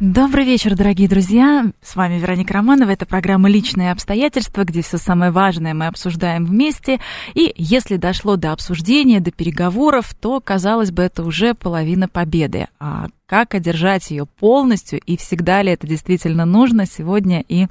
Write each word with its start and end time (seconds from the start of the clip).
Добрый 0.00 0.44
вечер, 0.44 0.76
дорогие 0.76 1.08
друзья. 1.08 1.72
С 1.82 1.96
вами 1.96 2.20
Вероника 2.20 2.54
Романова. 2.54 2.92
Это 2.92 3.04
программа 3.04 3.48
«Личные 3.48 3.90
обстоятельства», 3.90 4.62
где 4.62 4.80
все 4.80 4.96
самое 4.96 5.32
важное 5.32 5.74
мы 5.74 5.88
обсуждаем 5.88 6.44
вместе. 6.44 7.00
И 7.34 7.52
если 7.56 7.96
дошло 7.96 8.36
до 8.36 8.52
обсуждения, 8.52 9.18
до 9.18 9.32
переговоров, 9.32 10.14
то, 10.14 10.40
казалось 10.40 10.92
бы, 10.92 11.02
это 11.02 11.24
уже 11.24 11.52
половина 11.52 12.06
победы. 12.06 12.68
А 12.78 13.08
как 13.28 13.54
одержать 13.54 14.10
ее 14.10 14.24
полностью 14.24 14.98
и 15.00 15.18
всегда 15.18 15.60
ли 15.60 15.70
это 15.72 15.86
действительно 15.86 16.46
нужно, 16.46 16.86
сегодня 16.86 17.44
и 17.46 17.66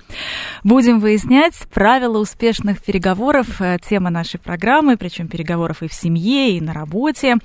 будем 0.63 0.99
выяснять 0.99 1.55
правила 1.73 2.19
успешных 2.19 2.83
переговоров, 2.83 3.59
э, 3.59 3.79
тема 3.79 4.11
нашей 4.11 4.39
программы, 4.39 4.97
причем 4.97 5.27
переговоров 5.27 5.81
и 5.81 5.87
в 5.87 5.93
семье, 5.93 6.55
и 6.55 6.61
на 6.61 6.73
работе. 6.73 7.37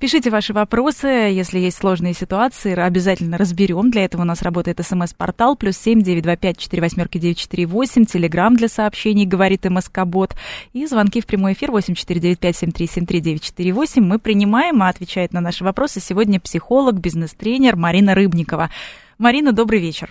Пишите 0.00 0.30
ваши 0.30 0.52
вопросы, 0.52 1.06
если 1.06 1.60
есть 1.60 1.78
сложные 1.78 2.12
ситуации, 2.12 2.76
обязательно 2.76 3.38
разберем. 3.38 3.92
Для 3.92 4.04
этого 4.04 4.22
у 4.22 4.24
нас 4.24 4.42
работает 4.42 4.84
смс-портал 4.84 5.54
плюс 5.54 5.76
семь 5.76 6.02
девять 6.02 6.24
два 6.24 6.34
пять 6.34 6.58
четыре 6.58 6.82
восьмерки 6.82 7.18
девять 7.18 7.38
четыре 7.38 7.66
восемь, 7.66 8.04
телеграмм 8.04 8.56
для 8.56 8.66
сообщений, 8.66 9.26
говорит 9.26 9.64
МСК-бот, 9.64 10.34
и 10.72 10.86
звонки 10.86 11.20
в 11.20 11.26
прямой 11.26 11.52
эфир 11.52 11.70
восемь 11.70 11.94
четыре 11.94 12.18
девять 12.18 12.40
пять 12.40 12.56
семь 12.56 12.72
три 12.72 12.88
семь 12.88 13.06
три 13.06 13.20
девять 13.20 13.44
четыре 13.44 13.72
восемь. 13.72 14.04
Мы 14.04 14.18
принимаем, 14.18 14.82
а 14.82 14.88
отвечает 14.88 15.32
на 15.32 15.40
наши 15.40 15.62
вопросы 15.62 16.00
сегодня 16.00 16.40
психолог, 16.40 16.98
бизнес-тренер, 16.98 17.59
тренер 17.60 17.76
Марина 17.76 18.14
Рыбникова. 18.14 18.70
Марина, 19.18 19.52
добрый 19.52 19.80
вечер. 19.80 20.08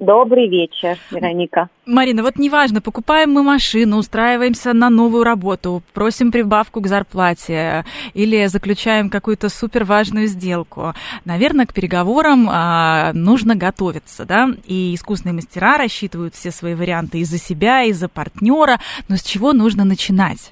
Добрый 0.00 0.48
вечер, 0.48 0.96
Вероника. 1.12 1.68
Марина, 1.86 2.24
вот 2.24 2.38
неважно, 2.38 2.80
покупаем 2.80 3.32
мы 3.32 3.44
машину, 3.44 3.98
устраиваемся 3.98 4.72
на 4.72 4.90
новую 4.90 5.22
работу, 5.22 5.82
просим 5.94 6.32
прибавку 6.32 6.80
к 6.80 6.88
зарплате 6.88 7.84
или 8.14 8.46
заключаем 8.46 9.10
какую-то 9.10 9.48
супер 9.48 9.84
важную 9.84 10.26
сделку. 10.26 10.92
Наверное, 11.24 11.66
к 11.66 11.72
переговорам 11.72 12.48
а, 12.50 13.12
нужно 13.12 13.54
готовиться, 13.54 14.24
да? 14.24 14.48
И 14.66 14.94
искусные 14.94 15.32
мастера 15.32 15.78
рассчитывают 15.78 16.34
все 16.34 16.50
свои 16.50 16.74
варианты 16.74 17.18
и 17.18 17.24
за 17.24 17.38
себя, 17.38 17.84
и 17.84 17.92
за 17.92 18.08
партнера. 18.08 18.78
Но 19.08 19.16
с 19.16 19.22
чего 19.22 19.52
нужно 19.52 19.84
начинать? 19.84 20.50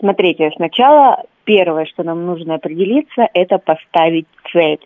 Смотрите, 0.00 0.50
сначала 0.56 1.22
первое, 1.44 1.84
что 1.86 2.02
нам 2.02 2.24
нужно 2.26 2.54
определиться, 2.54 3.28
это 3.34 3.58
поставить 3.58 4.26
цель 4.52 4.80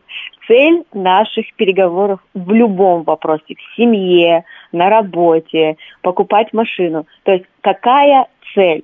цель 0.49 0.85
наших 0.93 1.53
переговоров 1.55 2.21
в 2.35 2.51
любом 2.53 3.05
вопросе, 3.05 3.55
в 3.55 3.77
семье, 3.77 4.45
на 4.73 4.89
работе, 4.89 5.77
покупать 6.03 6.53
машину. 6.53 7.07
То 7.23 7.33
есть 7.33 7.45
какая 7.61 8.27
цель? 8.55 8.83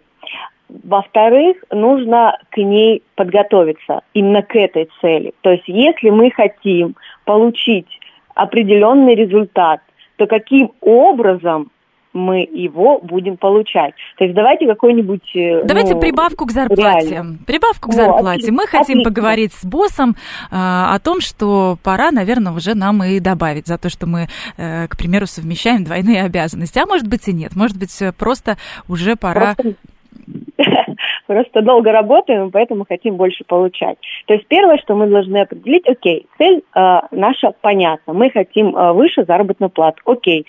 Во-вторых, 0.68 1.56
нужно 1.70 2.38
к 2.50 2.58
ней 2.58 3.02
подготовиться, 3.16 4.02
именно 4.12 4.42
к 4.42 4.54
этой 4.56 4.88
цели. 5.00 5.32
То 5.40 5.50
есть 5.50 5.64
если 5.66 6.10
мы 6.10 6.30
хотим 6.30 6.96
получить 7.24 7.88
определенный 8.34 9.14
результат, 9.14 9.80
то 10.16 10.26
каким 10.26 10.72
образом 10.80 11.70
мы 12.14 12.48
его 12.50 13.00
будем 13.00 13.36
получать. 13.36 13.94
То 14.16 14.24
есть 14.24 14.34
давайте 14.34 14.66
какой-нибудь... 14.66 15.34
Э, 15.34 15.64
давайте 15.64 15.94
ну, 15.94 16.00
прибавку 16.00 16.46
к 16.46 16.52
зарплате. 16.52 17.10
Реально. 17.10 17.38
Прибавку 17.46 17.90
к 17.90 17.92
зарплате. 17.92 18.50
Ну, 18.50 18.56
мы 18.58 18.66
хотим 18.66 19.00
отлично. 19.00 19.10
поговорить 19.10 19.52
с 19.52 19.64
боссом 19.64 20.10
э, 20.10 20.14
о 20.50 20.98
том, 21.00 21.20
что 21.20 21.76
пора, 21.82 22.12
наверное, 22.12 22.52
уже 22.52 22.74
нам 22.74 23.02
и 23.02 23.18
добавить 23.20 23.66
за 23.66 23.76
то, 23.76 23.90
что 23.90 24.06
мы, 24.06 24.28
э, 24.56 24.86
к 24.86 24.96
примеру, 24.96 25.26
совмещаем 25.26 25.84
двойные 25.84 26.22
обязанности. 26.22 26.78
А 26.78 26.86
может 26.86 27.08
быть 27.08 27.26
и 27.28 27.32
нет. 27.32 27.56
Может 27.56 27.78
быть, 27.78 28.00
просто 28.16 28.56
уже 28.88 29.16
пора... 29.16 29.54
Просто 29.54 29.74
просто 31.26 31.62
долго 31.62 31.92
работаем, 31.92 32.50
поэтому 32.50 32.84
хотим 32.88 33.16
больше 33.16 33.44
получать. 33.44 33.98
То 34.26 34.34
есть 34.34 34.46
первое, 34.46 34.78
что 34.78 34.94
мы 34.94 35.06
должны 35.06 35.38
определить, 35.38 35.86
окей, 35.88 36.26
цель 36.38 36.62
э, 36.74 37.00
наша 37.10 37.52
понятна, 37.60 38.12
мы 38.12 38.30
хотим 38.30 38.76
э, 38.76 38.92
выше 38.92 39.24
заработную 39.24 39.70
плату, 39.70 40.00
окей, 40.04 40.46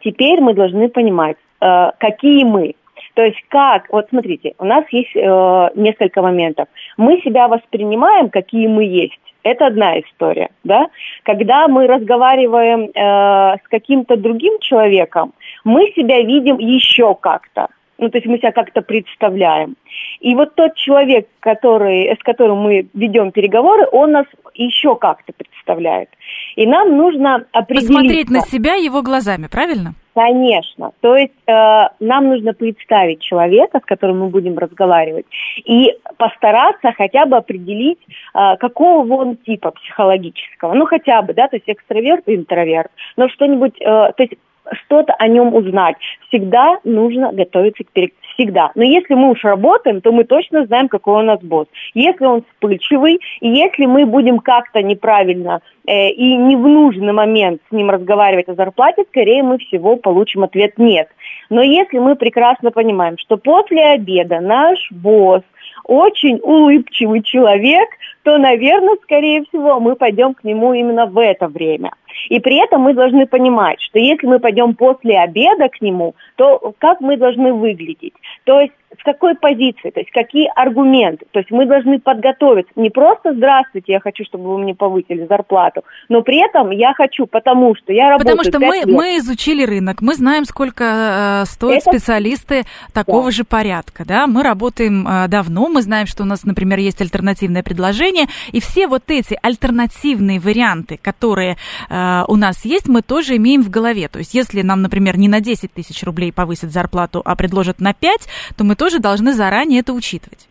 теперь 0.00 0.40
мы 0.40 0.54
должны 0.54 0.88
понимать, 0.88 1.36
э, 1.60 1.90
какие 1.98 2.44
мы. 2.44 2.74
То 3.14 3.22
есть 3.22 3.42
как, 3.48 3.90
вот 3.90 4.06
смотрите, 4.10 4.54
у 4.58 4.64
нас 4.64 4.84
есть 4.90 5.14
э, 5.16 5.70
несколько 5.74 6.22
моментов. 6.22 6.68
Мы 6.96 7.20
себя 7.22 7.48
воспринимаем, 7.48 8.28
какие 8.30 8.68
мы 8.68 8.84
есть. 8.84 9.18
Это 9.42 9.66
одна 9.66 9.98
история, 10.00 10.50
да. 10.64 10.88
Когда 11.22 11.68
мы 11.68 11.86
разговариваем 11.86 12.90
э, 12.94 13.56
с 13.64 13.68
каким-то 13.68 14.16
другим 14.16 14.58
человеком, 14.60 15.32
мы 15.64 15.92
себя 15.96 16.20
видим 16.20 16.58
еще 16.58 17.14
как-то. 17.14 17.68
Ну, 17.98 18.08
то 18.10 18.18
есть 18.18 18.28
мы 18.28 18.38
себя 18.38 18.52
как-то 18.52 18.82
представляем. 18.82 19.76
И 20.20 20.34
вот 20.34 20.54
тот 20.54 20.76
человек, 20.76 21.26
который, 21.40 22.14
с 22.14 22.22
которым 22.22 22.58
мы 22.58 22.86
ведем 22.94 23.32
переговоры, 23.32 23.86
он 23.90 24.12
нас 24.12 24.26
еще 24.64 24.96
как-то 24.96 25.32
представляет. 25.32 26.08
И 26.56 26.66
нам 26.66 26.96
нужно 26.96 27.44
определить... 27.52 27.88
Посмотреть 27.88 28.30
на 28.30 28.40
себя 28.40 28.74
его 28.74 29.02
глазами, 29.02 29.46
правильно? 29.50 29.94
Конечно. 30.14 30.90
То 31.00 31.16
есть 31.16 31.32
э, 31.46 31.52
нам 32.00 32.28
нужно 32.28 32.52
представить 32.52 33.20
человека, 33.20 33.78
с 33.78 33.84
которым 33.84 34.18
мы 34.18 34.28
будем 34.30 34.58
разговаривать, 34.58 35.26
и 35.64 35.94
постараться 36.16 36.92
хотя 36.96 37.24
бы 37.26 37.36
определить, 37.36 38.00
э, 38.34 38.56
какого 38.56 39.12
он 39.14 39.36
типа 39.36 39.70
психологического. 39.70 40.74
Ну, 40.74 40.86
хотя 40.86 41.22
бы, 41.22 41.34
да, 41.34 41.46
то 41.46 41.54
есть 41.54 41.68
экстраверт 41.68 42.26
и 42.26 42.34
интроверт. 42.34 42.90
Но 43.16 43.28
что-нибудь, 43.28 43.80
э, 43.80 43.84
то 43.84 44.14
есть 44.18 44.34
что-то 44.72 45.14
о 45.14 45.28
нем 45.28 45.54
узнать. 45.54 45.96
Всегда 46.28 46.78
нужно 46.84 47.32
готовиться 47.32 47.84
к 47.84 47.90
переговорам. 47.90 48.18
Всегда. 48.38 48.70
Но 48.76 48.84
если 48.84 49.14
мы 49.14 49.32
уж 49.32 49.42
работаем, 49.42 50.00
то 50.00 50.12
мы 50.12 50.22
точно 50.22 50.64
знаем, 50.66 50.86
какой 50.86 51.22
у 51.22 51.26
нас 51.26 51.40
босс. 51.42 51.66
Если 51.94 52.24
он 52.24 52.44
вспыльчивый, 52.44 53.18
и 53.40 53.48
если 53.48 53.86
мы 53.86 54.06
будем 54.06 54.38
как-то 54.38 54.80
неправильно 54.80 55.60
э, 55.88 56.10
и 56.10 56.36
не 56.36 56.54
в 56.54 56.60
нужный 56.60 57.12
момент 57.12 57.60
с 57.68 57.72
ним 57.72 57.90
разговаривать 57.90 58.48
о 58.48 58.54
зарплате, 58.54 59.02
скорее 59.08 59.42
мы 59.42 59.58
всего 59.58 59.96
получим 59.96 60.44
ответ 60.44 60.78
«нет». 60.78 61.08
Но 61.50 61.62
если 61.62 61.98
мы 61.98 62.14
прекрасно 62.14 62.70
понимаем, 62.70 63.18
что 63.18 63.38
после 63.38 63.82
обеда 63.86 64.38
наш 64.38 64.86
босс 64.92 65.42
очень 65.82 66.38
улыбчивый 66.40 67.22
человек, 67.22 67.88
то, 68.22 68.38
наверное, 68.38 68.96
скорее 69.02 69.42
всего, 69.44 69.80
мы 69.80 69.96
пойдем 69.96 70.34
к 70.34 70.44
нему 70.44 70.74
именно 70.74 71.06
в 71.06 71.18
это 71.18 71.48
время. 71.48 71.90
И 72.28 72.40
при 72.40 72.62
этом 72.62 72.82
мы 72.82 72.94
должны 72.94 73.26
понимать, 73.26 73.80
что 73.80 73.98
если 73.98 74.26
мы 74.26 74.38
пойдем 74.38 74.74
после 74.74 75.18
обеда 75.18 75.68
к 75.68 75.80
нему, 75.80 76.14
то 76.36 76.74
как 76.78 77.00
мы 77.00 77.16
должны 77.16 77.52
выглядеть? 77.52 78.14
То 78.44 78.60
есть 78.60 78.72
с 78.98 79.04
какой 79.04 79.34
позиции, 79.34 79.90
то 79.90 80.00
есть 80.00 80.10
какие 80.10 80.50
аргументы. 80.54 81.26
То 81.32 81.40
есть 81.40 81.50
мы 81.50 81.66
должны 81.66 82.00
подготовиться. 82.00 82.72
Не 82.76 82.90
просто 82.90 83.34
«здравствуйте, 83.34 83.92
я 83.92 84.00
хочу, 84.00 84.24
чтобы 84.24 84.44
вы 84.44 84.58
мне 84.58 84.74
повысили 84.74 85.26
зарплату», 85.26 85.82
но 86.08 86.22
при 86.22 86.44
этом 86.44 86.70
я 86.70 86.94
хочу, 86.94 87.26
потому 87.26 87.76
что 87.76 87.92
я 87.92 88.10
работаю 88.10 88.36
Потому 88.36 88.50
что 88.50 88.58
мы, 88.58 88.92
мы 88.92 89.18
изучили 89.18 89.64
рынок, 89.64 90.00
мы 90.00 90.14
знаем, 90.14 90.44
сколько 90.44 91.42
э, 91.44 91.46
стоят 91.46 91.82
Это... 91.82 91.92
специалисты 91.92 92.62
такого 92.94 93.26
да. 93.26 93.30
же 93.30 93.44
порядка. 93.44 94.04
Да? 94.06 94.26
Мы 94.26 94.42
работаем 94.42 95.06
э, 95.06 95.28
давно, 95.28 95.68
мы 95.68 95.82
знаем, 95.82 96.06
что 96.06 96.22
у 96.22 96.26
нас, 96.26 96.44
например, 96.44 96.78
есть 96.78 97.00
альтернативное 97.00 97.62
предложение, 97.62 98.26
и 98.52 98.60
все 98.60 98.86
вот 98.86 99.02
эти 99.08 99.38
альтернативные 99.42 100.40
варианты, 100.40 100.98
которые 101.00 101.56
э, 101.90 102.07
у 102.28 102.36
нас 102.36 102.64
есть, 102.64 102.88
мы 102.88 103.02
тоже 103.02 103.36
имеем 103.36 103.62
в 103.62 103.70
голове. 103.70 104.08
То 104.08 104.18
есть 104.18 104.34
если 104.34 104.62
нам, 104.62 104.82
например, 104.82 105.18
не 105.18 105.28
на 105.28 105.40
10 105.40 105.72
тысяч 105.72 106.02
рублей 106.04 106.32
повысят 106.32 106.70
зарплату, 106.70 107.22
а 107.24 107.36
предложат 107.36 107.80
на 107.80 107.94
5, 107.94 108.28
то 108.56 108.64
мы 108.64 108.74
тоже 108.74 108.98
должны 108.98 109.32
заранее 109.32 109.80
это 109.80 109.92
учитывать. 109.92 110.48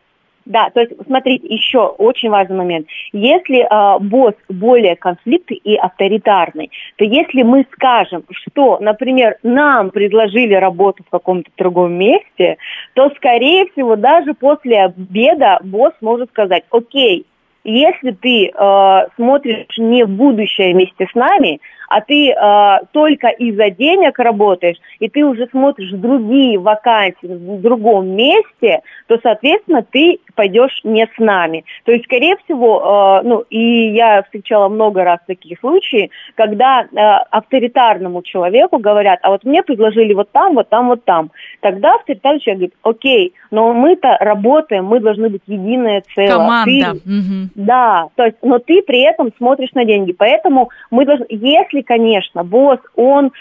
Да, 0.47 0.69
то 0.69 0.79
есть, 0.79 0.93
смотрите, 1.05 1.45
еще 1.47 1.79
очень 1.79 2.29
важный 2.29 2.55
момент. 2.55 2.87
Если 3.11 3.63
э, 3.63 3.99
босс 3.99 4.33
более 4.47 4.95
конфликтный 4.95 5.57
и 5.57 5.75
авторитарный, 5.75 6.71
то 6.95 7.03
если 7.03 7.43
мы 7.43 7.65
скажем, 7.73 8.23
что, 8.31 8.79
например, 8.79 9.37
нам 9.43 9.89
предложили 9.89 10.53
работу 10.53 11.03
в 11.03 11.09
каком-то 11.09 11.51
другом 11.57 11.95
месте, 11.95 12.57
то, 12.93 13.09
скорее 13.17 13.65
всего, 13.71 13.97
даже 13.97 14.33
после 14.35 14.85
обеда 14.85 15.59
босс 15.63 15.93
может 15.99 16.29
сказать, 16.29 16.63
окей, 16.71 17.25
если 17.67 18.11
ты 18.11 18.47
э, 18.47 18.99
смотришь 19.15 19.77
не 19.77 20.05
в 20.05 20.09
будущее 20.09 20.73
вместе 20.73 21.05
с 21.11 21.13
нами, 21.15 21.59
а 21.87 22.01
ты 22.01 22.31
э, 22.31 22.85
только 22.91 23.27
из-за 23.27 23.69
денег 23.69 24.19
работаешь, 24.19 24.77
и 24.99 25.09
ты 25.09 25.23
уже 25.23 25.47
смотришь 25.47 25.91
другие 25.91 26.57
вакансии 26.57 27.17
в 27.23 27.61
другом 27.61 28.09
месте, 28.09 28.81
то, 29.07 29.17
соответственно, 29.21 29.83
ты 29.89 30.19
пойдешь 30.35 30.81
не 30.83 31.05
с 31.05 31.17
нами. 31.17 31.65
То 31.85 31.91
есть, 31.91 32.05
скорее 32.05 32.37
всего, 32.43 33.21
э, 33.23 33.27
ну, 33.27 33.43
и 33.49 33.89
я 33.89 34.23
встречала 34.23 34.69
много 34.69 35.03
раз 35.03 35.19
такие 35.27 35.57
случаи, 35.59 36.11
когда 36.35 36.83
э, 36.83 36.97
авторитарному 37.31 38.21
человеку 38.21 38.77
говорят, 38.77 39.19
а 39.23 39.31
вот 39.31 39.43
мне 39.43 39.63
предложили 39.63 40.13
вот 40.13 40.31
там, 40.31 40.55
вот 40.55 40.69
там, 40.69 40.87
вот 40.87 41.03
там. 41.05 41.31
Тогда 41.61 41.95
авторитарный 41.95 42.39
человек 42.39 42.57
говорит, 42.59 42.75
окей, 42.83 43.33
но 43.51 43.73
мы-то 43.73 44.17
работаем, 44.19 44.85
мы 44.85 44.99
должны 44.99 45.29
быть 45.29 45.41
единое 45.47 46.03
целое. 46.13 46.31
Команда. 46.31 46.93
Ты, 46.93 47.09
угу. 47.09 47.49
Да, 47.55 48.07
то 48.15 48.25
есть, 48.25 48.37
но 48.41 48.59
ты 48.59 48.81
при 48.81 49.01
этом 49.01 49.31
смотришь 49.37 49.73
на 49.73 49.85
деньги. 49.85 50.11
Поэтому 50.11 50.69
мы 50.91 51.05
должны, 51.05 51.25
если, 51.29 51.76
конечно, 51.83 52.43
босс, 52.43 52.79
он 52.95 53.27
э, 53.27 53.31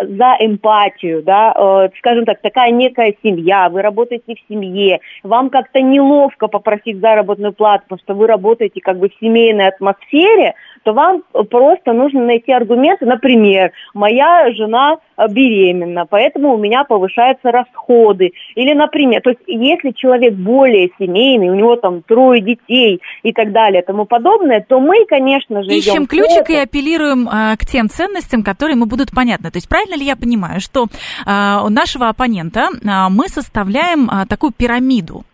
за 0.00 0.36
эмпатию, 0.40 1.22
да, 1.22 1.54
э, 1.56 1.88
скажем 1.98 2.24
так, 2.24 2.40
такая 2.40 2.70
некая 2.70 3.14
семья, 3.22 3.68
вы 3.68 3.82
работаете 3.82 4.34
в 4.34 4.52
семье, 4.52 5.00
вам 5.22 5.50
как-то 5.50 5.80
неловко 5.80 6.48
попросить 6.48 7.00
заработную 7.00 7.52
плату, 7.52 7.84
потому 7.88 8.00
что 8.00 8.14
вы 8.14 8.26
работаете 8.26 8.80
как 8.80 8.98
бы 8.98 9.08
в 9.08 9.18
семейной 9.20 9.68
атмосфере, 9.68 10.54
то 10.84 10.92
вам 10.92 11.22
просто 11.50 11.92
нужно 11.92 12.24
найти 12.24 12.52
аргументы, 12.52 13.06
например, 13.06 13.72
моя 13.94 14.52
жена 14.54 14.98
э, 15.16 15.26
беременна, 15.28 16.06
поэтому 16.08 16.54
у 16.54 16.58
меня 16.58 16.84
повышаются 16.84 17.50
расходы. 17.50 18.32
Или, 18.54 18.74
например, 18.74 19.22
то 19.22 19.30
есть 19.30 19.42
если 19.46 19.90
человек 19.90 20.34
более 20.34 20.90
семейный, 20.98 21.48
у 21.48 21.54
него 21.54 21.76
там 21.76 22.02
трое 22.02 22.40
детей 22.40 23.00
и 23.22 23.32
так 23.32 23.52
далее, 23.52 23.82
тому 23.82 24.04
подобное, 24.04 24.64
то 24.66 24.78
мы, 24.78 25.06
конечно 25.06 25.62
же, 25.62 25.70
ищем 25.70 26.06
ключик 26.06 26.50
и 26.50 26.56
апеллируем 26.56 27.28
а, 27.28 27.56
к 27.56 27.66
тем 27.66 27.88
ценностям, 27.88 28.42
которые 28.42 28.76
ему 28.76 28.86
будут 28.86 29.10
понятны. 29.10 29.50
То 29.50 29.56
есть 29.56 29.68
правильно 29.68 29.96
ли 29.96 30.04
я 30.04 30.16
понимаю, 30.16 30.60
что 30.60 30.86
а, 31.26 31.62
у 31.64 31.70
нашего 31.70 32.08
оппонента 32.08 32.68
а, 32.86 33.08
мы 33.08 33.28
составляем 33.28 34.08
а, 34.10 34.26
такую 34.26 34.52
пирамиду? 34.52 35.24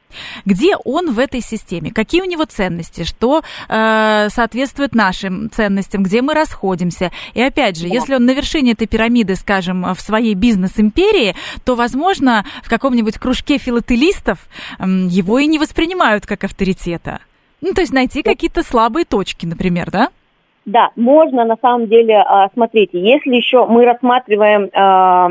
Где 0.45 0.77
он 0.77 1.13
в 1.13 1.19
этой 1.19 1.41
системе? 1.41 1.91
Какие 1.93 2.23
у 2.23 2.25
него 2.25 2.45
ценности? 2.45 3.05
Что 3.05 3.43
э, 3.69 4.29
соответствует 4.29 4.95
нашим 4.95 5.51
ценностям? 5.51 6.03
Где 6.03 6.23
мы 6.23 6.35
расходимся? 6.35 7.11
И 7.35 7.43
опять 7.43 7.79
же, 7.79 7.87
если 7.87 8.15
он 8.15 8.25
на 8.25 8.33
вершине 8.33 8.73
этой 8.73 8.87
пирамиды, 8.87 9.35
скажем, 9.35 9.83
в 9.95 10.01
своей 10.01 10.35
бизнес-империи, 10.35 11.35
то, 11.65 11.75
возможно, 11.75 12.45
в 12.63 12.69
каком-нибудь 12.69 13.19
кружке 13.19 13.59
филателистов 13.59 14.39
э, 14.79 14.85
его 14.85 15.39
и 15.39 15.47
не 15.47 15.59
воспринимают 15.59 16.27
как 16.27 16.45
авторитета. 16.45 17.21
Ну, 17.61 17.75
то 17.75 17.83
есть 17.83 17.93
найти 17.93 18.23
какие-то 18.23 18.63
слабые 18.63 19.05
точки, 19.05 19.47
например, 19.47 19.91
да? 19.91 20.09
Да, 20.67 20.91
можно 20.97 21.45
на 21.45 21.57
самом 21.61 21.89
деле, 21.89 22.17
а, 22.17 22.49
смотрите, 22.53 23.01
если 23.01 23.35
еще 23.35 23.67
мы 23.67 23.85
рассматриваем 23.85 24.71
а, 24.73 25.31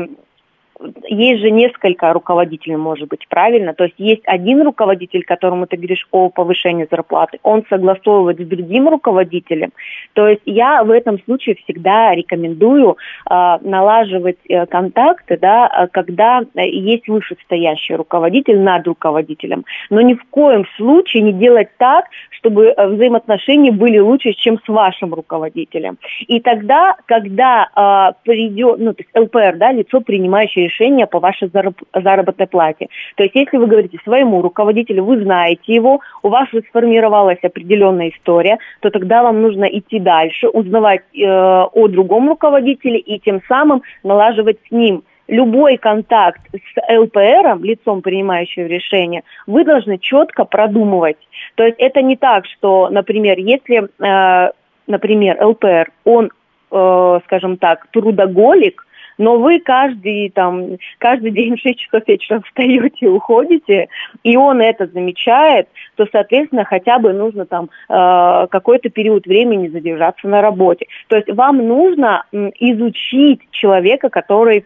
есть 1.08 1.40
же 1.40 1.50
несколько 1.50 2.12
руководителей, 2.12 2.76
может 2.76 3.08
быть, 3.08 3.26
правильно? 3.28 3.74
То 3.74 3.84
есть 3.84 3.96
есть 3.98 4.22
один 4.24 4.62
руководитель, 4.62 5.24
которому 5.24 5.66
ты 5.66 5.76
говоришь 5.76 6.06
о 6.10 6.30
повышении 6.30 6.86
зарплаты, 6.90 7.38
он 7.42 7.64
согласовывает 7.68 8.40
с 8.40 8.46
другим 8.46 8.88
руководителем. 8.88 9.72
То 10.14 10.28
есть 10.28 10.42
я 10.46 10.82
в 10.82 10.90
этом 10.90 11.22
случае 11.24 11.56
всегда 11.56 12.14
рекомендую 12.14 12.96
э, 13.30 13.58
налаживать 13.60 14.38
э, 14.48 14.66
контакты, 14.66 15.36
да, 15.36 15.66
а, 15.66 15.86
когда 15.88 16.42
есть 16.54 17.08
вышестоящий 17.08 17.94
руководитель 17.94 18.58
над 18.60 18.86
руководителем. 18.86 19.64
Но 19.90 20.00
ни 20.00 20.14
в 20.14 20.24
коем 20.30 20.64
случае 20.76 21.22
не 21.22 21.32
делать 21.32 21.68
так, 21.78 22.06
чтобы 22.30 22.66
э, 22.66 22.86
взаимоотношения 22.86 23.72
были 23.72 23.98
лучше, 23.98 24.32
чем 24.32 24.58
с 24.64 24.68
вашим 24.68 25.12
руководителем. 25.14 25.98
И 26.26 26.40
тогда, 26.40 26.96
когда 27.06 27.68
э, 27.74 28.12
придет, 28.24 28.78
ну, 28.78 28.94
то 28.94 29.02
есть 29.02 29.16
ЛПР, 29.16 29.56
да, 29.56 29.72
лицо, 29.72 30.00
принимающее 30.00 30.69
решение 30.70 31.06
по 31.06 31.20
вашей 31.20 31.50
заработной 31.94 32.46
плате. 32.46 32.88
То 33.16 33.24
есть 33.24 33.34
если 33.34 33.58
вы 33.58 33.66
говорите 33.66 33.98
своему 34.04 34.42
руководителю, 34.42 35.04
вы 35.04 35.22
знаете 35.22 35.74
его, 35.74 36.00
у 36.22 36.28
вас 36.28 36.48
уже 36.52 36.62
сформировалась 36.68 37.38
определенная 37.42 38.10
история, 38.10 38.58
то 38.80 38.90
тогда 38.90 39.22
вам 39.22 39.42
нужно 39.42 39.64
идти 39.64 39.98
дальше, 39.98 40.48
узнавать 40.48 41.02
э, 41.14 41.26
о 41.26 41.88
другом 41.88 42.28
руководителе 42.28 42.98
и 42.98 43.18
тем 43.18 43.40
самым 43.48 43.82
налаживать 44.02 44.58
с 44.68 44.70
ним 44.70 45.02
любой 45.28 45.76
контакт 45.76 46.40
с 46.52 46.98
ЛПРом, 46.98 47.62
лицом, 47.64 48.02
принимающим 48.02 48.66
решение, 48.66 49.22
вы 49.46 49.64
должны 49.64 49.98
четко 49.98 50.44
продумывать. 50.44 51.18
То 51.54 51.64
есть 51.64 51.76
это 51.78 52.02
не 52.02 52.16
так, 52.16 52.46
что, 52.46 52.88
например, 52.90 53.38
если, 53.38 53.88
э, 54.04 54.50
например, 54.86 55.36
ЛПР, 55.40 55.90
он, 56.04 56.30
э, 56.72 57.20
скажем 57.26 57.56
так, 57.56 57.86
трудоголик, 57.92 58.86
но 59.20 59.38
вы 59.38 59.60
каждый, 59.60 60.30
там, 60.30 60.78
каждый 60.96 61.30
день 61.30 61.54
в 61.56 61.60
6 61.60 61.78
часов 61.78 62.02
вечера 62.06 62.40
встаете 62.40 62.96
и 63.00 63.06
уходите, 63.06 63.88
и 64.24 64.36
он 64.36 64.62
это 64.62 64.86
замечает, 64.86 65.68
то, 65.96 66.06
соответственно, 66.10 66.64
хотя 66.64 66.98
бы 66.98 67.12
нужно 67.12 67.44
там 67.44 67.68
э, 67.90 68.46
какой-то 68.50 68.88
период 68.88 69.26
времени 69.26 69.68
задержаться 69.68 70.26
на 70.26 70.40
работе. 70.40 70.86
То 71.08 71.16
есть 71.16 71.30
вам 71.30 71.58
нужно 71.58 72.24
изучить 72.32 73.42
человека, 73.50 74.08
который 74.08 74.64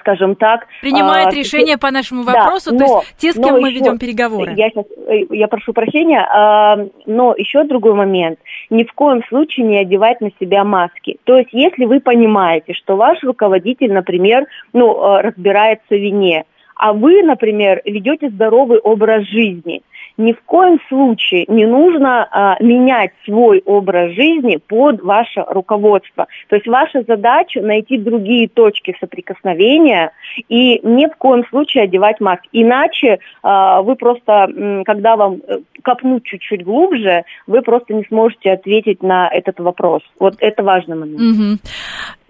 скажем 0.00 0.34
так... 0.34 0.66
Принимает 0.80 1.28
а, 1.28 1.36
решение 1.36 1.78
по 1.78 1.90
нашему 1.90 2.22
вопросу, 2.22 2.72
да, 2.72 2.78
то 2.78 2.84
есть 2.84 3.16
те, 3.16 3.32
с 3.32 3.34
кем 3.34 3.60
мы 3.60 3.68
еще, 3.68 3.78
ведем 3.78 3.98
переговоры. 3.98 4.52
Я, 4.56 4.70
сейчас, 4.70 4.84
э, 5.08 5.26
я 5.30 5.48
прошу 5.48 5.72
прощения, 5.72 6.20
а, 6.20 6.78
но 7.06 7.34
еще 7.36 7.64
другой 7.64 7.94
момент. 7.94 8.38
Ни 8.68 8.84
в 8.84 8.92
коем 8.92 9.22
случае 9.28 9.66
не 9.66 9.78
одевать 9.78 10.20
на 10.20 10.30
себя 10.40 10.64
маски. 10.64 11.18
То 11.24 11.36
есть 11.36 11.50
если 11.52 11.84
вы 11.84 12.00
понимаете, 12.00 12.74
что 12.74 12.96
ваш 12.96 13.22
руководитель, 13.22 13.92
например, 13.92 14.46
ну, 14.72 15.20
разбирается 15.20 15.94
в 15.94 16.00
вине, 16.00 16.44
а 16.80 16.94
вы, 16.94 17.22
например, 17.22 17.82
ведете 17.84 18.30
здоровый 18.30 18.78
образ 18.78 19.26
жизни, 19.26 19.82
ни 20.20 20.32
в 20.32 20.42
коем 20.42 20.78
случае 20.88 21.46
не 21.48 21.66
нужно 21.66 22.28
а, 22.30 22.56
менять 22.62 23.12
свой 23.24 23.62
образ 23.64 24.12
жизни 24.12 24.56
под 24.56 25.00
ваше 25.00 25.44
руководство. 25.48 26.26
То 26.48 26.56
есть 26.56 26.66
ваша 26.66 27.02
задача 27.02 27.60
найти 27.62 27.96
другие 27.96 28.48
точки 28.48 28.96
соприкосновения 29.00 30.12
и 30.48 30.80
ни 30.82 31.06
в 31.06 31.16
коем 31.16 31.44
случае 31.46 31.84
одевать 31.84 32.20
маски. 32.20 32.48
Иначе 32.52 33.18
а, 33.42 33.82
вы 33.82 33.96
просто, 33.96 34.82
когда 34.84 35.16
вам 35.16 35.40
э, 35.46 35.58
копнуть 35.82 36.24
чуть-чуть 36.24 36.64
глубже, 36.64 37.24
вы 37.46 37.62
просто 37.62 37.94
не 37.94 38.04
сможете 38.04 38.52
ответить 38.52 39.02
на 39.02 39.28
этот 39.28 39.58
вопрос. 39.58 40.02
Вот 40.18 40.34
это 40.38 40.62
важный 40.62 40.96
момент. 40.96 41.20
Угу. 41.20 41.58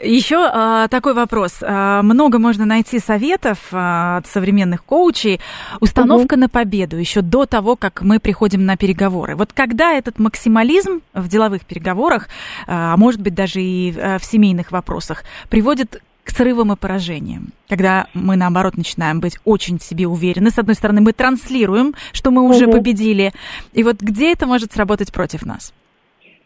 Еще 0.03 0.37
а, 0.37 0.89
такой 0.89 1.13
вопрос. 1.13 1.59
А, 1.61 2.03
много 2.03 2.39
можно 2.39 2.65
найти 2.65 2.99
советов 2.99 3.59
а, 3.73 4.19
от 4.19 4.27
современных 4.27 4.83
коучей. 4.85 5.41
Установка 5.81 6.35
угу. 6.35 6.41
на 6.41 6.49
победу 6.49 6.97
еще 6.97 7.21
до 7.21 7.45
того, 7.45 7.77
как 7.77 8.01
мы 8.01 8.19
приходим 8.19 8.65
на 8.65 8.77
переговоры. 8.77 9.37
Вот 9.37 9.53
когда 9.53 9.93
этот 9.93 10.19
максимализм 10.19 11.03
в 11.13 11.29
деловых 11.29 11.67
переговорах, 11.67 12.29
а 12.67 12.97
может 12.97 13.21
быть 13.21 13.35
даже 13.35 13.61
и 13.61 13.95
а, 13.99 14.19
в 14.19 14.25
семейных 14.25 14.73
вопросах, 14.73 15.25
приводит 15.51 16.03
к 16.25 16.31
срывам 16.31 16.73
и 16.73 16.77
поражениям. 16.77 17.49
Когда 17.69 18.07
мы, 18.15 18.37
наоборот, 18.37 18.77
начинаем 18.77 19.21
быть 19.21 19.39
очень 19.45 19.79
в 19.79 19.83
себе 19.83 20.07
уверены. 20.07 20.51
С 20.51 20.59
одной 20.59 20.77
стороны, 20.77 21.01
мы 21.01 21.13
транслируем, 21.13 21.95
что 22.13 22.31
мы 22.31 22.43
уже 22.43 22.67
угу. 22.67 22.79
победили. 22.79 23.33
И 23.73 23.83
вот 23.83 24.01
где 24.01 24.33
это 24.33 24.47
может 24.47 24.73
сработать 24.73 25.13
против 25.13 25.45
нас? 25.45 25.73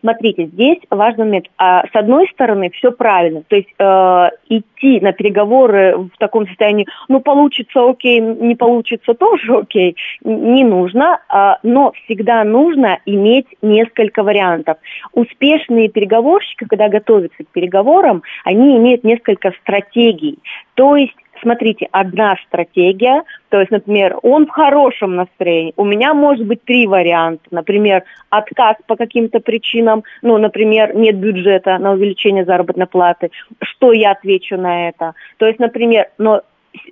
Смотрите, 0.04 0.48
здесь 0.48 0.80
важный 0.90 1.24
момент. 1.24 1.46
А, 1.56 1.86
с 1.86 1.94
одной 1.94 2.28
стороны, 2.28 2.68
все 2.74 2.92
правильно. 2.92 3.42
То 3.48 3.56
есть 3.56 3.70
э, 3.78 4.28
идти 4.50 5.00
на 5.00 5.12
переговоры 5.12 5.96
в 5.96 6.18
таком 6.18 6.46
состоянии, 6.46 6.86
ну, 7.08 7.20
получится 7.20 7.88
окей, 7.88 8.20
не 8.20 8.54
получится 8.54 9.14
тоже 9.14 9.56
окей, 9.56 9.96
не 10.22 10.62
нужно. 10.62 11.20
Э, 11.32 11.54
но 11.62 11.92
всегда 12.04 12.44
нужно 12.44 12.98
иметь 13.06 13.46
несколько 13.62 14.22
вариантов. 14.22 14.76
Успешные 15.14 15.88
переговорщики, 15.88 16.66
когда 16.68 16.90
готовятся 16.90 17.42
к 17.42 17.48
переговорам, 17.48 18.22
они 18.44 18.76
имеют 18.76 19.04
несколько 19.04 19.52
стратегий. 19.62 20.38
То 20.74 20.96
есть 20.96 21.16
смотрите, 21.44 21.88
одна 21.92 22.36
стратегия, 22.46 23.22
то 23.50 23.60
есть, 23.60 23.70
например, 23.70 24.16
он 24.22 24.46
в 24.46 24.50
хорошем 24.50 25.14
настроении, 25.16 25.74
у 25.76 25.84
меня 25.84 26.14
может 26.14 26.46
быть 26.46 26.64
три 26.64 26.86
варианта, 26.86 27.44
например, 27.50 28.02
отказ 28.30 28.76
по 28.86 28.96
каким-то 28.96 29.40
причинам, 29.40 30.02
ну, 30.22 30.38
например, 30.38 30.96
нет 30.96 31.16
бюджета 31.16 31.78
на 31.78 31.92
увеличение 31.92 32.44
заработной 32.44 32.86
платы, 32.86 33.30
что 33.62 33.92
я 33.92 34.12
отвечу 34.12 34.56
на 34.56 34.88
это, 34.88 35.14
то 35.36 35.46
есть, 35.46 35.60
например, 35.60 36.08
но 36.18 36.42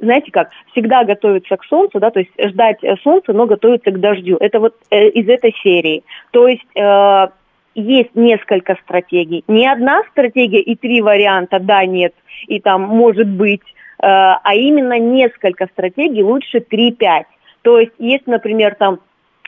знаете 0.01 0.31
как, 0.31 0.51
всегда 0.71 1.03
готовиться 1.03 1.57
к 1.57 1.65
солнцу, 1.65 1.99
да, 1.99 2.11
то 2.11 2.21
есть 2.21 2.31
ждать 2.39 2.79
э, 2.83 2.95
солнца, 3.03 3.33
но 3.33 3.47
готовиться 3.47 3.91
к 3.91 3.99
дождю. 3.99 4.37
Это 4.39 4.61
вот 4.61 4.77
э, 4.91 5.09
из 5.09 5.29
этой 5.29 5.53
серии. 5.61 6.05
То 6.31 6.47
есть 6.47 6.65
э, 6.77 7.27
есть 7.75 8.15
несколько 8.15 8.77
стратегий. 8.85 9.45
Не 9.49 9.67
одна 9.67 10.03
стратегия 10.11 10.61
и 10.61 10.77
три 10.77 11.01
варианта, 11.01 11.59
да, 11.59 11.85
нет, 11.85 12.15
и 12.47 12.61
там 12.61 12.83
может 12.83 13.29
быть, 13.29 13.63
а 14.03 14.55
именно 14.55 14.99
несколько 14.99 15.67
стратегий, 15.67 16.23
лучше 16.23 16.59
3-5. 16.59 17.25
То 17.63 17.79
есть, 17.79 17.93
если, 17.99 18.31
например, 18.31 18.75
там 18.75 18.99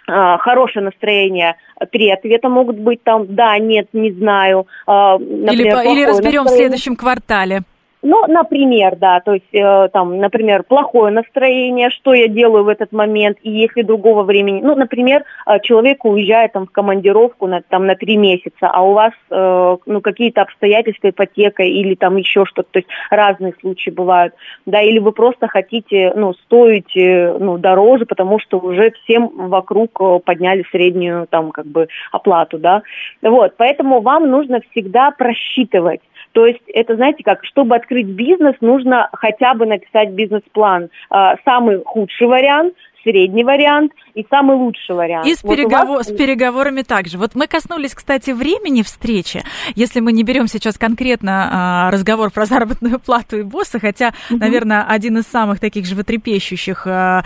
хорошее 0.07 0.85
настроение, 0.85 1.57
три 1.91 2.11
ответа 2.11 2.49
могут 2.49 2.79
быть 2.79 3.03
там, 3.03 3.35
да, 3.35 3.59
нет, 3.59 3.89
не 3.93 4.13
знаю. 4.13 4.67
Например, 4.87 5.81
или, 5.81 5.93
или 5.93 6.05
разберем 6.05 6.45
в 6.45 6.51
следующем 6.51 6.95
квартале. 6.95 7.63
Ну, 8.07 8.27
например, 8.27 8.97
да, 8.97 9.21
то 9.21 9.33
есть, 9.33 9.55
э, 9.55 9.89
там, 9.91 10.19
например, 10.19 10.63
плохое 10.63 11.11
настроение, 11.11 11.89
что 11.89 12.13
я 12.13 12.29
делаю 12.29 12.65
в 12.65 12.69
этот 12.69 12.93
момент, 12.93 13.39
и 13.43 13.51
если 13.51 13.81
другого 13.81 14.25
времени, 14.25 14.61
ну, 14.63 14.77
например, 14.77 15.25
э, 15.47 15.59
человек 15.61 16.05
уезжает 16.05 16.53
там 16.53 16.67
в 16.67 16.71
командировку 16.71 17.47
на, 17.47 17.63
там, 17.63 17.87
на 17.87 17.95
три 17.95 18.19
месяца, 18.19 18.69
а 18.71 18.83
у 18.83 18.93
вас, 18.93 19.15
э, 19.31 19.77
ну, 19.87 20.03
какие-то 20.03 20.43
обстоятельства, 20.43 21.09
ипотека 21.09 21.63
или 21.63 21.95
там 21.95 22.17
еще 22.17 22.45
что-то, 22.45 22.69
то 22.73 22.79
есть 22.81 22.91
разные 23.09 23.55
случаи 23.59 23.89
бывают, 23.89 24.35
да, 24.67 24.83
или 24.83 24.99
вы 24.99 25.13
просто 25.13 25.49
хотите, 25.49 26.13
ну, 26.15 26.35
стоите, 26.35 27.35
ну, 27.41 27.57
дороже, 27.57 28.05
потому 28.05 28.39
что 28.39 28.59
уже 28.59 28.91
всем 28.91 29.31
вокруг 29.49 29.99
э, 29.99 30.19
подняли 30.23 30.63
среднюю, 30.71 31.27
там, 31.27 31.53
как 31.53 31.65
бы, 31.65 31.89
оплату, 32.13 32.59
да, 32.59 32.83
вот, 33.23 33.55
поэтому 33.57 34.03
вам 34.03 34.29
нужно 34.31 34.61
всегда 34.71 35.11
просчитывать, 35.11 36.03
то 36.35 36.47
есть 36.47 36.63
это, 36.67 36.97
знаете, 36.97 37.23
как, 37.23 37.45
чтобы 37.45 37.77
открыть 37.77 38.09
бизнес, 38.09 38.57
нужно 38.61 39.09
хотя 39.13 39.55
бы 39.55 39.67
написать 39.67 40.11
бизнес-план. 40.11 40.91
А, 41.09 41.37
самый 41.45 41.81
худший 41.85 42.27
вариант, 42.27 42.75
средний 43.05 43.45
вариант 43.45 43.93
и 44.15 44.27
самый 44.29 44.57
лучший 44.57 44.97
вариант. 44.97 45.27
И 45.27 45.35
с, 45.35 45.45
вот 45.45 45.57
переговор... 45.57 45.99
вас... 45.99 46.09
с 46.09 46.13
переговорами 46.13 46.83
также. 46.83 47.19
Вот 47.19 47.37
мы 47.37 47.47
коснулись, 47.47 47.95
кстати, 47.95 48.33
времени 48.33 48.83
встречи. 48.83 49.43
Если 49.77 50.01
мы 50.01 50.13
не 50.13 50.25
берем 50.25 50.49
сейчас 50.49 50.77
конкретно 50.77 51.51
а, 51.53 51.91
разговор 51.93 52.33
про 52.33 52.47
заработную 52.47 52.99
плату 52.99 53.39
и 53.39 53.43
босса, 53.45 53.79
хотя, 53.79 54.13
угу. 54.29 54.41
наверное, 54.41 54.85
один 54.89 55.19
из 55.19 55.25
самых 55.25 55.61
таких 55.61 55.87
животрепещущих 55.87 56.89
а, 56.89 57.23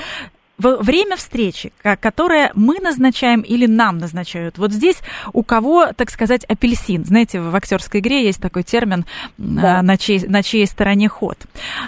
время 0.59 1.17
встречи, 1.17 1.73
которое 1.83 2.51
мы 2.55 2.79
назначаем 2.81 3.41
или 3.41 3.67
нам 3.67 3.99
назначают. 3.99 4.59
Вот 4.59 4.73
здесь 4.73 4.99
у 5.33 5.43
кого, 5.43 5.93
так 5.93 6.11
сказать, 6.11 6.45
апельсин. 6.45 7.05
Знаете, 7.05 7.41
в 7.41 7.55
актерской 7.55 8.01
игре 8.01 8.25
есть 8.25 8.41
такой 8.41 8.63
термин 8.63 9.05
да. 9.39 9.83
на, 9.83 9.97
чьей, 9.97 10.27
на 10.27 10.43
чьей 10.43 10.67
стороне 10.67 11.09
ход. 11.09 11.39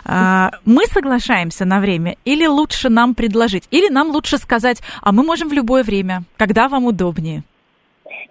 А, 0.04 0.52
мы 0.64 0.84
соглашаемся 0.86 1.64
на 1.64 1.80
время 1.80 2.16
или 2.24 2.46
лучше 2.46 2.88
нам 2.88 3.14
предложить? 3.14 3.64
Или 3.70 3.88
нам 3.88 4.10
лучше 4.10 4.38
сказать, 4.38 4.80
а 5.02 5.12
мы 5.12 5.22
можем 5.22 5.48
в 5.48 5.52
любое 5.52 5.82
время, 5.82 6.22
когда 6.36 6.68
вам 6.68 6.84
удобнее? 6.84 7.42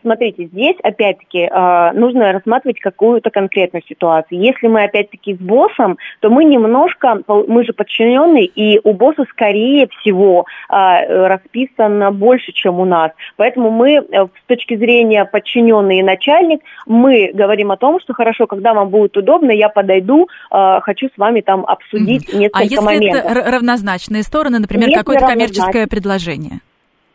Смотрите, 0.01 0.45
здесь 0.45 0.75
опять-таки 0.83 1.49
э, 1.49 1.91
нужно 1.93 2.31
рассматривать 2.31 2.79
какую-то 2.79 3.29
конкретную 3.29 3.83
ситуацию. 3.87 4.39
Если 4.39 4.67
мы 4.67 4.83
опять-таки 4.83 5.35
с 5.35 5.39
боссом, 5.39 5.97
то 6.21 6.29
мы 6.29 6.45
немножко, 6.45 7.21
мы 7.27 7.65
же 7.65 7.73
подчиненные, 7.73 8.45
и 8.45 8.79
у 8.83 8.93
босса 8.93 9.25
скорее 9.29 9.87
всего 9.87 10.45
э, 10.69 11.27
расписано 11.27 12.11
больше, 12.11 12.51
чем 12.51 12.79
у 12.79 12.85
нас. 12.85 13.11
Поэтому 13.35 13.71
мы 13.71 13.95
э, 13.95 14.01
с 14.11 14.47
точки 14.47 14.75
зрения 14.75 15.25
подчиненный 15.25 15.99
и 15.99 16.03
начальник, 16.03 16.61
мы 16.85 17.31
говорим 17.33 17.71
о 17.71 17.77
том, 17.77 17.99
что 17.99 18.13
хорошо, 18.13 18.47
когда 18.47 18.73
вам 18.73 18.89
будет 18.89 19.17
удобно, 19.17 19.51
я 19.51 19.69
подойду, 19.69 20.27
э, 20.51 20.79
хочу 20.81 21.07
с 21.07 21.17
вами 21.17 21.41
там 21.41 21.65
обсудить 21.65 22.29
mm-hmm. 22.29 22.37
несколько 22.37 22.59
а 22.59 22.63
если 22.63 22.85
моментов. 22.85 23.25
это 23.25 23.51
равнозначные 23.51 24.23
стороны, 24.23 24.59
например, 24.59 24.91
какое-то 24.93 25.27
коммерческое 25.27 25.87
предложение? 25.87 26.61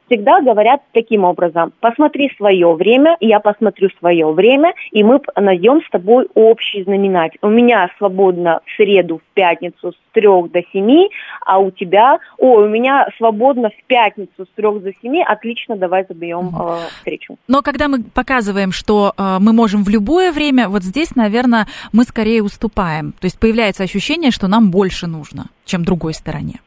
Всегда 0.07 0.41
говорят 0.41 0.83
таким 0.93 1.25
образом, 1.25 1.73
посмотри 1.81 2.31
свое 2.37 2.73
время, 2.75 3.17
я 3.21 3.41
посмотрю 3.41 3.91
свое 3.99 4.31
время, 4.33 4.75
и 4.91 5.03
мы 5.03 5.21
найдем 5.37 5.83
с 5.83 5.91
тобой 5.91 6.29
общий 6.35 6.83
знаменатель. 6.85 7.39
У 7.43 7.49
меня 7.49 7.91
свободно 7.99 8.61
в 8.65 8.77
среду, 8.77 9.19
в 9.19 9.35
пятницу 9.35 9.93
с 9.93 9.97
трех 10.13 10.51
до 10.53 10.63
семи, 10.73 11.11
а 11.45 11.59
у 11.59 11.71
тебя, 11.71 12.19
о, 12.39 12.59
у 12.59 12.69
меня 12.69 13.09
свободно 13.17 13.71
в 13.71 13.87
пятницу 13.87 14.45
с 14.45 14.49
трех 14.57 14.83
до 14.83 14.93
семи, 15.03 15.23
отлично, 15.23 15.77
давай 15.77 16.05
забьем 16.09 16.49
э, 16.49 16.77
встречу. 16.99 17.37
Но 17.49 17.63
когда 17.63 17.89
мы 17.89 18.03
показываем, 18.03 18.73
что 18.73 19.13
э, 19.17 19.39
мы 19.41 19.53
можем 19.53 19.85
в 19.85 19.89
любое 19.89 20.33
время, 20.33 20.69
вот 20.69 20.83
здесь, 20.83 21.17
наверное, 21.17 21.67
мы 21.93 22.05
скорее 22.05 22.43
уступаем. 22.43 23.13
То 23.13 23.25
есть 23.25 23.39
появляется 23.39 23.83
ощущение, 23.83 24.31
что 24.31 24.49
нам 24.49 24.71
больше 24.71 25.07
нужно, 25.07 25.47
чем 25.65 25.85
другой 25.85 26.15
стороне 26.15 26.61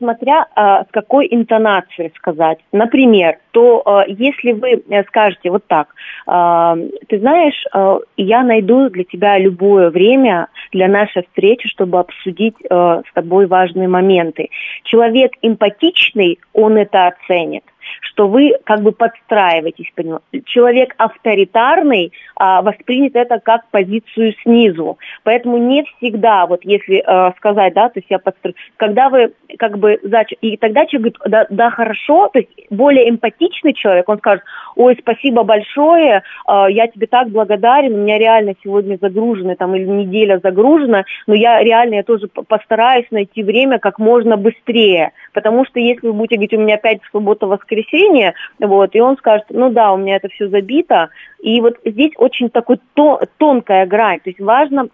смотря 0.00 0.46
э, 0.56 0.84
с 0.88 0.90
какой 0.90 1.28
интонацией 1.30 2.12
сказать. 2.16 2.58
Например, 2.72 3.38
то 3.52 3.82
э, 3.84 4.12
если 4.12 4.52
вы 4.52 4.82
э, 4.88 5.04
скажете 5.04 5.50
вот 5.50 5.64
так, 5.66 5.94
э, 6.26 6.88
ты 7.08 7.18
знаешь, 7.20 7.62
э, 7.72 7.98
я 8.16 8.42
найду 8.42 8.88
для 8.88 9.04
тебя 9.04 9.38
любое 9.38 9.90
время 9.90 10.48
для 10.72 10.88
нашей 10.88 11.22
встречи, 11.22 11.68
чтобы 11.68 12.00
обсудить 12.00 12.56
э, 12.62 12.66
с 12.68 13.12
тобой 13.14 13.46
важные 13.46 13.88
моменты. 13.88 14.48
Человек 14.84 15.32
эмпатичный, 15.42 16.40
он 16.52 16.76
это 16.76 17.08
оценит 17.08 17.64
что 18.02 18.28
вы 18.28 18.54
как 18.64 18.82
бы 18.82 18.92
подстраиваетесь 18.92 19.90
под 19.94 20.06
него. 20.06 20.20
Человек 20.44 20.94
авторитарный 20.96 22.12
а, 22.40 22.62
воспринят 22.62 23.16
это 23.16 23.38
как 23.38 23.68
позицию 23.70 24.34
снизу. 24.42 24.98
Поэтому 25.24 25.58
не 25.58 25.84
всегда, 25.84 26.46
вот 26.46 26.60
если 26.64 27.02
а, 27.06 27.32
сказать, 27.36 27.74
да, 27.74 27.88
то 27.90 27.98
есть 27.98 28.10
я 28.10 28.18
подстрою, 28.18 28.54
когда 28.78 29.10
вы 29.10 29.32
как 29.58 29.78
бы, 29.78 30.00
и 30.40 30.56
тогда 30.56 30.86
человек 30.86 31.16
говорит, 31.16 31.18
да, 31.26 31.46
да, 31.50 31.70
хорошо, 31.70 32.28
то 32.32 32.38
есть 32.38 32.50
более 32.70 33.10
эмпатичный 33.10 33.74
человек, 33.74 34.08
он 34.08 34.18
скажет, 34.18 34.42
ой, 34.76 34.96
спасибо 35.00 35.42
большое, 35.42 36.22
а, 36.46 36.70
я 36.70 36.86
тебе 36.86 37.06
так 37.06 37.28
благодарен, 37.28 37.94
у 37.94 37.98
меня 37.98 38.18
реально 38.18 38.54
сегодня 38.62 38.98
загружено, 39.00 39.54
там, 39.56 39.76
или 39.76 39.84
неделя 39.84 40.40
загружена, 40.42 41.04
но 41.26 41.34
я 41.34 41.62
реально, 41.62 41.96
я 41.96 42.02
тоже 42.04 42.28
постараюсь 42.28 43.06
найти 43.10 43.42
время 43.42 43.78
как 43.78 43.98
можно 43.98 44.36
быстрее, 44.38 45.12
потому 45.34 45.66
что 45.66 45.78
если 45.78 46.06
вы 46.06 46.14
будете 46.14 46.36
говорить, 46.36 46.54
у 46.54 46.60
меня 46.60 46.76
опять 46.76 47.00
суббота-воскресенье, 47.12 47.90
воскресенье, 47.90 48.34
вот, 48.58 48.94
и 48.94 49.00
он 49.00 49.16
скажет, 49.16 49.46
ну 49.50 49.70
да, 49.70 49.92
у 49.92 49.96
меня 49.96 50.16
это 50.16 50.28
все 50.28 50.48
забито. 50.48 51.10
И 51.42 51.60
вот 51.60 51.78
здесь 51.84 52.12
очень 52.16 52.29
такой 52.52 52.80
то, 52.94 53.20
тонкая 53.38 53.86
грань, 53.86 54.20
то 54.20 54.30
есть 54.30 54.40
важно 54.40 54.88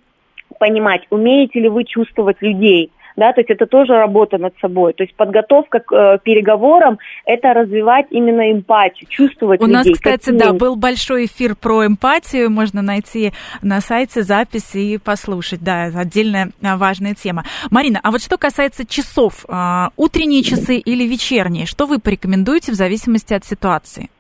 понимать, 0.59 1.07
умеете 1.11 1.61
ли 1.61 1.69
вы 1.69 1.85
чувствовать 1.85 2.41
людей, 2.41 2.91
да, 3.17 3.33
то 3.33 3.41
есть 3.41 3.51
это 3.51 3.67
тоже 3.67 3.95
работа 3.95 4.39
над 4.39 4.55
собой. 4.61 4.93
То 4.93 5.03
есть 5.03 5.15
подготовка 5.17 5.81
к 5.81 5.93
э, 5.93 6.19
переговорам– 6.23 6.99
это 7.25 7.55
развивать 7.55 8.07
именно 8.11 8.53
эмпатию, 8.53 9.09
чувствовать 9.09 9.61
У 9.61 9.67
людей. 9.67 9.75
У 9.75 9.79
нас, 9.79 9.87
кстати, 9.91 10.31
да, 10.31 10.53
был 10.53 10.77
большой 10.77 11.25
эфир 11.25 11.57
про 11.57 11.87
эмпатию, 11.87 12.51
можно 12.51 12.83
найти 12.83 13.33
на 13.63 13.81
сайте 13.81 14.23
запись 14.23 14.75
и 14.75 14.99
послушать, 14.99 15.63
да, 15.63 15.85
отдельная 15.95 16.51
а, 16.63 16.77
важная 16.77 17.15
тема. 17.15 17.45
Марина, 17.71 18.01
а 18.03 18.11
вот 18.11 18.23
что 18.23 18.37
касается 18.37 18.87
часов, 18.87 19.47
а, 19.49 19.91
утренние 19.97 20.43
часы 20.43 20.77
или 20.77 21.05
вечерние, 21.05 21.65
что 21.65 21.87
вы 21.87 21.99
порекомендуете 21.99 22.73
в 22.73 22.75
зависимости 22.75 23.33
от 23.33 23.45
ситуации? 23.45 24.11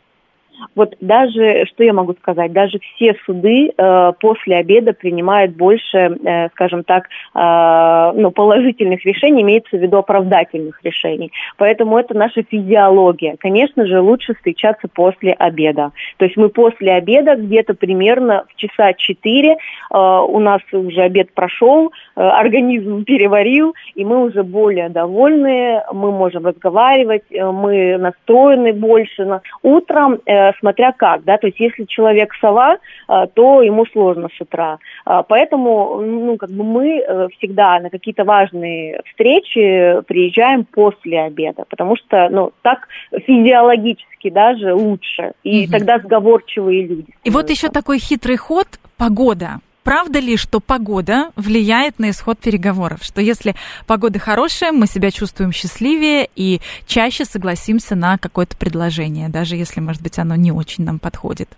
Вот 0.75 0.95
даже, 1.01 1.67
что 1.67 1.85
я 1.85 1.93
могу 1.93 2.15
сказать, 2.15 2.53
даже 2.53 2.79
все 2.79 3.15
суды 3.25 3.73
э, 3.77 4.13
после 4.21 4.57
обеда 4.57 4.93
принимают 4.93 5.55
больше, 5.57 5.99
э, 5.99 6.49
скажем 6.51 6.85
так, 6.85 7.09
э, 7.35 8.13
ну, 8.19 8.31
положительных 8.31 9.05
решений, 9.05 9.43
имеется 9.43 9.77
в 9.77 9.81
виду 9.81 9.99
оправдательных 9.99 10.83
решений. 10.85 11.33
Поэтому 11.57 11.99
это 11.99 12.15
наша 12.15 12.43
физиология. 12.43 13.37
Конечно 13.39 13.87
же, 13.87 14.01
лучше 14.01 14.35
встречаться 14.35 14.89
после 14.93 15.33
обеда. 15.33 15.93
То 16.19 16.25
есть 16.25 16.37
мы 16.37 16.49
после 16.49 16.93
обеда 16.93 17.37
где-то 17.37 17.75
примерно 17.75 18.45
в 18.49 18.57
часа 18.57 18.93
4 18.93 19.51
э, 19.51 19.57
у 19.93 20.39
нас 20.39 20.61
уже 20.73 21.03
обед 21.03 21.33
прошел, 21.33 21.93
э, 22.17 22.21
организм 22.21 23.05
переварил, 23.05 23.75
и 23.95 24.05
мы 24.05 24.25
уже 24.25 24.43
более 24.43 24.89
довольны, 24.89 25.83
мы 25.93 26.13
можем 26.13 26.47
разговаривать, 26.47 27.25
э, 27.31 27.45
мы 27.51 27.97
настроены 27.99 28.73
больше. 28.73 29.25
На... 29.25 29.43
Утром 29.63 30.19
э, 30.27 30.46
смотря 30.59 30.93
как, 30.93 31.25
да, 31.25 31.39
то 31.39 31.47
есть 31.47 31.61
если 31.61 31.85
человек 31.85 32.33
сова, 32.41 32.77
э, 33.09 33.27
то 33.35 33.63
ему 33.63 33.87
сложно 33.87 34.29
с 34.37 34.41
утра. 34.41 34.79
Э, 35.07 35.23
поэтому, 35.29 36.01
ну, 36.01 36.37
как 36.37 36.51
бы 36.51 36.65
мы 36.65 36.99
э, 36.99 37.29
всегда 37.39 37.81
на 37.81 37.91
какие-то 37.91 38.25
важные 38.25 39.01
встречи 39.11 40.03
приезжаем 40.07 40.65
после 40.65 41.23
обеда, 41.23 41.65
потому 41.69 41.97
что, 41.97 42.29
ну, 42.31 42.53
так 42.63 42.89
физиологически 43.27 44.31
даже 44.31 44.75
лучше, 44.75 45.33
и 45.43 45.65
угу. 45.65 45.73
тогда 45.73 45.99
сговорчивые 45.99 46.87
люди. 46.87 47.15
И 47.25 47.31
вот 47.31 47.51
еще 47.51 47.69
такой 47.69 47.99
хитрый 47.99 48.37
ход– 48.37 48.67
погода 48.97 49.61
правда 49.87 50.19
ли, 50.19 50.37
что 50.37 50.59
погода 50.59 51.31
влияет 51.37 52.01
на 52.01 52.11
исход 52.11 52.41
переговоров? 52.41 53.05
Что 53.05 53.21
если 53.21 53.55
погода 53.87 54.19
хорошая, 54.19 54.73
мы 54.73 54.89
себя 54.89 55.13
чувствуем 55.13 55.53
счастливее 55.53 56.29
и 56.35 56.61
чаще 56.87 57.25
согласимся 57.25 57.95
на 57.95 58.19
какое-то 58.19 58.57
предложение, 58.57 59.29
даже 59.29 59.55
если, 59.55 59.79
может 59.79 60.03
быть, 60.03 60.19
оно 60.19 60.35
не 60.35 60.51
очень 60.51 60.83
нам 60.83 60.99
подходит? 60.99 61.57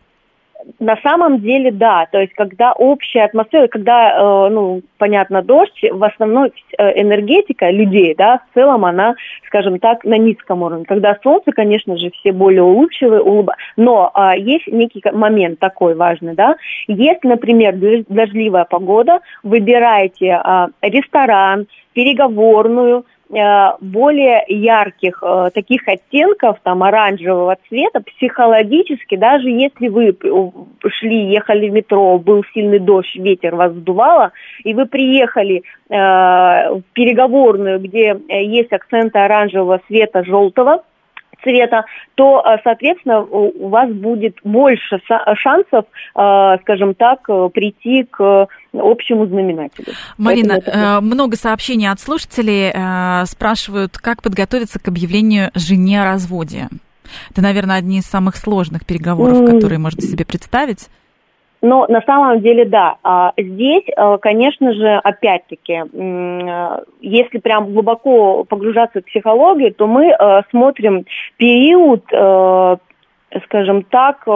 На 0.79 0.97
самом 1.03 1.41
деле, 1.41 1.71
да. 1.71 2.07
То 2.11 2.21
есть, 2.21 2.33
когда 2.35 2.73
общая 2.73 3.25
атмосфера, 3.25 3.69
когда, 3.69 4.11
э, 4.11 4.49
ну, 4.51 4.83
понятно, 4.99 5.43
дождь, 5.43 5.83
в 5.91 6.05
основном 6.05 6.47
э, 6.79 7.01
энергетика 7.01 7.71
людей, 7.71 8.15
да, 8.17 8.41
в 8.51 8.55
целом 8.55 8.85
она, 8.85 9.15
скажем 9.47 9.79
так, 9.79 10.05
на 10.05 10.19
низком 10.19 10.63
уровне. 10.63 10.85
Когда 10.85 11.17
солнце, 11.23 11.53
конечно 11.53 11.97
же, 11.97 12.11
все 12.11 12.33
более 12.33 12.63
улыбчивые, 12.63 13.21
улыба... 13.21 13.55
но 13.77 14.13
э, 14.15 14.39
есть 14.39 14.67
некий 14.67 15.03
момент 15.13 15.59
такой 15.59 15.95
важный, 15.95 16.35
да. 16.35 16.57
Если, 16.87 17.29
например, 17.29 17.75
дождливая 18.09 18.65
погода, 18.65 19.21
выбираете 19.43 20.41
э, 20.45 20.67
ресторан, 20.83 21.67
переговорную, 21.95 23.05
более 23.31 24.43
ярких 24.49 25.23
э, 25.23 25.51
таких 25.53 25.87
оттенков, 25.87 26.59
там, 26.63 26.83
оранжевого 26.83 27.59
цвета, 27.69 28.01
психологически, 28.01 29.17
даже 29.17 29.51
если 29.51 29.89
вы 29.89 30.17
шли, 30.89 31.27
ехали 31.27 31.69
в 31.69 31.73
метро, 31.73 32.19
был 32.19 32.43
сильный 32.55 32.79
дождь, 32.79 33.15
ветер 33.17 33.55
вас 33.55 33.73
сдувало, 33.73 34.33
и 34.65 34.73
вы 34.73 34.87
приехали 34.87 35.63
э, 35.89 35.95
в 35.95 36.83
переговорную, 36.95 37.81
где 37.81 38.19
есть 38.29 38.73
акценты 38.73 39.19
оранжевого 39.19 39.81
цвета, 39.87 40.25
желтого, 40.25 40.83
цвета, 41.43 41.85
то, 42.15 42.41
э, 42.41 42.59
соответственно, 42.65 43.21
у 43.23 43.69
вас 43.69 43.91
будет 43.91 44.37
больше 44.45 45.01
шансов, 45.37 45.85
э, 46.15 46.59
скажем 46.63 46.95
так, 46.95 47.21
э, 47.29 47.49
прийти 47.53 48.05
к 48.05 48.49
общему 48.73 49.27
знаменателю. 49.27 49.93
Марина, 50.19 50.55
это... 50.55 51.01
много 51.01 51.37
сообщений 51.37 51.89
от 51.89 52.01
слушателей 52.01 52.71
спрашивают, 53.27 53.97
как 53.97 54.23
подготовиться 54.23 54.79
к 54.79 54.89
объявлению 54.89 55.51
жене 55.55 56.03
о 56.03 56.05
разводе. 56.05 56.69
Это, 57.31 57.41
наверное, 57.43 57.77
одни 57.77 57.99
из 57.99 58.05
самых 58.05 58.37
сложных 58.37 58.85
переговоров, 58.85 59.45
которые 59.47 59.79
можете 59.79 60.07
себе 60.07 60.25
представить. 60.25 60.89
Но 61.61 61.87
на 61.89 62.01
самом 62.03 62.41
деле, 62.41 62.65
да, 62.65 62.97
а, 63.03 63.33
здесь, 63.37 63.85
а, 63.97 64.19
конечно 64.19 64.73
же, 64.73 65.01
опять-таки, 65.03 65.83
если 67.01 67.39
прям 67.39 67.73
глубоко 67.73 68.45
погружаться 68.45 69.01
в 69.01 69.05
психологию, 69.05 69.75
то 69.75 69.87
мы 69.87 70.11
а, 70.13 70.43
смотрим 70.51 71.05
период 71.37 72.05
скажем 73.45 73.83
так, 73.83 74.27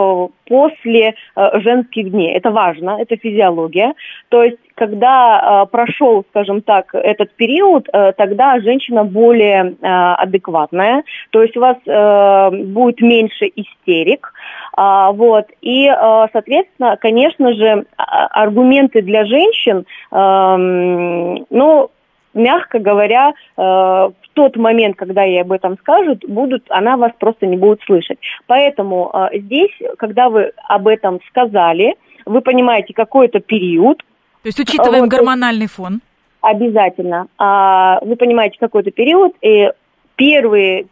после 0.45 1.15
женских 1.35 2.11
дней. 2.11 2.33
Это 2.33 2.51
важно, 2.51 2.97
это 2.99 3.15
физиология. 3.17 3.93
То 4.29 4.43
есть, 4.43 4.57
когда 4.75 5.65
прошел, 5.71 6.25
скажем 6.29 6.61
так, 6.61 6.93
этот 6.93 7.33
период, 7.35 7.87
тогда 8.17 8.59
женщина 8.59 9.03
более 9.03 9.75
адекватная, 9.81 11.03
то 11.31 11.41
есть 11.41 11.55
у 11.57 11.59
вас 11.59 11.77
будет 12.51 13.01
меньше 13.01 13.51
истерик, 13.55 14.33
а, 14.75 15.11
вот. 15.11 15.45
И, 15.61 15.87
соответственно, 16.31 16.97
конечно 16.97 17.53
же, 17.53 17.85
а, 17.97 18.27
аргументы 18.27 19.01
для 19.01 19.25
женщин, 19.25 19.85
ну, 20.11 21.89
мягко 22.33 22.79
говоря, 22.79 23.33
в 23.55 24.13
тот 24.33 24.55
момент, 24.55 24.95
когда 24.95 25.23
ей 25.23 25.41
об 25.41 25.51
этом 25.51 25.77
скажут, 25.77 26.25
будут, 26.27 26.63
она 26.69 26.97
вас 26.97 27.11
просто 27.19 27.45
не 27.45 27.57
будет 27.57 27.81
слышать. 27.85 28.17
Поэтому 28.47 29.11
здесь, 29.33 29.71
когда 29.97 30.29
вы 30.29 30.51
об 30.67 30.87
этом 30.87 31.19
сказали, 31.29 31.95
вы 32.25 32.41
понимаете 32.41 32.93
какой-то 32.93 33.39
период. 33.39 33.97
То 33.97 34.47
есть 34.47 34.59
учитываем 34.59 35.03
вот, 35.03 35.09
гормональный 35.09 35.67
фон. 35.67 36.01
Обязательно. 36.41 37.27
Вы 38.01 38.15
понимаете 38.15 38.57
какой-то 38.59 38.91
период, 38.91 39.33
и 39.41 39.71
первые 40.15 40.87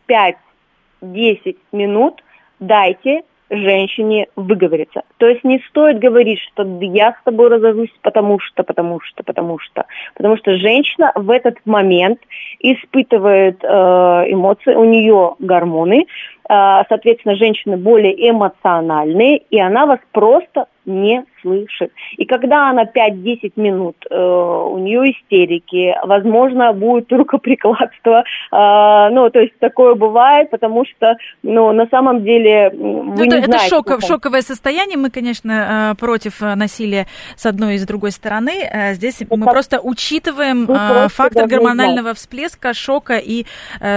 5-10 1.01 1.57
минут 1.71 2.23
дайте 2.59 3.23
женщине 3.51 4.27
выговориться. 4.35 5.03
То 5.17 5.27
есть 5.27 5.43
не 5.43 5.59
стоит 5.69 5.99
говорить, 5.99 6.39
что 6.39 6.63
я 6.81 7.11
с 7.11 7.23
тобой 7.25 7.49
разожусь, 7.49 7.91
потому 8.01 8.39
что, 8.39 8.63
потому 8.63 8.99
что, 9.01 9.23
потому 9.23 9.59
что. 9.59 9.85
Потому 10.15 10.37
что 10.37 10.57
женщина 10.57 11.11
в 11.15 11.29
этот 11.29 11.57
момент 11.65 12.19
испытывает 12.59 13.63
э, 13.63 13.67
эмоции, 13.67 14.73
у 14.73 14.85
нее 14.85 15.35
гормоны, 15.39 16.05
э, 16.05 16.05
соответственно, 16.47 17.35
женщины 17.35 17.77
более 17.77 18.29
эмоциональные, 18.29 19.39
и 19.49 19.59
она 19.59 19.85
вас 19.85 19.99
просто 20.13 20.65
не 20.85 21.23
слышит. 21.41 21.91
И 22.17 22.25
когда 22.25 22.69
она 22.69 22.83
5-10 22.83 23.53
минут, 23.55 23.95
э, 24.09 24.15
у 24.15 24.77
нее 24.79 25.11
истерики, 25.11 25.95
возможно, 26.03 26.73
будет 26.73 27.11
рукоприкладство. 27.11 28.23
Э, 28.51 29.09
ну, 29.11 29.29
то 29.29 29.39
есть 29.39 29.57
такое 29.59 29.95
бывает, 29.95 30.49
потому 30.49 30.85
что, 30.85 31.15
ну, 31.43 31.71
на 31.71 31.87
самом 31.87 32.23
деле 32.23 32.71
вы 32.71 32.77
ну, 32.79 33.23
не 33.23 33.37
это, 33.37 33.45
знаете. 33.45 33.67
Это 33.67 33.75
шок, 33.75 34.01
шоковое 34.01 34.41
состояние. 34.41 34.97
Мы, 34.97 35.09
конечно, 35.09 35.91
э, 35.91 35.99
против 35.99 36.41
э, 36.41 36.55
насилия 36.55 37.07
с 37.35 37.45
одной 37.45 37.75
и 37.75 37.77
с 37.77 37.85
другой 37.85 38.11
стороны. 38.11 38.67
Э, 38.71 38.93
здесь 38.93 39.21
это, 39.21 39.35
мы 39.35 39.45
просто 39.45 39.79
учитываем 39.81 40.65
просто 40.65 41.09
фактор 41.09 41.47
гормонального 41.47 42.13
всплеска, 42.13 42.73
шока 42.73 43.17
и 43.17 43.45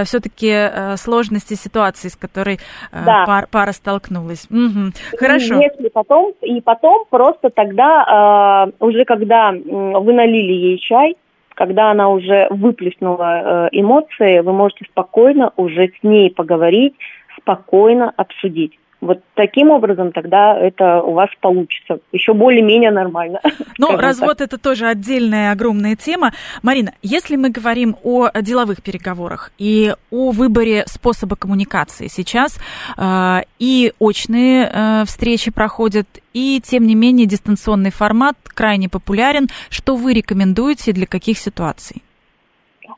все-таки 0.05 0.97
сложности 0.97 1.53
ситуации, 1.53 2.09
с 2.09 2.15
которой 2.15 2.59
да. 2.91 3.25
пар, 3.25 3.47
пара 3.49 3.71
столкнулась. 3.71 4.47
Угу. 4.49 4.91
Хорошо. 5.17 5.59
И 5.59 5.63
если 5.63 5.89
потом, 5.89 6.33
и 6.41 6.61
потом 6.61 6.74
просто 6.75 7.05
просто 7.09 7.49
тогда, 7.49 8.67
э, 8.69 8.83
уже 8.85 9.05
когда 9.05 9.51
вы 9.51 10.13
налили 10.13 10.53
ей 10.53 10.77
чай, 10.79 11.15
когда 11.55 11.91
она 11.91 12.09
уже 12.09 12.47
выплеснула 12.49 13.67
э, 13.67 13.69
эмоции, 13.71 14.39
вы 14.39 14.53
можете 14.53 14.85
спокойно 14.85 15.51
уже 15.55 15.87
с 15.87 16.03
ней 16.03 16.29
поговорить, 16.29 16.95
спокойно 17.37 18.13
обсудить. 18.17 18.77
Вот 19.05 19.21
таким 19.35 19.69
образом 19.69 20.11
тогда 20.11 20.57
это 20.57 21.01
у 21.01 21.13
вас 21.13 21.29
получится 21.39 21.99
еще 22.11 22.33
более-менее 22.33 22.91
нормально. 22.91 23.39
Ну, 23.77 23.97
развод 23.97 24.37
так. 24.37 24.47
это 24.47 24.57
тоже 24.57 24.87
отдельная 24.87 25.51
огромная 25.51 25.95
тема. 25.97 26.31
Марина, 26.63 26.93
если 27.01 27.35
мы 27.35 27.49
говорим 27.49 27.97
о 28.03 28.29
деловых 28.41 28.81
переговорах 28.81 29.51
и 29.57 29.93
о 30.11 30.31
выборе 30.31 30.85
способа 30.87 31.35
коммуникации, 31.35 32.07
сейчас 32.07 32.57
э, 32.97 33.41
и 33.59 33.91
очные 33.99 34.71
э, 34.71 35.03
встречи 35.05 35.51
проходят, 35.51 36.07
и 36.33 36.61
тем 36.63 36.87
не 36.87 36.95
менее 36.95 37.25
дистанционный 37.27 37.91
формат 37.91 38.35
крайне 38.45 38.87
популярен. 38.87 39.49
Что 39.69 39.95
вы 39.95 40.13
рекомендуете 40.13 40.93
для 40.93 41.05
каких 41.05 41.37
ситуаций? 41.37 42.01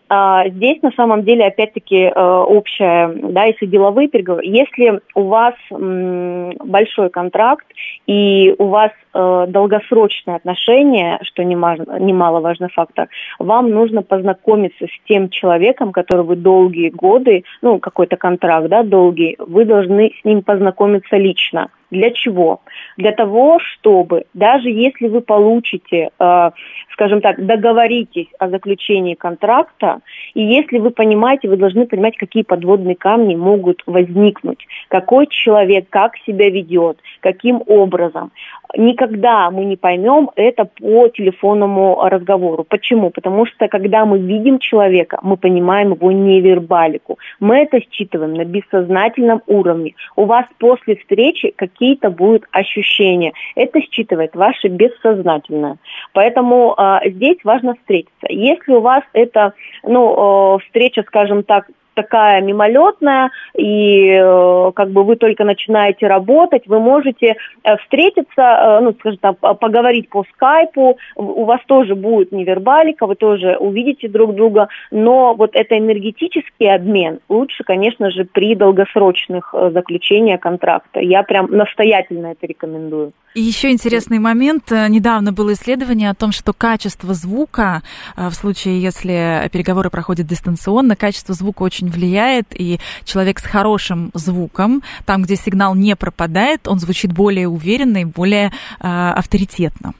А, 0.09 0.47
здесь 0.47 0.81
на 0.81 0.91
самом 0.91 1.23
деле 1.23 1.45
опять-таки 1.45 2.03
э, 2.03 2.11
общее, 2.13 3.09
да, 3.31 3.43
если 3.43 3.65
деловые 3.65 4.07
переговоры, 4.07 4.45
если 4.45 5.01
у 5.15 5.23
вас 5.23 5.55
большой 5.69 7.09
контракт 7.09 7.65
и 8.05 8.55
у 8.57 8.67
вас 8.67 8.91
э, 9.13 9.45
долгосрочные 9.49 10.37
отношения, 10.37 11.19
что 11.23 11.43
немаловажный 11.43 12.69
фактор, 12.69 13.09
вам 13.37 13.69
нужно 13.69 14.01
познакомиться 14.01 14.85
с 14.85 15.07
тем 15.07 15.29
человеком, 15.29 15.91
который 15.91 16.23
вы 16.23 16.37
долгие 16.37 16.89
годы, 16.89 17.43
ну 17.61 17.79
какой-то 17.79 18.15
контракт, 18.15 18.69
да, 18.69 18.83
долгий, 18.83 19.35
вы 19.39 19.65
должны 19.65 20.13
с 20.21 20.25
ним 20.25 20.41
познакомиться 20.41 21.17
лично. 21.17 21.69
Для 21.89 22.11
чего? 22.11 22.61
Для 22.97 23.11
того, 23.13 23.59
чтобы 23.59 24.25
даже 24.33 24.69
если 24.69 25.07
вы 25.07 25.21
получите, 25.21 26.09
э, 26.19 26.49
скажем 26.91 27.21
так, 27.21 27.45
договоритесь 27.45 28.27
о 28.39 28.49
заключении 28.49 29.13
контракта, 29.13 29.99
и 30.33 30.41
если 30.41 30.79
вы 30.79 30.89
понимаете, 30.89 31.47
вы 31.47 31.55
должны 31.55 31.85
понимать, 31.85 32.17
какие 32.17 32.43
подводные 32.43 32.95
камни 32.95 33.35
могут 33.35 33.83
возникнуть, 33.85 34.67
какой 34.89 35.27
человек 35.27 35.85
как 35.89 36.17
себя 36.25 36.49
ведет, 36.49 36.97
каким 37.21 37.61
образом. 37.67 38.31
Никогда 38.75 39.49
мы 39.49 39.63
не 39.63 39.77
поймем 39.77 40.29
это 40.35 40.65
по 40.65 41.07
телефонному 41.07 42.01
разговору. 42.03 42.65
Почему? 42.65 43.11
Потому 43.11 43.45
что 43.45 43.69
когда 43.69 44.05
мы 44.05 44.19
видим 44.19 44.59
человека, 44.59 45.19
мы 45.21 45.37
понимаем 45.37 45.93
его 45.93 46.11
невербалику. 46.11 47.17
Мы 47.39 47.59
это 47.59 47.79
считываем 47.79 48.33
на 48.33 48.43
бессознательном 48.43 49.41
уровне. 49.47 49.93
У 50.17 50.25
вас 50.25 50.45
после 50.59 50.97
встречи 50.97 51.53
какие-то 51.77 52.09
будут 52.09 52.45
ощущения. 52.51 53.33
Это 53.55 53.79
считывает 53.81 54.35
ваше 54.35 54.67
бессознательное. 54.67 55.77
Поэтому 56.13 56.75
э, 56.77 57.09
здесь 57.09 57.37
важно 57.43 57.75
встретиться. 57.75 58.27
Если 58.29 58.71
у 58.71 58.81
вас 58.81 59.03
это 59.13 59.53
ну, 59.83 60.55
э, 60.55 60.59
встреча, 60.65 61.03
скажем 61.07 61.43
так, 61.43 61.69
такая 61.97 62.41
мимолетная, 62.41 63.31
и 63.57 64.11
э, 64.11 64.71
как 64.75 64.91
бы 64.91 65.03
вы 65.03 65.15
только 65.15 65.43
начинаете 65.43 66.05
работать, 66.05 66.67
вы 66.67 66.79
можете 66.79 67.35
э, 67.63 67.77
встретиться, 67.77 68.41
э, 68.41 68.79
ну, 68.81 68.93
скажем 68.99 69.19
так, 69.19 69.59
поговорить 69.59 70.09
по 70.09 70.23
скайпу, 70.33 70.97
у 71.15 71.43
вас 71.45 71.59
тоже 71.65 71.95
будет 71.95 72.31
невербалика, 72.31 73.07
вы 73.07 73.15
тоже 73.15 73.57
увидите 73.59 74.07
друг 74.07 74.35
друга, 74.35 74.67
но 74.91 75.33
вот 75.33 75.55
это 75.55 75.75
энергетический 75.75 76.71
обмен 76.71 77.19
лучше, 77.29 77.63
конечно 77.63 78.11
же, 78.11 78.25
при 78.25 78.53
долгосрочных 78.53 79.55
заключениях 79.71 80.39
контракта. 80.39 80.99
Я 80.99 81.23
прям 81.23 81.47
настоятельно 81.49 82.27
это 82.27 82.45
рекомендую. 82.45 83.11
И 83.37 83.39
еще 83.39 83.69
интересный 83.69 84.17
момент. 84.17 84.71
Недавно 84.71 85.31
было 85.31 85.53
исследование 85.53 86.09
о 86.09 86.15
том, 86.15 86.31
что 86.31 86.53
качество 86.53 87.13
звука, 87.13 87.83
в 88.15 88.31
случае, 88.31 88.81
если 88.81 89.47
переговоры 89.53 89.91
проходят 89.91 90.25
дистанционно, 90.25 90.95
качество 90.95 91.35
звука 91.35 91.61
очень 91.61 91.87
влияет, 91.87 92.47
и 92.59 92.79
человек 93.05 93.37
с 93.37 93.45
хорошим 93.45 94.09
звуком, 94.15 94.81
там, 95.05 95.21
где 95.21 95.35
сигнал 95.35 95.75
не 95.75 95.95
пропадает, 95.95 96.67
он 96.67 96.79
звучит 96.79 97.13
более 97.13 97.47
уверенно 97.47 97.97
и 97.97 98.05
более 98.05 98.47
э, 98.47 98.49
авторитетно. 98.81 99.93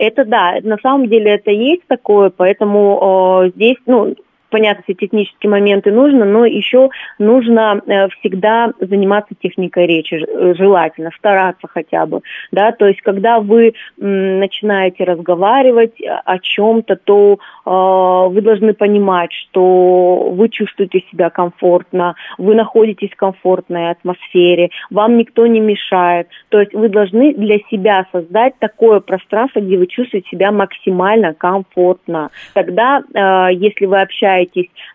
Это 0.00 0.24
да, 0.24 0.56
на 0.64 0.78
самом 0.82 1.08
деле 1.08 1.36
это 1.36 1.52
есть 1.52 1.86
такое, 1.86 2.30
поэтому 2.30 3.44
э, 3.44 3.50
здесь, 3.54 3.76
ну, 3.86 4.16
понятно, 4.52 4.84
все 4.84 4.94
технические 4.94 5.50
моменты 5.50 5.90
нужно, 5.90 6.24
но 6.24 6.44
еще 6.44 6.90
нужно 7.18 7.80
э, 7.86 8.08
всегда 8.20 8.70
заниматься 8.78 9.34
техникой 9.40 9.86
речи, 9.86 10.14
э, 10.14 10.54
желательно, 10.54 11.10
стараться 11.16 11.66
хотя 11.66 12.06
бы, 12.06 12.20
да, 12.52 12.70
то 12.72 12.86
есть 12.86 13.00
когда 13.00 13.40
вы 13.40 13.72
начинаете 13.96 15.04
разговаривать 15.04 15.94
о 16.24 16.38
чем-то, 16.38 16.96
то 16.96 17.38
э, 17.64 18.34
вы 18.34 18.40
должны 18.42 18.74
понимать, 18.74 19.32
что 19.32 20.30
вы 20.32 20.50
чувствуете 20.50 21.02
себя 21.10 21.30
комфортно, 21.30 22.14
вы 22.36 22.54
находитесь 22.54 23.10
в 23.10 23.16
комфортной 23.16 23.90
атмосфере, 23.90 24.68
вам 24.90 25.16
никто 25.16 25.46
не 25.46 25.60
мешает, 25.60 26.28
то 26.50 26.60
есть 26.60 26.74
вы 26.74 26.90
должны 26.90 27.32
для 27.34 27.58
себя 27.70 28.06
создать 28.12 28.58
такое 28.58 29.00
пространство, 29.00 29.60
где 29.60 29.78
вы 29.78 29.86
чувствуете 29.86 30.28
себя 30.28 30.52
максимально 30.52 31.32
комфортно. 31.32 32.30
Тогда, 32.52 33.02
если 33.50 33.86
вы 33.86 34.02
общаетесь, 34.02 34.41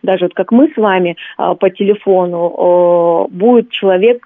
даже 0.03 0.25
вот 0.25 0.33
как 0.33 0.51
мы 0.51 0.71
с 0.73 0.77
вами 0.77 1.17
по 1.37 1.69
телефону, 1.69 3.27
будет 3.29 3.69
человек, 3.71 4.25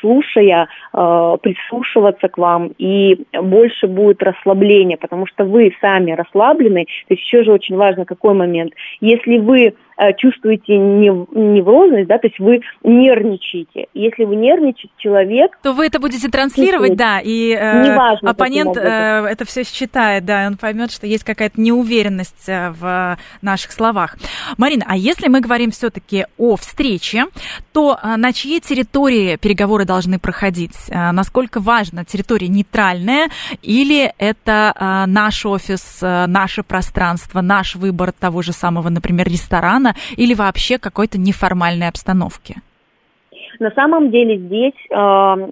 слушая, 0.00 0.68
прислушиваться 0.92 2.28
к 2.28 2.38
вам, 2.38 2.72
и 2.78 3.24
больше 3.32 3.86
будет 3.86 4.22
расслабления, 4.22 4.96
потому 4.96 5.26
что 5.26 5.44
вы 5.44 5.74
сами 5.80 6.12
расслаблены. 6.12 6.84
То 7.08 7.14
есть 7.14 7.22
еще 7.22 7.44
же 7.44 7.52
очень 7.52 7.76
важно 7.76 8.04
какой 8.04 8.34
момент. 8.34 8.72
Если 9.00 9.38
вы 9.38 9.74
Э, 9.91 9.91
чувствуете 10.18 10.76
неврозность, 10.76 12.08
да, 12.08 12.18
то 12.18 12.26
есть 12.26 12.38
вы 12.38 12.60
нервничаете. 12.82 13.86
Если 13.94 14.24
вы 14.24 14.36
нервничаете, 14.36 14.92
человек... 14.98 15.58
То 15.62 15.72
вы 15.72 15.86
это 15.86 15.98
будете 15.98 16.28
транслировать, 16.28 16.96
да, 16.96 17.20
и 17.20 17.52
э, 17.52 17.84
Неважно, 17.84 18.30
оппонент 18.30 18.76
э, 18.76 18.80
это 18.80 19.44
все 19.44 19.64
считает, 19.64 20.24
да, 20.24 20.46
он 20.46 20.56
поймет, 20.56 20.90
что 20.92 21.06
есть 21.06 21.24
какая-то 21.24 21.60
неуверенность 21.60 22.48
э, 22.48 22.70
в 22.70 23.18
наших 23.42 23.72
словах. 23.72 24.16
Марина, 24.56 24.84
а 24.88 24.96
если 24.96 25.28
мы 25.28 25.40
говорим 25.40 25.70
все-таки 25.70 26.26
о 26.38 26.56
встрече, 26.56 27.26
то 27.72 27.98
на 28.16 28.32
чьей 28.32 28.60
территории 28.60 29.36
переговоры 29.36 29.84
должны 29.84 30.18
проходить? 30.18 30.76
Насколько 30.90 31.60
важно, 31.60 32.04
территория 32.04 32.48
нейтральная 32.48 33.28
или 33.62 34.12
это 34.18 35.04
наш 35.06 35.46
офис, 35.46 35.98
наше 36.00 36.62
пространство, 36.62 37.40
наш 37.40 37.76
выбор 37.76 38.12
того 38.12 38.42
же 38.42 38.52
самого, 38.52 38.88
например, 38.88 39.28
ресторана, 39.28 39.81
или 40.16 40.34
вообще 40.34 40.78
какой-то 40.78 41.18
неформальной 41.18 41.88
обстановки? 41.88 42.56
На 43.58 43.70
самом 43.72 44.10
деле 44.10 44.38
здесь 44.38 44.74
э, 44.90 45.50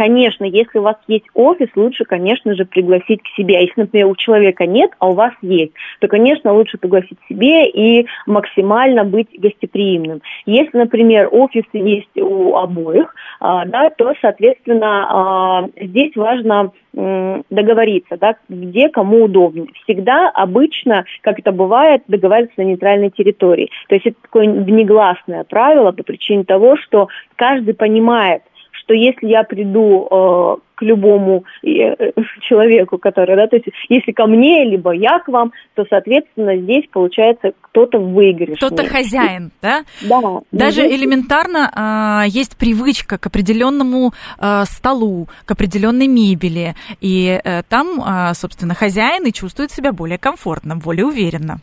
конечно, 0.00 0.46
если 0.46 0.78
у 0.78 0.82
вас 0.82 0.96
есть 1.08 1.26
офис, 1.34 1.68
лучше, 1.76 2.06
конечно 2.06 2.54
же, 2.54 2.64
пригласить 2.64 3.22
к 3.22 3.36
себе. 3.36 3.58
А 3.58 3.60
если, 3.60 3.82
например, 3.82 4.06
у 4.06 4.16
человека 4.16 4.64
нет, 4.64 4.92
а 4.98 5.10
у 5.10 5.12
вас 5.12 5.34
есть, 5.42 5.72
то, 5.98 6.08
конечно, 6.08 6.54
лучше 6.54 6.78
пригласить 6.78 7.18
к 7.20 7.28
себе 7.28 7.68
и 7.68 8.06
максимально 8.24 9.04
быть 9.04 9.28
гостеприимным. 9.38 10.22
Если, 10.46 10.78
например, 10.78 11.28
офис 11.30 11.64
есть 11.74 12.16
у 12.16 12.56
обоих, 12.56 13.14
а, 13.40 13.66
да, 13.66 13.90
то, 13.90 14.14
соответственно, 14.22 15.06
а, 15.10 15.68
здесь 15.78 16.16
важно 16.16 16.72
договориться, 16.92 18.16
да, 18.16 18.34
где 18.48 18.88
кому 18.88 19.24
удобнее. 19.26 19.68
Всегда 19.84 20.28
обычно, 20.28 21.04
как 21.20 21.38
это 21.38 21.52
бывает, 21.52 22.02
договариваться 22.08 22.60
на 22.60 22.64
нейтральной 22.64 23.10
территории. 23.10 23.70
То 23.88 23.94
есть 23.94 24.06
это 24.06 24.16
такое 24.20 24.50
внегласное 24.50 25.44
правило 25.44 25.92
по 25.92 26.02
причине 26.02 26.42
того, 26.42 26.76
что 26.76 27.06
каждый 27.36 27.74
понимает, 27.74 28.42
что 28.90 28.94
если 28.94 29.28
я 29.28 29.44
приду 29.44 30.08
э, 30.10 30.56
к 30.74 30.82
любому 30.82 31.44
э, 31.62 32.12
человеку, 32.48 32.98
который, 32.98 33.36
да, 33.36 33.46
то 33.46 33.56
есть 33.56 33.68
если 33.88 34.10
ко 34.10 34.26
мне, 34.26 34.64
либо 34.64 34.90
я 34.92 35.20
к 35.20 35.28
вам, 35.28 35.52
то, 35.74 35.84
соответственно, 35.88 36.56
здесь 36.56 36.84
получается 36.90 37.52
кто-то 37.60 37.98
в 37.98 38.12
выигрыше. 38.12 38.56
Кто-то 38.56 38.88
хозяин, 38.88 39.52
да? 39.62 39.84
Да. 40.02 40.40
Даже 40.50 40.86
здесь... 40.86 41.00
элементарно 41.00 42.24
э, 42.24 42.28
есть 42.30 42.56
привычка 42.56 43.16
к 43.16 43.26
определенному 43.26 44.12
э, 44.40 44.64
столу, 44.64 45.28
к 45.44 45.52
определенной 45.52 46.08
мебели, 46.08 46.74
и 47.00 47.40
э, 47.42 47.62
там, 47.68 48.00
э, 48.00 48.34
собственно, 48.34 48.74
хозяин 48.74 49.24
и 49.24 49.32
чувствует 49.32 49.70
себя 49.70 49.92
более 49.92 50.18
комфортно, 50.18 50.76
более 50.76 51.06
уверенно. 51.06 51.58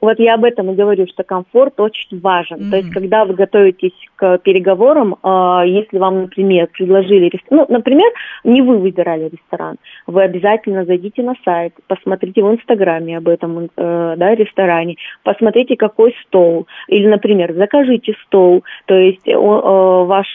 Вот 0.00 0.18
я 0.18 0.34
об 0.34 0.44
этом 0.44 0.70
и 0.70 0.74
говорю, 0.74 1.06
что 1.06 1.22
комфорт 1.22 1.80
очень 1.80 2.20
важен. 2.20 2.56
Mm-hmm. 2.58 2.70
То 2.70 2.76
есть, 2.76 2.90
когда 2.90 3.24
вы 3.24 3.34
готовитесь 3.34 3.92
к 4.16 4.38
переговорам, 4.38 5.14
э, 5.14 5.62
если 5.66 5.98
вам, 5.98 6.22
например, 6.22 6.68
предложили 6.68 7.26
ресторан, 7.28 7.66
ну, 7.68 7.74
например, 7.74 8.10
не 8.44 8.62
вы 8.62 8.78
выбирали 8.78 9.28
ресторан, 9.28 9.76
вы 10.06 10.22
обязательно 10.22 10.84
зайдите 10.84 11.22
на 11.22 11.34
сайт, 11.44 11.74
посмотрите 11.86 12.42
в 12.42 12.52
Инстаграме 12.52 13.18
об 13.18 13.28
этом 13.28 13.70
э, 13.76 14.14
да, 14.16 14.34
ресторане, 14.34 14.96
посмотрите, 15.22 15.76
какой 15.76 16.14
стол. 16.26 16.66
Или, 16.88 17.06
например, 17.06 17.54
закажите 17.54 18.14
стол. 18.26 18.64
То 18.86 18.94
есть, 18.94 19.26
э, 19.26 19.36
ваш, 19.36 20.26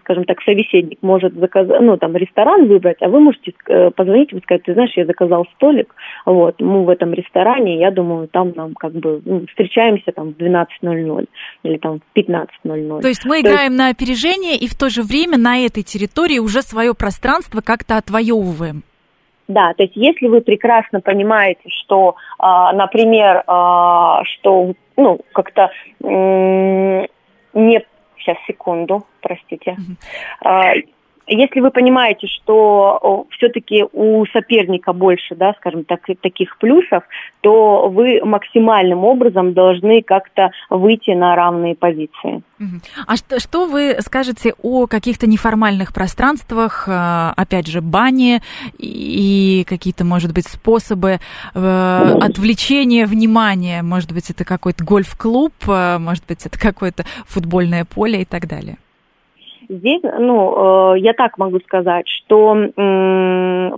скажем 0.00 0.24
так, 0.24 0.42
собеседник 0.42 0.98
может 1.02 1.34
заказать, 1.34 1.80
ну, 1.80 1.96
там, 1.96 2.16
ресторан 2.16 2.66
выбрать, 2.66 2.98
а 3.00 3.08
вы 3.08 3.20
можете 3.20 3.52
позвонить 3.94 4.32
и 4.32 4.40
сказать, 4.40 4.62
ты 4.62 4.72
знаешь, 4.72 4.92
я 4.96 5.04
заказал 5.04 5.46
столик, 5.56 5.94
вот, 6.26 6.60
мы 6.60 6.84
в 6.84 6.88
этом 6.88 7.12
ресторане, 7.12 7.78
я 7.78 7.90
думаю, 7.90 8.28
там 8.28 8.52
нам 8.56 8.74
как 8.74 8.92
бы 8.92 9.19
встречаемся 9.50 10.12
там 10.12 10.32
в 10.32 10.36
12.00 10.36 11.28
или 11.62 11.78
там 11.78 12.00
в 12.00 12.18
15.00. 12.18 13.00
То 13.00 13.08
есть 13.08 13.24
мы 13.24 13.42
то 13.42 13.48
играем 13.48 13.72
есть... 13.72 13.78
на 13.78 13.88
опережение 13.88 14.56
и 14.56 14.66
в 14.66 14.74
то 14.74 14.88
же 14.88 15.02
время 15.02 15.38
на 15.38 15.64
этой 15.64 15.82
территории 15.82 16.38
уже 16.38 16.62
свое 16.62 16.94
пространство 16.94 17.60
как-то 17.60 17.96
отвоевываем. 17.96 18.82
Да, 19.48 19.74
то 19.74 19.82
есть 19.82 19.96
если 19.96 20.28
вы 20.28 20.42
прекрасно 20.42 21.00
понимаете, 21.00 21.62
что, 21.82 22.14
а, 22.38 22.72
например, 22.72 23.42
а, 23.48 24.22
что 24.24 24.74
ну 24.96 25.20
как-то 25.32 25.70
не 26.00 27.84
сейчас 28.16 28.36
секунду, 28.46 29.04
простите. 29.20 29.76
Uh-huh 30.44 30.84
если 31.26 31.60
вы 31.60 31.70
понимаете, 31.70 32.26
что 32.26 33.26
все-таки 33.30 33.84
у 33.92 34.26
соперника 34.26 34.92
больше, 34.92 35.34
да, 35.34 35.54
скажем 35.58 35.84
так, 35.84 36.00
таких 36.20 36.58
плюсов, 36.58 37.04
то 37.40 37.88
вы 37.88 38.20
максимальным 38.24 39.04
образом 39.04 39.54
должны 39.54 40.02
как-то 40.02 40.50
выйти 40.68 41.10
на 41.10 41.34
равные 41.36 41.74
позиции. 41.74 42.42
А 43.06 43.16
что, 43.16 43.40
что 43.40 43.66
вы 43.66 43.96
скажете 44.00 44.54
о 44.62 44.86
каких-то 44.86 45.26
неформальных 45.26 45.94
пространствах, 45.94 46.84
э, 46.86 47.32
опять 47.36 47.66
же, 47.66 47.80
бане 47.80 48.42
и 48.76 49.64
какие-то, 49.66 50.04
может 50.04 50.34
быть, 50.34 50.46
способы 50.46 51.20
э, 51.54 52.16
отвлечения 52.20 53.06
внимания? 53.06 53.82
Может 53.82 54.12
быть, 54.12 54.30
это 54.30 54.44
какой-то 54.44 54.84
гольф-клуб, 54.84 55.54
э, 55.68 55.98
может 55.98 56.26
быть, 56.26 56.44
это 56.44 56.58
какое-то 56.58 57.04
футбольное 57.26 57.86
поле 57.86 58.22
и 58.22 58.24
так 58.26 58.46
далее? 58.46 58.76
Здесь, 59.70 60.02
ну, 60.02 60.94
э, 60.94 60.98
я 60.98 61.12
так 61.12 61.38
могу 61.38 61.60
сказать, 61.60 62.08
что 62.08 62.54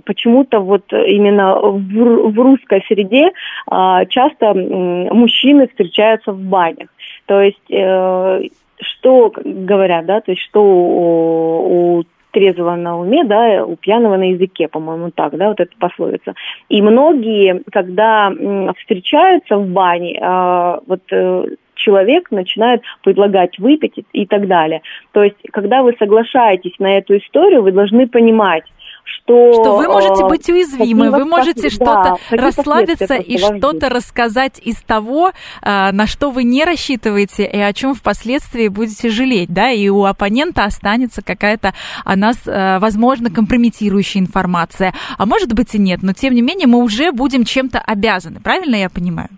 почему-то 0.05 0.59
вот 0.59 0.91
именно 0.91 1.55
в, 1.59 2.31
в 2.31 2.39
русской 2.39 2.83
среде 2.87 3.27
э, 3.27 4.05
часто 4.09 4.55
мужчины 4.55 5.67
встречаются 5.67 6.31
в 6.31 6.39
банях. 6.39 6.89
То 7.27 7.41
есть, 7.41 7.69
э, 7.69 8.41
что 8.81 9.31
говорят, 9.35 10.07
да, 10.07 10.21
то 10.21 10.31
есть, 10.31 10.41
что 10.41 10.63
у, 10.63 11.99
у 11.99 12.03
трезвого 12.31 12.75
на 12.75 12.99
уме, 12.99 13.23
да, 13.23 13.63
у 13.63 13.75
пьяного 13.75 14.17
на 14.17 14.31
языке, 14.31 14.67
по-моему, 14.67 15.11
так, 15.11 15.37
да, 15.37 15.49
вот 15.49 15.59
это 15.59 15.71
пословица. 15.79 16.33
И 16.69 16.81
многие, 16.81 17.61
когда 17.71 18.31
встречаются 18.79 19.57
в 19.57 19.67
бане, 19.67 20.17
э, 20.19 20.79
вот 20.87 21.01
э, 21.11 21.45
человек 21.75 22.31
начинает 22.31 22.81
предлагать 23.03 23.57
выпить 23.59 23.93
и 24.11 24.25
так 24.25 24.47
далее. 24.47 24.81
То 25.11 25.23
есть, 25.23 25.37
когда 25.51 25.83
вы 25.83 25.95
соглашаетесь 25.99 26.73
на 26.79 26.97
эту 26.97 27.17
историю, 27.17 27.63
вы 27.63 27.71
должны 27.71 28.07
понимать, 28.07 28.63
что... 29.03 29.53
Что 29.53 29.77
вы 29.77 29.87
можете 29.87 30.23
э, 30.23 30.27
быть 30.27 30.49
уязвимы, 30.49 31.11
вы 31.11 31.25
можете 31.25 31.69
что-то 31.69 32.17
да, 32.31 32.37
расслабиться 32.37 33.15
и 33.15 33.37
что-то 33.37 33.89
рассказать 33.89 34.59
из 34.59 34.81
того, 34.81 35.29
э, 35.29 35.91
на 35.91 36.07
что 36.07 36.31
вы 36.31 36.43
не 36.43 36.63
рассчитываете 36.63 37.45
и 37.45 37.59
о 37.59 37.73
чем 37.73 37.93
впоследствии 37.93 38.67
будете 38.67 39.09
жалеть, 39.09 39.53
да, 39.53 39.71
и 39.71 39.89
у 39.89 40.05
оппонента 40.05 40.63
останется 40.63 41.21
какая-то 41.21 41.73
о 42.05 42.15
нас, 42.15 42.37
э, 42.45 42.79
возможно, 42.79 43.29
компрометирующая 43.29 44.21
информация, 44.21 44.93
а 45.17 45.25
может 45.25 45.53
быть 45.53 45.75
и 45.75 45.79
нет, 45.79 46.01
но 46.01 46.13
тем 46.13 46.33
не 46.33 46.41
менее 46.41 46.67
мы 46.67 46.79
уже 46.79 47.11
будем 47.11 47.43
чем-то 47.43 47.79
обязаны, 47.79 48.39
правильно 48.39 48.75
я 48.75 48.89
понимаю? 48.89 49.29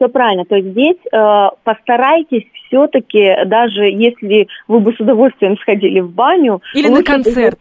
Все 0.00 0.08
правильно. 0.08 0.46
То 0.46 0.56
есть 0.56 0.68
здесь 0.68 0.96
э, 1.12 1.48
постарайтесь 1.62 2.44
все-таки, 2.66 3.36
даже 3.44 3.84
если 3.84 4.48
вы 4.66 4.80
бы 4.80 4.94
с 4.94 5.00
удовольствием 5.00 5.58
сходили 5.58 6.00
в 6.00 6.10
баню... 6.10 6.62
Или 6.74 6.88
на 6.88 7.02
концерт. 7.02 7.58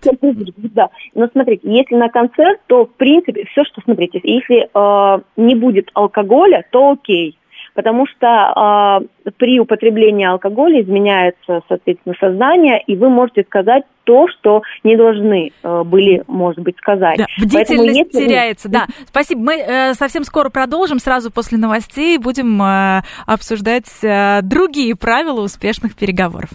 Да. 0.73 0.89
Но 1.15 1.28
смотрите, 1.28 1.62
если 1.63 1.95
на 1.95 2.08
концерт, 2.08 2.62
то, 2.67 2.86
в 2.86 2.93
принципе, 2.93 3.43
все, 3.52 3.65
что, 3.65 3.82
смотрите, 3.82 4.21
если 4.23 4.69
э, 4.73 5.21
не 5.36 5.56
будет 5.56 5.89
алкоголя, 5.93 6.63
то 6.71 6.91
окей. 6.91 7.38
Потому 7.73 8.05
что 8.08 9.01
э, 9.25 9.32
при 9.38 9.60
употреблении 9.60 10.25
алкоголя 10.25 10.82
изменяется, 10.82 11.62
соответственно, 11.67 12.15
сознание, 12.19 12.82
и 12.86 12.95
вы 12.95 13.10
можете 13.10 13.43
сказать 13.43 13.84
то, 14.03 14.27
что 14.27 14.62
не 14.84 14.95
должны 14.95 15.51
э, 15.62 15.84
были, 15.84 16.23
может 16.27 16.60
быть, 16.60 16.77
сказать. 16.77 17.17
Да, 17.17 17.25
бдительность 17.38 18.13
если... 18.13 18.27
теряется, 18.27 18.69
да. 18.69 18.86
Спасибо. 19.08 19.41
Мы 19.41 19.58
э, 19.60 19.93
совсем 19.93 20.23
скоро 20.23 20.49
продолжим, 20.49 20.99
сразу 20.99 21.32
после 21.32 21.58
новостей 21.58 22.17
будем 22.17 22.62
э, 22.62 23.01
обсуждать 23.25 23.89
э, 24.03 24.41
другие 24.41 24.95
правила 24.95 25.41
успешных 25.41 25.95
переговоров. 25.95 26.49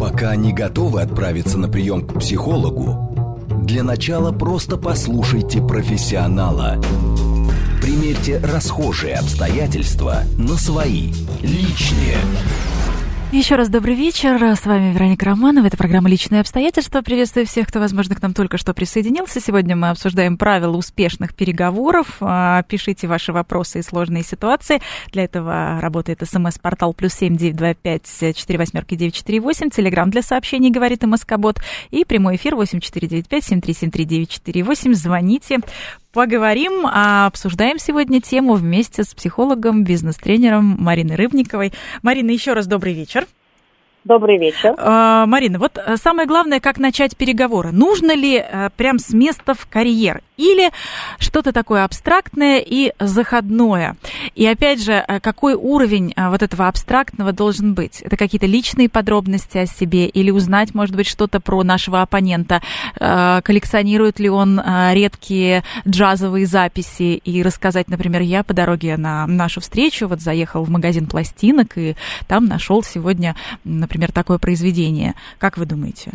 Пока 0.00 0.36
не 0.36 0.52
готовы 0.52 1.02
отправиться 1.02 1.58
на 1.58 1.68
прием 1.68 2.06
к 2.06 2.18
психологу, 2.20 3.18
для 3.64 3.82
начала 3.82 4.32
просто 4.32 4.78
послушайте 4.78 5.60
профессионала. 5.60 6.76
Примерьте 7.88 8.36
расхожие 8.40 9.14
обстоятельства 9.14 10.20
на 10.36 10.56
свои, 10.56 11.10
личные. 11.40 12.18
Еще 13.32 13.56
раз 13.56 13.70
добрый 13.70 13.94
вечер. 13.94 14.42
С 14.42 14.66
вами 14.66 14.92
Вероника 14.92 15.24
Романова. 15.24 15.66
Это 15.66 15.78
программа 15.78 16.10
«Личные 16.10 16.42
обстоятельства». 16.42 17.00
Приветствую 17.00 17.46
всех, 17.46 17.68
кто, 17.68 17.78
возможно, 17.78 18.14
к 18.14 18.20
нам 18.20 18.34
только 18.34 18.58
что 18.58 18.74
присоединился. 18.74 19.40
Сегодня 19.40 19.74
мы 19.74 19.88
обсуждаем 19.88 20.36
правила 20.36 20.76
успешных 20.76 21.34
переговоров. 21.34 22.16
А, 22.20 22.62
пишите 22.64 23.06
ваши 23.06 23.32
вопросы 23.32 23.78
и 23.78 23.82
сложные 23.82 24.22
ситуации. 24.22 24.80
Для 25.12 25.24
этого 25.24 25.78
работает 25.80 26.20
смс-портал 26.26 26.92
плюс 26.92 27.14
семь 27.14 27.36
девять 27.36 27.56
два 27.56 27.72
пять 27.72 28.06
четыре 28.34 28.58
восьмерки 28.58 28.96
девять 28.96 29.14
четыре 29.14 29.40
восемь. 29.40 29.70
Телеграмм 29.70 30.10
для 30.10 30.20
сообщений 30.20 30.70
говорит 30.70 31.04
МСК-бот. 31.04 31.60
И 31.90 32.04
прямой 32.04 32.36
эфир 32.36 32.54
восемь 32.54 32.80
четыре 32.80 33.08
девять 33.08 33.28
пять 33.28 33.44
семь 33.44 33.62
три 33.62 33.72
семь 33.72 33.90
три 33.90 34.04
девять 34.04 34.30
четыре 34.30 34.62
восемь. 34.62 34.94
Звоните 34.94 35.58
поговорим, 36.18 36.84
а 36.84 37.26
обсуждаем 37.28 37.78
сегодня 37.78 38.20
тему 38.20 38.54
вместе 38.54 39.04
с 39.04 39.14
психологом, 39.14 39.84
бизнес-тренером 39.84 40.74
Мариной 40.76 41.14
Рыбниковой. 41.14 41.72
Марина, 42.02 42.32
еще 42.32 42.54
раз 42.54 42.66
добрый 42.66 42.92
вечер. 42.92 43.24
Добрый 44.02 44.36
вечер. 44.36 44.74
А, 44.78 45.26
Марина, 45.26 45.60
вот 45.60 45.78
э, 45.78 45.96
самое 45.96 46.26
главное, 46.26 46.58
как 46.58 46.78
начать 46.78 47.16
переговоры. 47.16 47.70
Нужно 47.70 48.16
ли 48.16 48.36
э, 48.36 48.70
прям 48.76 48.98
с 48.98 49.10
места 49.10 49.54
в 49.54 49.68
карьер? 49.68 50.22
Или 50.38 50.70
что-то 51.18 51.52
такое 51.52 51.84
абстрактное 51.84 52.62
и 52.64 52.92
заходное? 52.98 53.96
И 54.34 54.46
опять 54.46 54.82
же, 54.82 55.04
э, 55.06 55.20
какой 55.20 55.54
уровень 55.54 56.14
вот 56.16 56.42
этого 56.42 56.68
абстрактного 56.68 57.32
должен 57.32 57.74
быть? 57.74 58.00
Это 58.00 58.16
какие-то 58.16 58.46
личные 58.46 58.88
подробности 58.88 59.58
о 59.58 59.66
себе? 59.66 60.06
Или 60.06 60.30
узнать, 60.30 60.74
может 60.74 60.96
быть, 60.96 61.06
что-то 61.06 61.40
про 61.40 61.62
нашего 61.62 62.00
оппонента? 62.02 62.62
Коллекционирует 62.98 64.20
ли 64.20 64.30
он 64.30 64.60
редкие 64.92 65.64
джазовые 65.86 66.46
записи? 66.46 67.20
И 67.24 67.42
рассказать, 67.42 67.88
например, 67.88 68.22
я 68.22 68.42
по 68.42 68.54
дороге 68.54 68.96
на 68.96 69.26
нашу 69.26 69.60
встречу 69.60 70.06
вот 70.08 70.20
заехал 70.20 70.64
в 70.64 70.70
магазин 70.70 71.06
пластинок 71.06 71.76
и 71.76 71.96
там 72.26 72.46
нашел 72.46 72.82
сегодня, 72.82 73.34
например, 73.64 74.12
такое 74.12 74.38
произведение. 74.38 75.14
Как 75.38 75.58
вы 75.58 75.66
думаете? 75.66 76.12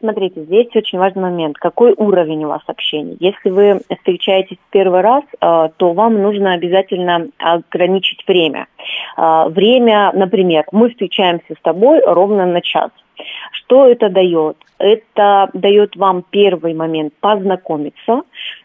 Смотрите, 0.00 0.44
здесь 0.44 0.68
очень 0.76 0.98
важный 0.98 1.22
момент. 1.22 1.58
Какой 1.58 1.92
уровень 1.96 2.44
у 2.44 2.48
вас 2.48 2.62
общения? 2.66 3.16
Если 3.18 3.50
вы 3.50 3.80
встречаетесь 3.98 4.56
в 4.56 4.70
первый 4.70 5.00
раз, 5.00 5.24
э, 5.40 5.68
то 5.76 5.92
вам 5.92 6.22
нужно 6.22 6.52
обязательно 6.52 7.28
ограничить 7.38 8.22
время. 8.26 8.68
Э, 9.16 9.48
время, 9.48 10.12
например, 10.14 10.64
мы 10.70 10.90
встречаемся 10.90 11.54
с 11.58 11.62
тобой 11.62 12.00
ровно 12.04 12.46
на 12.46 12.60
час. 12.60 12.90
Что 13.50 13.86
это 13.86 14.08
дает? 14.08 14.56
Это 14.78 15.50
дает 15.52 15.96
вам 15.96 16.22
первый 16.30 16.74
момент 16.74 17.12
познакомиться, 17.20 18.22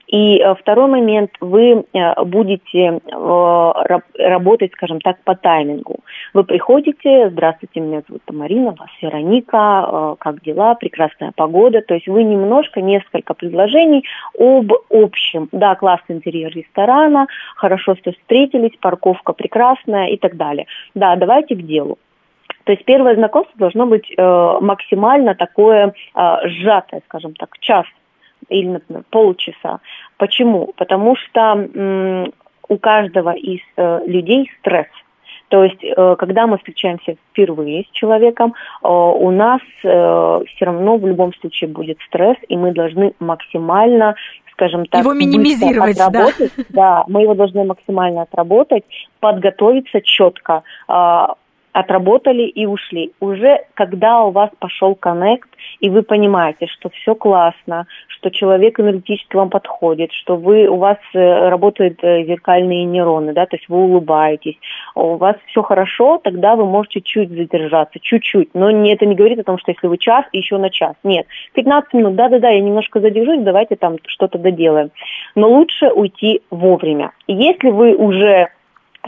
и 0.07 0.37
э, 0.37 0.55
второй 0.55 0.87
момент, 0.87 1.31
вы 1.39 1.85
э, 1.93 2.23
будете 2.23 2.99
э, 2.99 3.71
работать, 4.19 4.73
скажем 4.73 4.99
так, 5.01 5.17
по 5.23 5.35
таймингу. 5.35 6.01
Вы 6.33 6.43
приходите, 6.43 7.29
здравствуйте, 7.29 7.79
меня 7.79 8.03
зовут 8.07 8.21
Марина, 8.31 8.75
вас 8.77 8.89
Вероника, 9.01 10.15
как 10.19 10.41
дела, 10.41 10.75
прекрасная 10.75 11.31
погода. 11.35 11.81
То 11.81 11.93
есть 11.93 12.07
вы 12.07 12.23
немножко, 12.23 12.81
несколько 12.81 13.33
предложений 13.33 14.03
об 14.37 14.71
общем. 14.89 15.49
Да, 15.51 15.75
классный 15.75 16.17
интерьер 16.17 16.51
ресторана, 16.51 17.27
хорошо, 17.55 17.95
что 17.95 18.11
встретились, 18.11 18.77
парковка 18.79 19.33
прекрасная 19.33 20.07
и 20.07 20.17
так 20.17 20.37
далее. 20.37 20.67
Да, 20.95 21.15
давайте 21.15 21.55
к 21.55 21.61
делу. 21.61 21.97
То 22.65 22.71
есть 22.71 22.85
первое 22.85 23.15
знакомство 23.15 23.57
должно 23.57 23.85
быть 23.85 24.09
максимально 24.17 25.35
такое 25.35 25.93
сжатое, 26.15 27.01
скажем 27.07 27.33
так, 27.33 27.57
час 27.59 27.85
или, 28.53 28.67
например, 28.67 29.03
полчаса. 29.09 29.79
Почему? 30.17 30.73
Потому 30.77 31.15
что 31.15 32.31
у 32.69 32.77
каждого 32.77 33.31
из 33.31 33.59
э, 33.77 33.99
людей 34.05 34.49
стресс. 34.59 34.87
То 35.49 35.63
есть, 35.63 35.83
э, 35.83 36.15
когда 36.17 36.47
мы 36.47 36.57
встречаемся 36.57 37.15
впервые 37.31 37.83
с 37.83 37.91
человеком, 37.91 38.53
э, 38.83 38.87
у 38.87 39.31
нас 39.31 39.61
все 39.79 40.65
равно 40.65 40.97
в 40.97 41.05
любом 41.05 41.33
случае 41.35 41.69
будет 41.69 41.99
стресс, 42.07 42.37
и 42.47 42.57
мы 42.57 42.71
должны 42.71 43.13
максимально 43.19 44.15
скажем 44.53 44.85
так, 44.85 45.01
его 45.01 45.13
минимизировать, 45.13 45.99
отработать. 45.99 46.51
Да. 46.57 46.63
да, 46.69 47.03
мы 47.07 47.23
его 47.23 47.33
должны 47.33 47.63
максимально 47.63 48.21
отработать, 48.21 48.83
подготовиться 49.19 49.99
четко, 50.01 50.61
а, 50.87 51.35
отработали 51.73 52.43
и 52.43 52.65
ушли. 52.65 53.11
Уже 53.19 53.65
когда 53.73 54.23
у 54.23 54.31
вас 54.31 54.49
пошел 54.59 54.95
коннект, 54.95 55.49
и 55.79 55.89
вы 55.89 56.03
понимаете, 56.03 56.67
что 56.67 56.89
все 56.89 57.15
классно, 57.15 57.87
что 58.07 58.29
человек 58.29 58.79
энергетически 58.79 59.35
вам 59.35 59.49
подходит, 59.49 60.11
что 60.13 60.37
вы, 60.37 60.67
у 60.67 60.77
вас 60.77 60.97
э, 61.13 61.49
работают 61.49 61.99
э, 62.03 62.23
зеркальные 62.25 62.85
нейроны, 62.85 63.33
да, 63.33 63.45
то 63.47 63.55
есть 63.55 63.67
вы 63.67 63.77
улыбаетесь, 63.77 64.57
у 64.95 65.15
вас 65.15 65.35
все 65.47 65.63
хорошо, 65.63 66.19
тогда 66.23 66.55
вы 66.55 66.65
можете 66.65 67.01
чуть 67.01 67.29
задержаться, 67.29 67.99
чуть-чуть. 67.99 68.49
Но 68.53 68.69
не, 68.69 68.93
это 68.93 69.05
не 69.05 69.15
говорит 69.15 69.39
о 69.39 69.43
том, 69.43 69.57
что 69.57 69.71
если 69.71 69.87
вы 69.87 69.97
час, 69.97 70.25
еще 70.31 70.57
на 70.57 70.69
час. 70.69 70.93
Нет, 71.03 71.25
15 71.53 71.93
минут, 71.93 72.15
да-да-да, 72.15 72.49
я 72.49 72.61
немножко 72.61 72.99
задержусь, 72.99 73.41
давайте 73.41 73.75
там 73.75 73.97
что-то 74.05 74.37
доделаем. 74.37 74.91
Но 75.35 75.49
лучше 75.49 75.87
уйти 75.89 76.41
вовремя. 76.51 77.11
Если 77.27 77.69
вы 77.69 77.95
уже 77.95 78.49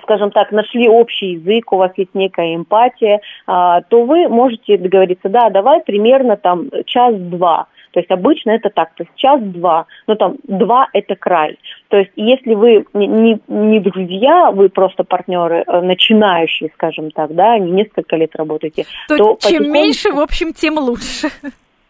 скажем 0.02 0.32
так, 0.32 0.52
нашли 0.52 0.88
общий 0.88 1.34
язык, 1.34 1.72
у 1.72 1.78
вас 1.78 1.92
есть 1.98 2.14
некая 2.14 2.56
эмпатия, 2.56 3.22
а, 3.48 3.82
то 3.82 4.04
вы 4.04 4.28
можете 4.28 4.78
договориться, 4.78 5.30
да, 5.30 5.50
давай 5.50 5.82
примерно 5.82 6.38
там 6.38 6.70
час-два. 6.86 7.68
То 7.96 8.02
есть 8.02 8.12
обычно 8.12 8.52
это 8.52 8.70
так, 8.70 8.94
то 8.96 9.04
есть 9.04 9.16
час-два, 9.16 9.86
но 10.06 10.16
там 10.16 10.36
два– 10.44 10.90
это 10.94 11.16
край. 11.16 11.58
То 11.88 11.98
есть 11.98 12.12
если 12.18 12.54
вы 12.54 12.86
не, 12.94 13.40
не 13.48 13.80
друзья, 13.80 14.52
вы 14.52 14.68
просто 14.68 15.06
партнеры, 15.06 15.64
э, 15.66 15.80
начинающие, 15.80 16.70
скажем 16.74 17.12
так, 17.12 17.34
да, 17.34 17.58
не 17.58 17.72
несколько 17.72 18.18
лет 18.18 18.36
работаете, 18.36 18.86
то, 19.08 19.16
то 19.16 19.24
чем 19.24 19.36
потихоньку... 19.38 19.72
меньше, 19.72 20.12
в 20.12 20.20
общем, 20.20 20.52
тем 20.52 20.78
лучше. 20.78 21.30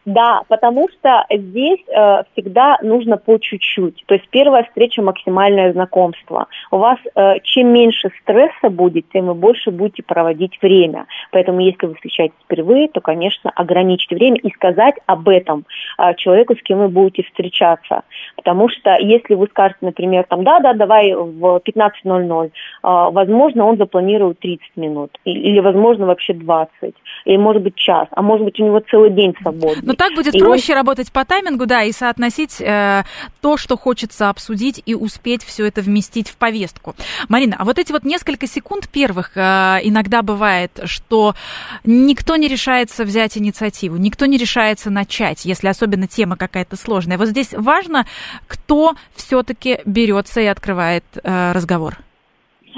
Да, 0.05 0.43
потому 0.47 0.87
что 0.89 1.25
здесь 1.31 1.79
э, 1.87 2.23
всегда 2.31 2.77
нужно 2.83 3.17
по 3.17 3.39
чуть-чуть. 3.39 4.03
То 4.05 4.13
есть 4.13 4.29
первая 4.29 4.63
встреча 4.63 5.01
максимальное 5.01 5.73
знакомство. 5.73 6.47
У 6.69 6.77
вас 6.77 6.99
э, 7.15 7.39
чем 7.41 7.73
меньше 7.73 8.11
стресса 8.21 8.69
будет, 8.69 9.09
тем 9.11 9.25
вы 9.25 9.33
больше 9.33 9.71
будете 9.71 10.03
проводить 10.03 10.59
время. 10.61 11.07
Поэтому 11.31 11.59
если 11.59 11.87
вы 11.87 11.95
встречаетесь 11.95 12.35
впервые, 12.43 12.87
то, 12.87 13.01
конечно, 13.01 13.49
ограничить 13.49 14.11
время 14.11 14.37
и 14.37 14.51
сказать 14.51 14.93
об 15.07 15.27
этом 15.27 15.65
э, 15.97 16.13
человеку, 16.17 16.55
с 16.55 16.61
кем 16.61 16.79
вы 16.79 16.89
будете 16.89 17.23
встречаться. 17.23 18.03
Потому 18.35 18.69
что 18.69 18.95
если 18.99 19.33
вы 19.33 19.47
скажете, 19.47 19.79
например, 19.81 20.25
там, 20.29 20.43
да, 20.43 20.59
да, 20.59 20.73
давай 20.73 21.15
в 21.15 21.61
15.00, 21.65 22.45
э, 22.45 22.51
возможно, 22.83 23.65
он 23.65 23.77
запланирует 23.77 24.37
30 24.37 24.61
минут. 24.75 25.17
Или, 25.25 25.59
возможно, 25.61 26.05
вообще 26.05 26.33
20. 26.35 26.93
Или, 27.25 27.37
может 27.37 27.63
быть, 27.63 27.75
час. 27.75 28.07
А 28.11 28.21
может 28.21 28.45
быть, 28.45 28.59
у 28.59 28.65
него 28.65 28.81
целый 28.81 29.09
день 29.09 29.33
свободный 29.41 29.94
так 29.95 30.13
будет 30.15 30.35
и 30.35 30.39
проще 30.39 30.73
он... 30.73 30.79
работать 30.79 31.11
по 31.11 31.25
таймингу, 31.25 31.65
да, 31.65 31.83
и 31.83 31.91
соотносить 31.91 32.61
э, 32.61 33.03
то, 33.41 33.57
что 33.57 33.77
хочется 33.77 34.29
обсудить, 34.29 34.81
и 34.85 34.95
успеть 34.95 35.43
все 35.43 35.65
это 35.65 35.81
вместить 35.81 36.29
в 36.29 36.37
повестку. 36.37 36.95
Марина, 37.29 37.55
а 37.59 37.65
вот 37.65 37.79
эти 37.79 37.91
вот 37.91 38.03
несколько 38.03 38.47
секунд 38.47 38.89
первых 38.89 39.31
э, 39.35 39.79
иногда 39.83 40.21
бывает, 40.21 40.79
что 40.85 41.35
никто 41.83 42.35
не 42.35 42.47
решается 42.47 43.03
взять 43.03 43.37
инициативу, 43.37 43.97
никто 43.97 44.25
не 44.25 44.37
решается 44.37 44.89
начать, 44.89 45.45
если 45.45 45.67
особенно 45.67 46.07
тема 46.07 46.37
какая-то 46.37 46.75
сложная. 46.75 47.17
Вот 47.17 47.27
здесь 47.27 47.53
важно, 47.53 48.05
кто 48.47 48.95
все-таки 49.15 49.79
берется 49.85 50.41
и 50.41 50.45
открывает 50.45 51.03
э, 51.23 51.51
разговор. 51.53 51.97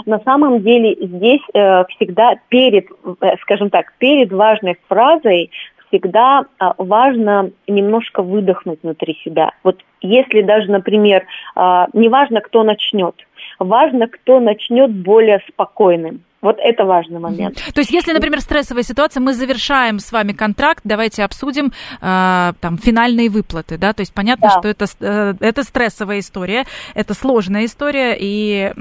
На 0.05 0.19
самом 0.19 0.61
деле 0.61 0.95
здесь 1.01 1.41
э, 1.53 1.83
всегда 1.95 2.35
перед, 2.49 2.87
э, 3.21 3.35
скажем 3.41 3.69
так, 3.69 3.93
перед 3.97 4.31
важной 4.31 4.77
фразой 4.87 5.49
всегда 5.87 6.45
а, 6.59 6.73
важно 6.77 7.51
немножко 7.67 8.21
выдохнуть 8.21 8.79
внутри 8.83 9.17
себя. 9.23 9.51
Вот 9.63 9.81
если 10.01 10.41
даже, 10.41 10.71
например, 10.71 11.25
а, 11.55 11.87
неважно, 11.93 12.41
кто 12.41 12.63
начнет, 12.63 13.15
важно, 13.59 14.07
кто 14.07 14.39
начнет 14.39 14.91
более 14.91 15.39
спокойным. 15.47 16.21
Вот 16.39 16.59
это 16.59 16.85
важный 16.85 17.19
момент. 17.19 17.55
То 17.73 17.81
есть, 17.81 17.91
если, 17.91 18.13
например, 18.13 18.41
стрессовая 18.41 18.83
ситуация, 18.83 19.21
мы 19.21 19.33
завершаем 19.33 19.97
с 19.97 20.11
вами 20.11 20.33
контракт, 20.33 20.81
давайте 20.83 21.23
обсудим 21.23 21.71
э, 21.99 22.53
там 22.61 22.77
финальные 22.77 23.29
выплаты, 23.29 23.77
да, 23.77 23.93
то 23.93 24.01
есть 24.01 24.13
понятно, 24.13 24.49
да. 24.49 24.59
что 24.59 24.67
это, 24.67 24.85
э, 24.99 25.33
это 25.39 25.63
стрессовая 25.63 26.19
история, 26.19 26.65
это 26.93 27.15
сложная 27.15 27.65
история, 27.65 28.15
и 28.19 28.71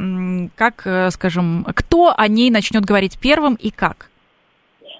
как, 0.54 0.82
э, 0.84 1.10
скажем, 1.10 1.66
кто 1.74 2.12
о 2.14 2.28
ней 2.28 2.50
начнет 2.50 2.84
говорить 2.84 3.18
первым 3.18 3.54
и 3.54 3.70
как? 3.70 4.10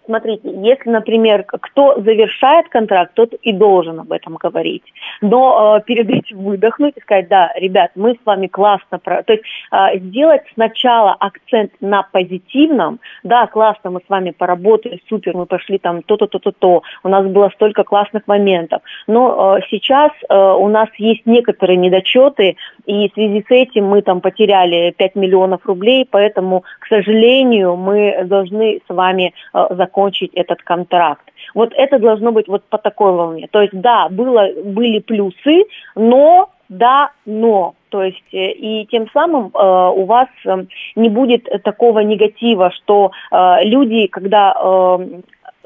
Смотрите, 0.06 0.48
если, 0.62 0.88
например, 0.88 1.44
кто 1.44 2.00
завершает 2.00 2.68
контракт, 2.68 3.12
тот 3.14 3.34
и 3.34 3.52
должен 3.52 3.98
об 3.98 4.12
этом 4.12 4.36
говорить. 4.36 4.84
Но 5.20 5.78
э, 5.78 5.82
перед 5.84 6.08
этим 6.08 6.38
выдохнуть 6.38 6.96
и 6.96 7.00
сказать, 7.00 7.28
да, 7.28 7.52
ребят, 7.56 7.90
мы 7.96 8.12
с 8.12 8.24
вами 8.24 8.46
классно... 8.46 8.98
Про... 8.98 9.24
То 9.24 9.32
есть 9.32 9.44
э, 9.72 9.98
сделать 9.98 10.42
сначала 10.54 11.12
акцент 11.18 11.72
на 11.80 12.04
позитивном. 12.04 13.00
Да, 13.24 13.48
классно, 13.48 13.90
мы 13.90 14.00
с 14.00 14.08
вами 14.08 14.30
поработали, 14.30 15.00
супер, 15.08 15.36
мы 15.36 15.46
пошли 15.46 15.78
там 15.78 16.02
то-то, 16.02 16.28
то-то, 16.28 16.52
то. 16.52 16.82
У 17.02 17.08
нас 17.08 17.26
было 17.26 17.50
столько 17.54 17.82
классных 17.82 18.28
моментов. 18.28 18.82
Но 19.08 19.56
э, 19.58 19.60
сейчас 19.70 20.12
э, 20.28 20.36
у 20.36 20.68
нас 20.68 20.88
есть 20.98 21.26
некоторые 21.26 21.78
недочеты, 21.78 22.56
и 22.86 23.08
в 23.08 23.14
связи 23.14 23.44
с 23.46 23.50
этим 23.50 23.86
мы 23.86 24.02
там 24.02 24.20
потеряли 24.20 24.94
5 24.96 25.16
миллионов 25.16 25.66
рублей, 25.66 26.06
поэтому, 26.08 26.62
к 26.78 26.86
сожалению, 26.86 27.74
мы 27.74 28.24
должны 28.24 28.80
с 28.88 28.94
вами 28.94 29.34
э, 29.52 29.66
закончить 29.70 29.95
этот 30.34 30.62
контракт. 30.62 31.24
Вот 31.54 31.72
это 31.74 31.98
должно 31.98 32.32
быть 32.32 32.48
вот 32.48 32.64
по 32.64 32.78
такой 32.78 33.12
волне. 33.12 33.48
То 33.50 33.62
есть, 33.62 33.78
да, 33.80 34.08
было, 34.08 34.48
были 34.64 35.00
плюсы, 35.00 35.64
но 35.94 36.50
да, 36.68 37.10
но. 37.24 37.74
То 37.90 38.02
есть 38.02 38.24
э, 38.32 38.50
и 38.52 38.86
тем 38.86 39.08
самым 39.12 39.50
э, 39.54 39.92
у 39.94 40.04
вас 40.04 40.28
э, 40.44 40.64
не 40.96 41.08
будет 41.08 41.48
такого 41.62 42.00
негатива, 42.00 42.70
что 42.72 43.12
э, 43.30 43.64
люди, 43.64 44.08
когда 44.08 44.52
э, 44.52 45.20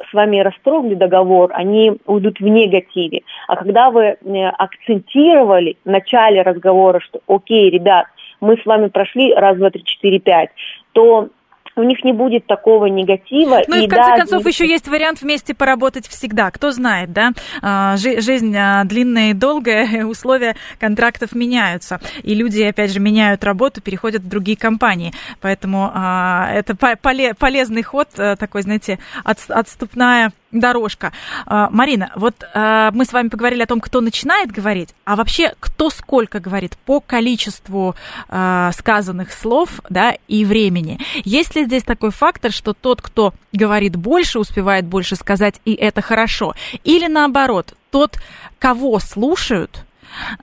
с 0.08 0.12
вами 0.12 0.40
расторгли 0.40 0.94
договор, 0.94 1.50
они 1.54 1.92
уйдут 2.06 2.40
в 2.40 2.44
негативе. 2.46 3.22
А 3.48 3.56
когда 3.56 3.90
вы 3.90 4.02
э, 4.02 4.48
акцентировали 4.48 5.76
в 5.84 5.90
начале 5.90 6.42
разговора, 6.42 7.00
что 7.00 7.20
окей, 7.26 7.70
ребят, 7.70 8.06
мы 8.40 8.56
с 8.56 8.66
вами 8.66 8.88
прошли 8.88 9.34
раз, 9.34 9.56
два, 9.56 9.70
три, 9.70 9.84
четыре, 9.84 10.18
пять, 10.18 10.50
то 10.92 11.28
у 11.76 11.82
них 11.82 12.04
не 12.04 12.12
будет 12.12 12.46
такого 12.46 12.86
негатива. 12.86 13.60
Ну 13.66 13.76
и, 13.76 13.84
и 13.84 13.86
в 13.86 13.90
конце 13.90 14.10
да, 14.10 14.16
концов 14.16 14.46
еще 14.46 14.66
есть 14.66 14.88
вариант 14.88 15.22
вместе 15.22 15.54
поработать 15.54 16.06
всегда. 16.06 16.50
Кто 16.50 16.70
знает, 16.70 17.12
да? 17.12 17.32
А, 17.62 17.96
жизнь 17.96 18.56
а, 18.56 18.84
длинная 18.84 19.30
и 19.30 19.34
долгая, 19.34 20.04
условия 20.06 20.56
контрактов 20.78 21.34
меняются. 21.34 22.00
И 22.22 22.34
люди, 22.34 22.62
опять 22.62 22.92
же, 22.92 23.00
меняют 23.00 23.44
работу, 23.44 23.80
переходят 23.80 24.22
в 24.22 24.28
другие 24.28 24.56
компании. 24.56 25.12
Поэтому 25.40 25.90
а, 25.94 26.50
это 26.52 26.74
полезный 26.76 27.82
ход, 27.82 28.08
такой, 28.10 28.62
знаете, 28.62 28.98
отступная 29.24 30.32
дорожка. 30.52 31.12
А, 31.46 31.68
Марина, 31.70 32.10
вот 32.16 32.34
а, 32.54 32.90
мы 32.92 33.04
с 33.04 33.12
вами 33.12 33.28
поговорили 33.28 33.62
о 33.62 33.66
том, 33.66 33.80
кто 33.80 34.00
начинает 34.00 34.50
говорить, 34.50 34.94
а 35.04 35.16
вообще 35.16 35.54
кто 35.60 35.90
сколько 35.90 36.40
говорит 36.40 36.76
по 36.84 37.00
количеству 37.00 37.94
а, 38.28 38.72
сказанных 38.72 39.32
слов 39.32 39.80
да, 39.88 40.14
и 40.28 40.44
времени. 40.44 40.98
Есть 41.24 41.56
ли 41.56 41.64
здесь 41.64 41.82
такой 41.82 42.10
фактор, 42.10 42.52
что 42.52 42.72
тот, 42.72 43.02
кто 43.02 43.32
говорит 43.52 43.96
больше, 43.96 44.38
успевает 44.38 44.86
больше 44.86 45.16
сказать, 45.16 45.60
и 45.64 45.74
это 45.74 46.02
хорошо? 46.02 46.54
Или 46.84 47.06
наоборот, 47.06 47.74
тот, 47.90 48.18
кого 48.58 48.98
слушают, 48.98 49.84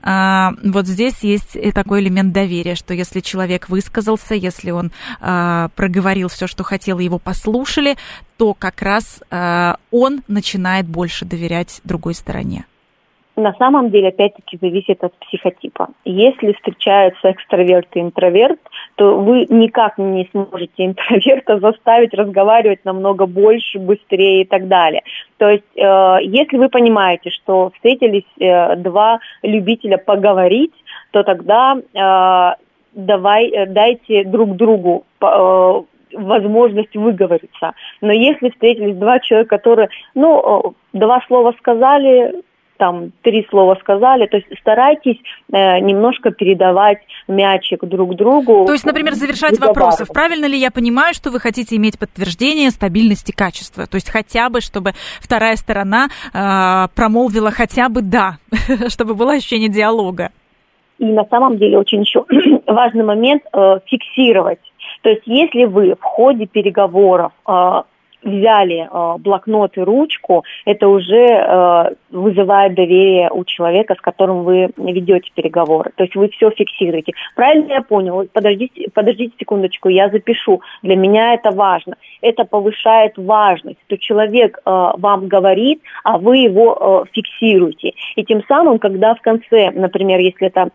а, 0.02 0.54
вот 0.62 0.86
здесь 0.86 1.20
есть 1.22 1.56
такой 1.74 2.00
элемент 2.00 2.32
доверия, 2.32 2.74
что 2.74 2.94
если 2.94 3.20
человек 3.20 3.68
высказался, 3.68 4.34
если 4.34 4.70
он 4.70 4.92
а, 5.20 5.70
проговорил 5.76 6.28
все, 6.28 6.46
что 6.46 6.64
хотел, 6.64 6.98
его 6.98 7.18
послушали, 7.18 7.96
то 8.36 8.54
как 8.54 8.82
раз 8.82 9.20
а, 9.30 9.76
он 9.90 10.22
начинает 10.28 10.86
больше 10.86 11.24
доверять 11.24 11.80
другой 11.84 12.14
стороне. 12.14 12.64
На 13.38 13.54
самом 13.54 13.90
деле, 13.90 14.08
опять-таки, 14.08 14.58
зависит 14.60 15.04
от 15.04 15.14
психотипа. 15.20 15.90
Если 16.04 16.52
встречаются 16.54 17.30
экстраверт 17.30 17.86
и 17.94 18.00
интроверт, 18.00 18.58
то 18.96 19.16
вы 19.20 19.46
никак 19.48 19.96
не 19.96 20.28
сможете 20.32 20.86
интроверта 20.86 21.58
заставить 21.60 22.14
разговаривать 22.14 22.84
намного 22.84 23.26
больше, 23.26 23.78
быстрее 23.78 24.42
и 24.42 24.44
так 24.44 24.66
далее. 24.66 25.02
То 25.36 25.48
есть, 25.50 25.64
э, 25.76 26.16
если 26.22 26.56
вы 26.56 26.68
понимаете, 26.68 27.30
что 27.30 27.70
встретились 27.76 28.26
э, 28.40 28.74
два 28.74 29.20
любителя 29.42 29.98
поговорить, 29.98 30.74
то 31.12 31.22
тогда 31.22 31.76
э, 31.76 32.62
давай, 32.92 33.50
э, 33.50 33.66
дайте 33.66 34.24
друг 34.24 34.56
другу 34.56 35.04
э, 35.20 35.82
возможность 36.12 36.96
выговориться. 36.96 37.72
Но 38.00 38.12
если 38.12 38.50
встретились 38.50 38.96
два 38.96 39.20
человека, 39.20 39.56
которые, 39.56 39.90
ну, 40.16 40.64
э, 40.64 40.98
два 40.98 41.22
слова 41.28 41.54
сказали, 41.60 42.42
там 42.78 43.12
три 43.22 43.46
слова 43.50 43.76
сказали, 43.80 44.26
то 44.26 44.36
есть 44.38 44.48
старайтесь 44.60 45.18
э, 45.52 45.80
немножко 45.80 46.30
передавать 46.30 46.98
мячик 47.26 47.84
друг 47.84 48.14
другу. 48.14 48.64
То 48.66 48.72
есть, 48.72 48.86
например, 48.86 49.14
завершать 49.14 49.58
вопросов. 49.58 50.08
Правильно 50.12 50.46
ли 50.46 50.56
я 50.56 50.70
понимаю, 50.70 51.12
что 51.12 51.30
вы 51.30 51.40
хотите 51.40 51.76
иметь 51.76 51.98
подтверждение 51.98 52.70
стабильности 52.70 53.32
качества? 53.32 53.86
То 53.86 53.96
есть 53.96 54.10
хотя 54.10 54.48
бы, 54.48 54.60
чтобы 54.60 54.92
вторая 55.20 55.56
сторона 55.56 56.08
э, 56.32 56.88
промолвила 56.94 57.50
хотя 57.50 57.88
бы 57.88 58.00
да, 58.00 58.38
чтобы 58.88 59.14
было 59.14 59.32
ощущение 59.32 59.68
диалога. 59.68 60.30
И 60.98 61.04
на 61.04 61.24
самом 61.26 61.58
деле 61.58 61.78
очень 61.78 62.00
еще 62.00 62.24
важный 62.66 63.04
момент 63.04 63.42
э, 63.52 63.80
фиксировать. 63.86 64.60
То 65.02 65.10
есть 65.10 65.22
если 65.26 65.64
вы 65.64 65.94
в 65.94 66.02
ходе 66.02 66.46
переговоров 66.46 67.32
э, 67.46 67.82
взяли 68.28 68.88
э, 68.90 69.18
блокнот 69.18 69.76
и 69.76 69.80
ручку, 69.80 70.44
это 70.64 70.88
уже 70.88 71.26
э, 71.26 71.94
вызывает 72.10 72.74
доверие 72.74 73.30
у 73.30 73.44
человека, 73.44 73.94
с 73.94 74.00
которым 74.00 74.44
вы 74.44 74.70
ведете 74.76 75.30
переговоры. 75.34 75.92
То 75.96 76.04
есть 76.04 76.14
вы 76.14 76.28
все 76.28 76.50
фиксируете. 76.50 77.12
Правильно 77.34 77.72
я 77.72 77.82
понял? 77.82 78.28
Подождите, 78.32 78.88
подождите 78.92 79.34
секундочку, 79.38 79.88
я 79.88 80.08
запишу. 80.08 80.60
Для 80.82 80.96
меня 80.96 81.34
это 81.34 81.50
важно. 81.50 81.96
Это 82.20 82.44
повышает 82.44 83.16
важность, 83.16 83.78
что 83.86 83.98
человек 83.98 84.58
э, 84.58 84.60
вам 84.64 85.28
говорит, 85.28 85.80
а 86.04 86.18
вы 86.18 86.38
его 86.38 87.04
э, 87.06 87.10
фиксируете. 87.12 87.92
И 88.16 88.24
тем 88.24 88.42
самым, 88.48 88.78
когда 88.78 89.14
в 89.14 89.20
конце, 89.20 89.70
например, 89.70 90.20
если 90.20 90.46
это 90.46 90.70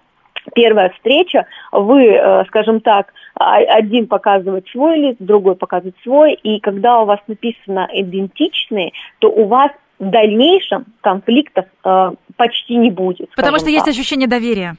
первая 0.56 0.90
встреча, 0.90 1.46
вы, 1.72 2.06
э, 2.08 2.46
скажем 2.48 2.82
так, 2.82 3.14
а, 3.36 3.56
один 3.58 4.08
показывает 4.08 4.68
свой 4.70 5.00
лист, 5.00 5.18
другой 5.20 5.56
показывает 5.56 5.96
свой, 6.04 6.34
и 6.34 6.60
когда 6.60 7.02
у 7.02 7.06
вас 7.06 7.20
написано 7.28 7.88
идентичные, 7.92 8.92
то 9.20 9.30
у 9.30 9.46
вас 9.46 9.72
в 10.00 10.10
дальнейшем 10.10 10.86
конфликтов 11.02 11.66
э, 11.84 12.12
почти 12.36 12.76
не 12.76 12.92
будет. 12.92 13.30
Потому 13.36 13.58
что 13.58 13.66
так. 13.66 13.74
есть 13.74 13.88
ощущение 13.88 14.28
доверия. 14.28 14.76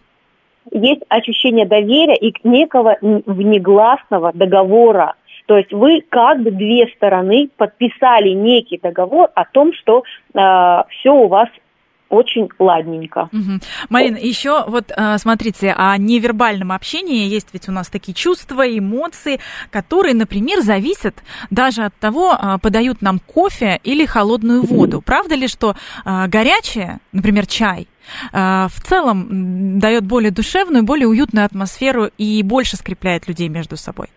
Есть 0.71 1.03
ощущение 1.09 1.67
доверия 1.67 2.17
и 2.17 2.35
некого 2.43 2.97
внегласного 3.01 4.33
договора. 4.33 5.15
То 5.47 5.59
есть 5.59 5.73
вы 5.73 6.03
как 6.09 6.43
бы 6.43 6.51
две 6.51 6.87
стороны 6.97 7.51
подписали 7.57 8.31
некий 8.31 8.79
договор 8.83 9.29
о 9.35 9.45
том, 9.45 9.73
что 9.75 10.03
э, 10.33 10.83
все 10.89 11.11
у 11.11 11.29
вас 11.29 11.49
очень 12.15 12.49
ладненько. 12.59 13.29
Угу. 13.33 13.61
Марина, 13.91 14.17
еще 14.17 14.65
вот 14.67 14.93
э, 14.97 15.19
смотрите, 15.19 15.75
о 15.77 15.97
невербальном 15.99 16.73
общении 16.73 17.27
есть 17.27 17.49
ведь 17.53 17.69
у 17.69 17.73
нас 17.73 17.89
такие 17.89 18.15
чувства, 18.15 18.63
эмоции, 18.67 19.41
которые, 19.71 20.15
например, 20.15 20.61
зависят 20.61 21.23
даже 21.51 21.85
от 21.85 21.95
того, 21.95 22.33
э, 22.33 22.59
подают 22.63 23.03
нам 23.03 23.19
кофе 23.19 23.81
или 23.85 24.07
холодную 24.07 24.63
воду. 24.63 25.03
Правда 25.05 25.35
ли, 25.35 25.49
что 25.49 25.75
э, 26.05 26.27
горячее, 26.29 27.01
например, 27.13 27.47
чай, 27.47 27.89
в 28.33 28.83
целом 28.83 29.79
дает 29.79 30.07
более 30.07 30.31
душевную, 30.31 30.85
более 30.85 31.09
уютную 31.09 31.47
атмосферу 31.47 32.11
и 32.19 32.43
больше 32.43 32.77
скрепляет 32.77 33.29
людей 33.29 33.49
между 33.49 33.79
собой? 33.79 34.09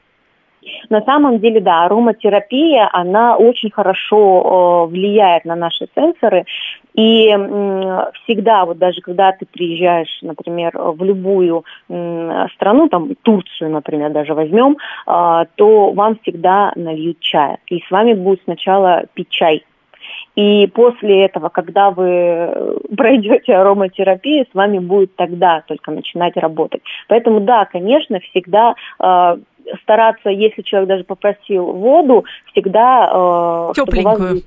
На 0.90 1.02
самом 1.02 1.40
деле, 1.40 1.60
да, 1.60 1.86
ароматерапия, 1.86 2.90
она 2.94 3.36
очень 3.36 3.70
хорошо 3.72 4.86
э, 4.88 4.92
влияет 4.92 5.46
на 5.46 5.56
наши 5.56 5.88
сенсоры. 5.94 6.46
И 6.98 7.28
всегда, 8.24 8.66
вот 8.66 8.80
даже 8.80 9.02
когда 9.02 9.32
ты 9.32 9.46
приезжаешь, 9.46 10.18
например, 10.24 10.72
в 10.76 11.04
любую 11.04 11.64
страну, 11.88 12.90
там 12.90 13.14
Турцию, 13.22 13.70
например, 13.70 14.12
даже 14.12 14.34
возьмем, 14.34 14.78
э, 15.06 15.46
то 15.56 15.92
вам 15.92 16.18
всегда 16.22 16.72
нальют 16.76 17.20
чая. 17.20 17.60
И 17.68 17.82
с 17.82 17.92
вами 17.92 18.14
будет 18.14 18.42
сначала 18.46 19.04
пить 19.14 19.30
чай. 19.30 19.64
И 20.36 20.68
после 20.68 21.26
этого, 21.26 21.50
когда 21.50 21.92
вы 21.92 22.80
пройдете 22.96 23.56
ароматерапию, 23.56 24.46
с 24.50 24.54
вами 24.54 24.80
будет 24.80 25.16
тогда 25.16 25.64
только 25.68 25.92
начинать 25.92 26.38
работать. 26.38 26.82
Поэтому 27.08 27.42
да, 27.42 27.66
конечно, 27.66 28.20
всегда 28.20 28.76
э, 29.00 29.38
стараться, 29.82 30.30
если 30.30 30.62
человек 30.62 30.90
даже 30.90 31.04
попросил 31.04 31.66
воду, 31.66 32.26
всегда... 32.52 33.10
Э, 33.14 33.72
Тепленькую. 33.76 34.42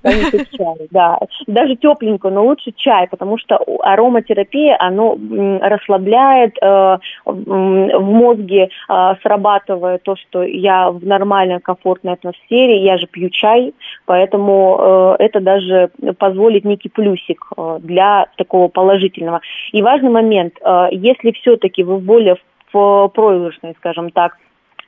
чай, 0.57 0.89
да. 0.91 1.19
Даже 1.47 1.77
тепленькую, 1.77 2.35
но 2.35 2.45
лучше 2.45 2.73
чай, 2.73 3.07
потому 3.09 3.39
что 3.39 3.59
ароматерапия, 3.81 4.77
оно 4.79 5.17
расслабляет, 5.61 6.57
э, 6.61 6.99
в 7.25 8.01
мозге 8.01 8.69
э, 8.89 9.15
срабатывает 9.23 10.03
то, 10.03 10.17
что 10.17 10.43
я 10.43 10.91
в 10.91 11.05
нормальной, 11.05 11.61
комфортной 11.61 12.15
атмосфере, 12.15 12.83
я 12.83 12.99
же 12.99 13.07
пью 13.07 13.31
чай, 13.31 13.75
поэтому 14.07 15.17
э, 15.19 15.25
это 15.25 15.41
даже 15.41 15.91
позволит 16.19 16.65
некий 16.65 16.89
плюсик 16.89 17.45
э, 17.57 17.79
для 17.81 18.27
такого 18.37 18.69
положительного. 18.69 19.41
И 19.73 19.83
важный 19.83 20.11
момент, 20.11 20.55
э, 20.61 20.89
если 20.93 21.33
все-таки 21.33 21.83
вы 21.83 21.99
более 21.99 22.37
в 22.73 23.09
проигрышной, 23.09 23.75
скажем 23.79 24.11
так, 24.11 24.37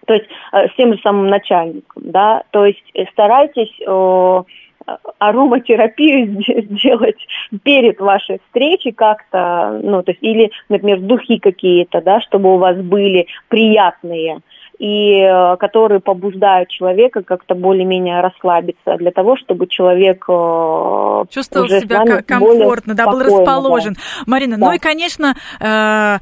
то 0.06 0.14
есть 0.14 0.26
э, 0.52 0.68
с 0.68 0.74
тем 0.76 0.92
же 0.94 1.00
самым 1.02 1.28
начальником, 1.28 2.02
да, 2.04 2.44
то 2.50 2.66
есть 2.66 2.82
старайтесь 3.12 3.72
ароматерапию 5.18 6.42
сделать 6.70 7.16
перед 7.62 8.00
вашей 8.00 8.40
встречей 8.46 8.92
как-то, 8.92 9.80
ну, 9.82 10.02
то 10.02 10.12
есть, 10.12 10.22
или, 10.22 10.50
например, 10.68 11.00
духи 11.00 11.38
какие-то, 11.38 12.00
да, 12.00 12.20
чтобы 12.20 12.54
у 12.54 12.58
вас 12.58 12.76
были 12.76 13.26
приятные, 13.48 14.40
и 14.78 15.20
э, 15.20 15.56
которые 15.58 16.00
побуждают 16.00 16.68
человека 16.68 17.22
как-то 17.22 17.54
более-менее 17.54 18.20
расслабиться 18.20 18.96
для 18.96 19.12
того, 19.12 19.36
чтобы 19.36 19.68
человек 19.68 20.24
э, 20.28 21.24
чувствовал 21.30 21.68
себя 21.68 22.22
комфортно, 22.22 22.94
да, 22.94 23.06
был 23.06 23.20
расположен. 23.20 23.94
Да. 23.94 24.00
Марина, 24.26 24.58
да. 24.58 24.66
ну 24.66 24.72
и, 24.72 24.78
конечно, 24.78 25.36
э, 25.60 26.18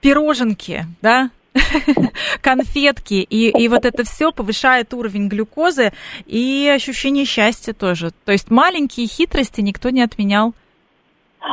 пироженки, 0.00 0.84
да, 1.00 1.30
конфетки, 2.42 3.14
и, 3.14 3.48
и 3.48 3.68
вот 3.68 3.84
это 3.84 4.04
все 4.04 4.32
повышает 4.32 4.94
уровень 4.94 5.28
глюкозы 5.28 5.92
и 6.26 6.70
ощущение 6.74 7.24
счастья 7.24 7.72
тоже. 7.72 8.10
То 8.24 8.32
есть 8.32 8.50
маленькие 8.50 9.06
хитрости 9.06 9.60
никто 9.60 9.90
не 9.90 10.02
отменял. 10.02 10.52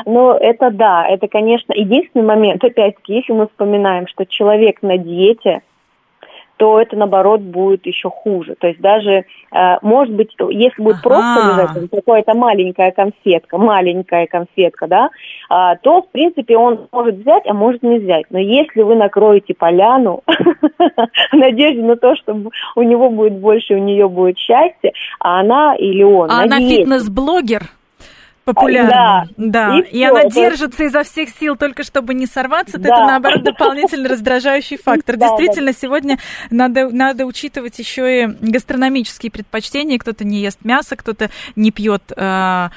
Ну, 0.05 0.31
это 0.31 0.71
да, 0.71 1.05
это, 1.07 1.27
конечно, 1.27 1.73
единственный 1.73 2.25
момент, 2.25 2.63
опять-таки, 2.63 3.13
если 3.15 3.33
мы 3.33 3.47
вспоминаем, 3.47 4.07
что 4.07 4.25
человек 4.25 4.81
на 4.81 4.97
диете– 4.97 5.61
то 6.63 6.79
это 6.79 6.95
наоборот 6.95 7.41
будет 7.41 7.85
еще 7.85 8.09
хуже. 8.09 8.55
То 8.57 8.67
есть 8.67 8.79
даже, 8.79 9.25
э, 9.51 9.77
может 9.81 10.15
быть, 10.15 10.29
если 10.49 10.81
будет 10.81 10.95
ага. 11.03 11.09
просто 11.09 11.75
лежать 11.75 11.89
какая-то 11.91 12.37
маленькая 12.37 12.91
конфетка, 12.91 13.57
маленькая 13.57 14.27
конфетка, 14.27 14.87
да, 14.87 15.09
а, 15.49 15.75
то, 15.75 16.03
в 16.03 16.09
принципе, 16.11 16.55
он 16.55 16.87
может 16.93 17.15
взять, 17.15 17.43
а 17.47 17.53
может 17.53 17.83
не 17.83 17.99
взять. 17.99 18.27
Но 18.29 18.39
если 18.39 18.81
вы 18.81 18.95
накроете 18.95 19.53
поляну 19.53 20.23
в 20.25 21.33
надежде 21.35 21.81
на 21.81 21.97
то, 21.97 22.15
что 22.15 22.33
у 22.77 22.81
него 22.81 23.09
будет 23.09 23.33
больше, 23.39 23.73
у 23.73 23.79
нее 23.79 24.07
будет 24.07 24.37
счастье, 24.37 24.93
а 25.19 25.41
она 25.41 25.75
или 25.75 26.03
он... 26.03 26.31
А 26.31 26.43
она 26.43 26.61
фитнес-блогер? 26.61 27.63
Популярна. 28.43 29.27
Да. 29.37 29.71
да. 29.71 29.79
И, 29.79 29.99
и 29.99 30.03
она 30.03 30.25
держится 30.25 30.83
изо 30.83 31.03
всех 31.03 31.29
сил 31.29 31.55
только 31.55 31.83
чтобы 31.83 32.13
не 32.13 32.25
сорваться, 32.25 32.77
да. 32.77 32.89
это 32.89 33.05
наоборот 33.05 33.43
дополнительно 33.43 34.09
раздражающий 34.09 34.77
фактор. 34.83 35.17
Действительно, 35.17 35.73
сегодня 35.73 36.19
надо, 36.49 36.89
надо 36.89 37.25
учитывать 37.25 37.79
еще 37.79 38.23
и 38.23 38.25
гастрономические 38.25 39.31
предпочтения. 39.31 39.97
Кто-то 39.97 40.25
не 40.25 40.39
ест 40.39 40.59
мясо, 40.63 40.95
кто-то 40.95 41.29
не 41.55 41.71
пьет 41.71 42.03
э, 42.15 42.69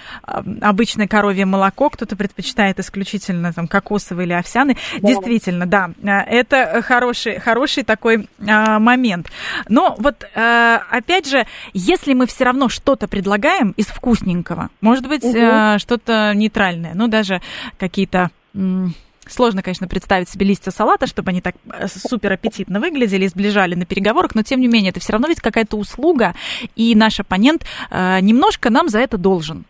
обычное 0.60 1.08
коровье 1.08 1.46
молоко, 1.46 1.90
кто-то 1.90 2.16
предпочитает 2.16 2.78
исключительно 2.78 3.52
там 3.52 3.66
кокосовый 3.66 4.26
или 4.26 4.32
овсяный. 4.32 4.76
Да. 5.00 5.08
Действительно, 5.08 5.66
да, 5.66 5.90
это 6.02 6.82
хороший, 6.82 7.38
хороший 7.38 7.82
такой 7.82 8.28
э, 8.38 8.78
момент. 8.78 9.30
Но 9.68 9.96
вот 9.98 10.26
э, 10.34 10.78
опять 10.90 11.28
же, 11.28 11.46
если 11.72 12.14
мы 12.14 12.26
все 12.26 12.44
равно 12.44 12.68
что-то 12.68 13.08
предлагаем 13.08 13.72
из 13.76 13.86
вкусненького, 13.86 14.70
может 14.80 15.08
быть, 15.08 15.24
угу 15.24 15.55
что-то 15.78 16.32
нейтральное, 16.34 16.92
ну, 16.94 17.08
даже 17.08 17.40
какие-то... 17.78 18.30
Сложно, 19.28 19.60
конечно, 19.60 19.88
представить 19.88 20.28
себе 20.28 20.46
листья 20.46 20.70
салата, 20.70 21.08
чтобы 21.08 21.30
они 21.30 21.40
так 21.40 21.56
э, 21.72 21.88
супер 21.88 22.32
аппетитно 22.32 22.78
выглядели 22.78 23.24
и 23.24 23.28
сближали 23.28 23.74
на 23.74 23.84
переговорах, 23.84 24.36
но 24.36 24.42
тем 24.42 24.60
не 24.60 24.68
менее, 24.68 24.90
это 24.90 25.00
все 25.00 25.14
равно 25.14 25.26
ведь 25.26 25.40
какая-то 25.40 25.76
услуга, 25.76 26.34
и 26.76 26.94
наш 26.94 27.18
оппонент 27.18 27.64
э, 27.90 28.20
немножко 28.20 28.70
нам 28.70 28.88
за 28.88 29.00
это 29.00 29.18
должен. 29.18 29.64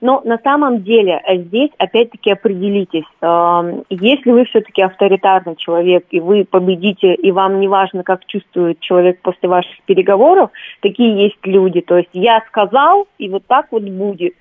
Но 0.00 0.22
на 0.24 0.38
самом 0.38 0.82
деле 0.82 1.20
э, 1.26 1.36
здесь 1.36 1.70
опять-таки 1.78 2.32
определитесь, 2.32 3.04
эм, 3.20 3.84
если 3.90 4.30
вы 4.30 4.46
все-таки 4.46 4.82
авторитарный 4.82 5.56
человек, 5.56 6.06
и 6.10 6.20
вы 6.20 6.44
победите, 6.44 7.14
и 7.14 7.30
вам 7.30 7.60
не 7.60 7.68
важно, 7.68 8.02
как 8.02 8.24
чувствует 8.26 8.80
человек 8.80 9.20
после 9.20 9.48
ваших 9.48 9.80
переговоров, 9.82 10.50
такие 10.80 11.22
есть 11.22 11.38
люди. 11.44 11.82
То 11.82 11.98
есть 11.98 12.10
я 12.14 12.42
сказал, 12.48 13.08
и 13.18 13.28
вот 13.28 13.44
так 13.46 13.66
вот 13.70 13.82
будет. 13.82 14.34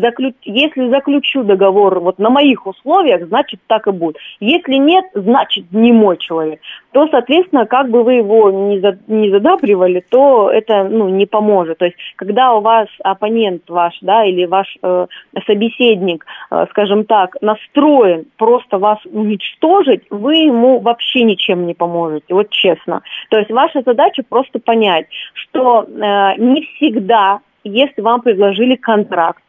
Заключ... 0.00 0.34
Если 0.42 0.88
заключу 0.88 1.42
договор 1.42 2.00
вот 2.00 2.18
на 2.18 2.30
моих 2.30 2.66
условиях, 2.66 3.26
значит 3.26 3.60
так 3.66 3.86
и 3.86 3.90
будет. 3.90 4.16
Если 4.40 4.74
нет, 4.74 5.04
значит 5.14 5.66
не 5.72 5.92
мой 5.92 6.16
человек. 6.18 6.60
То, 6.92 7.08
соответственно, 7.08 7.66
как 7.66 7.90
бы 7.90 8.02
вы 8.02 8.14
его 8.14 8.50
не, 8.50 8.80
за... 8.80 8.98
не 9.06 9.30
задабривали, 9.30 10.04
то 10.08 10.50
это 10.50 10.84
ну, 10.84 11.08
не 11.08 11.26
поможет. 11.26 11.78
То 11.78 11.86
есть 11.86 11.96
когда 12.16 12.54
у 12.54 12.60
вас 12.60 12.88
оппонент 13.04 13.62
ваш, 13.68 13.98
да, 14.00 14.24
или 14.24 14.46
ваш 14.46 14.76
э, 14.82 15.06
собеседник, 15.46 16.24
э, 16.50 16.66
скажем 16.70 17.04
так, 17.04 17.36
настроен 17.40 18.26
просто 18.36 18.78
вас 18.78 18.98
уничтожить, 19.12 20.02
вы 20.10 20.36
ему 20.36 20.80
вообще 20.80 21.22
ничем 21.22 21.66
не 21.66 21.74
поможете, 21.74 22.34
вот 22.34 22.50
честно. 22.50 23.02
То 23.30 23.38
есть 23.38 23.50
ваша 23.50 23.82
задача 23.84 24.22
просто 24.28 24.58
понять, 24.58 25.06
что 25.34 25.84
э, 25.84 26.36
не 26.38 26.62
всегда, 26.62 27.40
если 27.64 28.00
вам 28.00 28.20
предложили 28.20 28.76
контракт, 28.76 29.42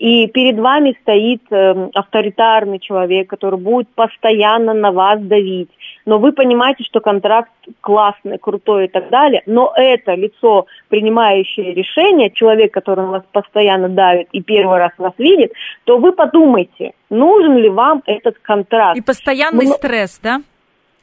и 0.00 0.28
перед 0.28 0.58
вами 0.58 0.96
стоит 1.02 1.42
э, 1.50 1.90
авторитарный 1.92 2.78
человек, 2.78 3.28
который 3.28 3.60
будет 3.60 3.86
постоянно 3.90 4.72
на 4.72 4.92
вас 4.92 5.20
давить. 5.20 5.68
Но 6.06 6.18
вы 6.18 6.32
понимаете, 6.32 6.84
что 6.84 7.00
контракт 7.00 7.50
классный, 7.82 8.38
крутой 8.38 8.86
и 8.86 8.88
так 8.88 9.10
далее. 9.10 9.42
Но 9.44 9.74
это 9.76 10.14
лицо, 10.14 10.64
принимающее 10.88 11.74
решение, 11.74 12.30
человек, 12.30 12.72
который 12.72 13.04
на 13.04 13.10
вас 13.10 13.22
постоянно 13.30 13.90
давит 13.90 14.28
и 14.32 14.40
первый 14.42 14.78
раз 14.78 14.92
вас 14.96 15.12
видит, 15.18 15.52
то 15.84 15.98
вы 15.98 16.12
подумайте, 16.12 16.94
нужен 17.10 17.58
ли 17.58 17.68
вам 17.68 18.02
этот 18.06 18.38
контракт. 18.38 18.96
И 18.96 19.02
постоянный 19.02 19.66
Но... 19.66 19.74
стресс, 19.74 20.18
да? 20.22 20.40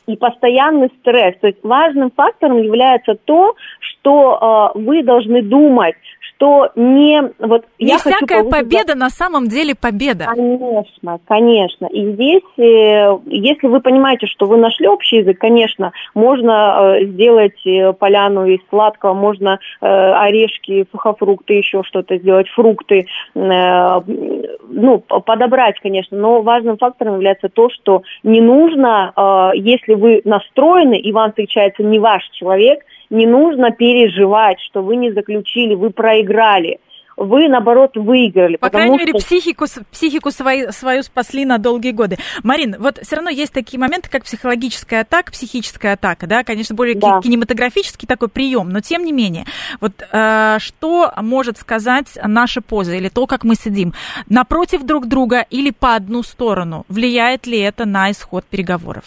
и 0.07 0.15
постоянный 0.15 0.89
стресс. 1.01 1.35
То 1.39 1.47
есть 1.47 1.59
важным 1.63 2.11
фактором 2.11 2.63
является 2.63 3.15
то, 3.25 3.55
что 3.79 4.73
э, 4.73 4.79
вы 4.79 5.03
должны 5.03 5.41
думать, 5.41 5.95
что 6.37 6.69
не 6.75 7.21
вот 7.39 7.65
не 7.79 7.87
я 7.87 7.97
всякая 7.97 8.43
хочу 8.43 8.49
победа 8.49 8.95
на 8.95 9.09
самом 9.09 9.47
деле 9.47 9.75
победа. 9.75 10.25
Конечно, 10.25 11.19
конечно. 11.27 11.87
И 11.87 12.11
здесь, 12.13 12.43
э, 12.57 13.17
если 13.25 13.67
вы 13.67 13.81
понимаете, 13.81 14.27
что 14.27 14.45
вы 14.45 14.57
нашли 14.57 14.87
общий 14.87 15.17
язык, 15.17 15.39
конечно, 15.39 15.91
можно 16.13 16.97
э, 16.99 17.05
сделать 17.05 17.65
э, 17.65 17.93
поляну 17.93 18.45
из 18.45 18.59
сладкого, 18.69 19.13
можно 19.13 19.59
орешки, 19.79 20.85
сухофрукты, 20.91 21.53
еще 21.53 21.83
что-то 21.83 22.17
сделать, 22.17 22.47
фрукты, 22.49 23.07
ну 23.33 24.99
подобрать, 24.99 25.79
конечно. 25.81 26.17
Но 26.17 26.41
важным 26.41 26.77
фактором 26.77 27.15
является 27.15 27.49
то, 27.49 27.69
что 27.69 28.03
не 28.23 28.41
нужно, 28.41 29.53
если 29.55 29.93
вы 29.93 30.21
настроены 30.25 30.99
и 30.99 31.11
вам 31.11 31.29
встречается 31.29 31.83
не 31.83 31.99
ваш 31.99 32.27
человек, 32.29 32.83
не 33.09 33.25
нужно 33.25 33.71
переживать, 33.71 34.59
что 34.61 34.81
вы 34.81 34.95
не 34.95 35.11
заключили, 35.11 35.75
вы 35.75 35.89
проиграли 35.89 36.79
вы, 37.17 37.49
наоборот, 37.49 37.97
выиграли. 37.97 38.57
По 38.57 38.69
крайней 38.69 38.97
мере, 38.97 39.13
психику, 39.13 39.65
психику 39.91 40.31
свою, 40.31 40.71
свою 40.71 41.01
спасли 41.01 41.45
на 41.45 41.57
долгие 41.57 41.91
годы. 41.91 42.17
Марин, 42.43 42.75
вот 42.79 42.99
все 43.01 43.15
равно 43.15 43.31
есть 43.31 43.51
такие 43.51 43.79
моменты, 43.79 44.07
как 44.09 44.23
психологическая 44.23 45.01
атака, 45.01 45.31
психическая 45.31 45.93
атака, 45.93 46.27
да, 46.27 46.43
конечно, 46.43 46.75
более 46.75 46.95
да. 46.95 47.19
кинематографический 47.21 48.07
такой 48.07 48.29
прием, 48.29 48.69
но 48.69 48.81
тем 48.81 49.03
не 49.03 49.11
менее, 49.11 49.45
вот 49.81 49.93
э, 50.11 50.57
что 50.59 51.11
может 51.21 51.57
сказать 51.57 52.17
наша 52.23 52.61
поза 52.61 52.93
или 52.93 53.09
то, 53.09 53.25
как 53.25 53.43
мы 53.43 53.55
сидим, 53.55 53.93
напротив 54.29 54.83
друг 54.83 55.07
друга 55.07 55.45
или 55.49 55.71
по 55.71 55.95
одну 55.95 56.21
сторону? 56.21 56.85
Влияет 56.87 57.47
ли 57.47 57.57
это 57.59 57.85
на 57.85 58.11
исход 58.11 58.45
переговоров? 58.45 59.05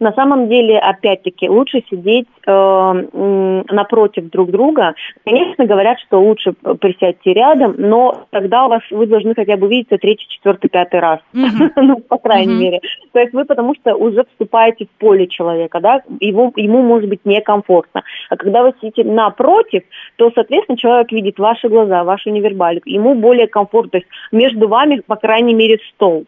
На 0.00 0.12
самом 0.12 0.48
деле, 0.48 0.78
опять-таки, 0.78 1.48
лучше 1.48 1.82
сидеть 1.90 2.28
э, 2.46 3.62
напротив 3.70 4.30
друг 4.30 4.50
друга. 4.50 4.94
Конечно, 5.24 5.66
говорят, 5.66 5.98
что 6.00 6.20
лучше 6.20 6.52
присядьте 6.52 7.32
рядом, 7.32 7.74
но 7.78 8.26
тогда 8.30 8.66
у 8.66 8.68
вас 8.68 8.82
вы 8.90 9.06
должны 9.06 9.34
хотя 9.34 9.56
бы 9.56 9.68
видеться 9.68 9.98
третий, 9.98 10.26
четвертый, 10.28 10.68
пятый 10.68 11.00
раз. 11.00 11.20
ну, 11.32 11.98
по 11.98 12.18
крайней 12.18 12.54
мере. 12.54 12.80
То 13.12 13.20
есть 13.20 13.32
вы 13.32 13.44
потому 13.44 13.74
что 13.74 13.94
уже 13.96 14.24
вступаете 14.24 14.86
в 14.86 14.90
поле 15.00 15.26
человека, 15.26 15.80
да, 15.80 16.02
его, 16.20 16.52
ему 16.56 16.82
может 16.82 17.08
быть 17.08 17.20
некомфортно. 17.24 18.02
А 18.30 18.36
когда 18.36 18.62
вы 18.62 18.74
сидите 18.80 19.04
напротив, 19.04 19.82
то, 20.16 20.30
соответственно, 20.34 20.78
человек 20.78 21.10
видит 21.12 21.38
ваши 21.38 21.68
глаза, 21.68 22.04
вашу 22.04 22.30
невербалику, 22.30 22.88
ему 22.88 23.14
более 23.14 23.46
комфортно. 23.46 23.90
То 23.90 23.98
есть 23.98 24.08
между 24.32 24.68
вами, 24.68 25.02
по 25.06 25.16
крайней 25.16 25.54
мере, 25.54 25.78
стол. 25.94 26.26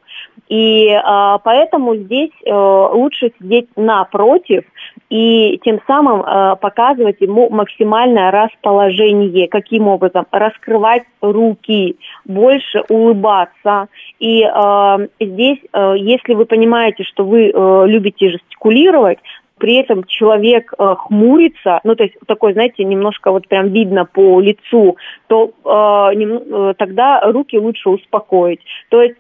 И 0.49 0.87
э, 0.89 1.39
поэтому 1.45 1.97
здесь 1.97 2.33
э, 2.45 2.53
лучше 2.53 3.33
сидеть 3.39 3.69
напротив 3.77 4.65
и 5.09 5.61
тем 5.65 5.81
самым 5.87 6.23
э, 6.23 6.57
показывать 6.57 7.21
ему 7.21 7.51
максимальное 7.51 8.31
расположение. 8.31 9.49
Каким 9.49 9.89
образом? 9.89 10.27
Раскрывать 10.31 11.05
руки, 11.21 11.97
больше 12.25 12.83
улыбаться. 12.89 13.89
И 14.19 14.43
э, 14.43 15.09
здесь, 15.21 15.59
э, 15.73 15.95
если 15.99 16.35
вы 16.35 16.47
понимаете, 16.47 17.05
что 17.05 17.25
вы 17.25 17.51
э, 17.51 17.85
любите 17.87 18.31
жестикулировать, 18.31 19.19
при 19.61 19.75
этом 19.75 20.05
человек 20.05 20.73
э, 20.79 20.95
хмурится, 20.99 21.81
ну 21.85 21.95
то 21.95 22.05
есть 22.05 22.17
такой, 22.27 22.55
знаете, 22.55 22.83
немножко 22.83 23.31
вот 23.31 23.47
прям 23.47 23.69
видно 23.69 24.07
по 24.07 24.41
лицу, 24.41 24.97
то 25.29 25.51
э, 25.65 26.15
нем, 26.17 26.43
э, 26.71 26.75
тогда 26.79 27.21
руки 27.31 27.59
лучше 27.59 27.91
успокоить. 27.91 28.61
То 28.89 29.03
есть 29.03 29.17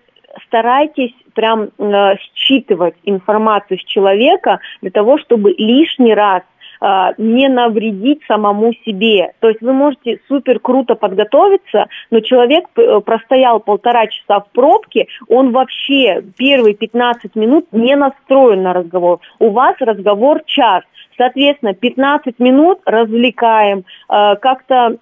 старайтесь 0.47 1.15
прям 1.35 1.71
э, 1.79 2.17
считывать 2.35 2.95
информацию 3.05 3.79
с 3.79 3.85
человека 3.85 4.61
для 4.81 4.91
того, 4.91 5.19
чтобы 5.19 5.55
лишний 5.57 6.15
раз 6.15 6.43
а, 6.83 7.13
не 7.19 7.49
навредить 7.49 8.23
самому 8.27 8.73
себе. 8.87 9.33
То 9.41 9.49
есть 9.49 9.61
вы 9.61 9.75
можете 9.75 10.19
супер 10.29 10.61
круто 10.61 10.95
подготовиться, 10.95 11.89
но 12.11 12.21
человек 12.21 12.65
э, 12.77 13.01
простоял 13.01 13.61
полтора 13.61 14.07
часа 14.07 14.41
в 14.41 14.49
пробке, 14.53 15.07
он 15.29 15.53
вообще 15.53 16.23
первые 16.39 16.75
15 16.75 17.37
минут 17.37 17.67
не 17.73 17.95
настроен 17.97 18.63
на 18.63 18.73
разговор. 18.73 19.21
У 19.39 19.51
вас 19.51 19.77
разговор 19.81 20.43
час. 20.47 20.83
Соответственно, 21.19 21.75
15 21.75 22.39
минут 22.39 22.81
развлекаем, 22.87 23.85
а, 24.09 24.37
как-то 24.37 24.97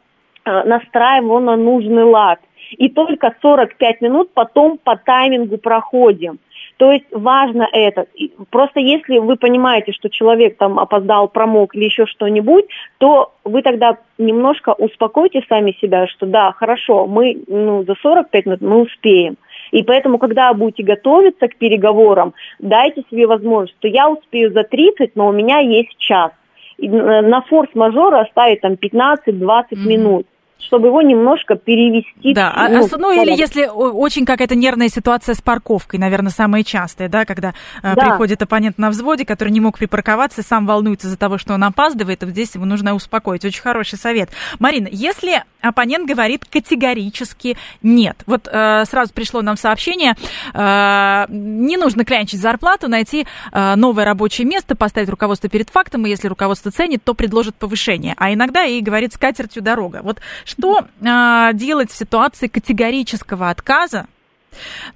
настраиваем 0.44 1.24
его 1.24 1.40
на 1.40 1.56
нужный 1.56 2.04
лад. 2.04 2.40
И 2.70 2.88
только 2.88 3.34
45 3.40 4.00
минут 4.00 4.30
потом 4.34 4.78
по 4.78 4.96
таймингу 4.96 5.58
проходим. 5.58 6.38
То 6.78 6.92
есть 6.92 7.06
важно 7.10 7.68
это. 7.72 8.06
Просто 8.50 8.78
если 8.78 9.18
вы 9.18 9.36
понимаете, 9.36 9.92
что 9.92 10.08
человек 10.08 10.56
там 10.58 10.78
опоздал, 10.78 11.28
промок 11.28 11.74
или 11.74 11.84
еще 11.84 12.06
что-нибудь, 12.06 12.66
то 12.98 13.32
вы 13.44 13.62
тогда 13.62 13.98
немножко 14.16 14.74
успокойте 14.74 15.42
сами 15.48 15.76
себя, 15.80 16.06
что 16.06 16.26
да, 16.26 16.52
хорошо, 16.52 17.06
мы 17.06 17.42
ну, 17.48 17.82
за 17.82 17.94
45 18.00 18.46
минут 18.46 18.60
мы 18.60 18.82
успеем. 18.82 19.36
И 19.72 19.82
поэтому, 19.82 20.18
когда 20.18 20.52
будете 20.54 20.84
готовиться 20.84 21.48
к 21.48 21.56
переговорам, 21.56 22.32
дайте 22.60 23.02
себе 23.10 23.26
возможность, 23.26 23.74
что 23.78 23.88
я 23.88 24.08
успею 24.08 24.52
за 24.52 24.62
30, 24.62 25.16
но 25.16 25.28
у 25.28 25.32
меня 25.32 25.58
есть 25.58 25.96
час. 25.98 26.30
И 26.78 26.88
на 26.88 27.42
форс-мажор 27.42 28.14
оставить 28.14 28.60
там 28.60 28.74
15-20 28.74 29.26
mm-hmm. 29.26 29.86
минут 29.86 30.26
чтобы 30.68 30.88
его 30.88 31.02
немножко 31.02 31.56
перевести. 31.56 32.34
Да, 32.34 32.52
а, 32.54 32.68
ну, 32.68 32.86
ну 32.98 33.22
или 33.22 33.36
если 33.36 33.66
очень 33.66 34.26
какая-то 34.26 34.54
нервная 34.54 34.88
ситуация 34.88 35.34
с 35.34 35.40
парковкой, 35.40 35.98
наверное, 35.98 36.30
самая 36.30 36.62
частая, 36.62 37.08
да, 37.08 37.24
когда 37.24 37.54
э, 37.82 37.94
да. 37.94 37.94
приходит 37.94 38.42
оппонент 38.42 38.76
на 38.76 38.90
взводе, 38.90 39.24
который 39.24 39.48
не 39.48 39.60
мог 39.60 39.78
припарковаться, 39.78 40.42
сам 40.42 40.66
волнуется 40.66 41.06
из-за 41.06 41.18
того, 41.18 41.38
что 41.38 41.54
он 41.54 41.64
опаздывает, 41.64 42.22
и 42.22 42.26
здесь 42.26 42.54
его 42.54 42.66
нужно 42.66 42.94
успокоить. 42.94 43.44
Очень 43.44 43.62
хороший 43.62 43.98
совет. 43.98 44.28
Марина, 44.58 44.88
если 44.90 45.42
оппонент 45.62 46.06
говорит 46.06 46.44
категорически 46.44 47.56
нет, 47.82 48.22
вот 48.26 48.46
э, 48.46 48.84
сразу 48.84 49.14
пришло 49.14 49.40
нам 49.40 49.56
сообщение, 49.56 50.16
э, 50.52 51.24
не 51.30 51.78
нужно 51.78 52.04
клянчить 52.04 52.40
зарплату, 52.40 52.88
найти 52.88 53.26
э, 53.52 53.74
новое 53.74 54.04
рабочее 54.04 54.46
место, 54.46 54.76
поставить 54.76 55.08
руководство 55.08 55.48
перед 55.48 55.70
фактом, 55.70 56.04
и 56.04 56.10
если 56.10 56.28
руководство 56.28 56.70
ценит, 56.70 57.02
то 57.02 57.14
предложит 57.14 57.56
повышение. 57.56 58.14
А 58.18 58.34
иногда 58.34 58.64
и 58.64 58.80
говорит 58.80 59.14
с 59.14 59.16
катертью 59.16 59.62
дорога. 59.62 60.00
Вот 60.02 60.18
что 60.44 60.57
э, 60.62 61.50
делать 61.54 61.90
в 61.90 61.96
ситуации 61.96 62.48
категорического 62.48 63.50
отказа? 63.50 64.06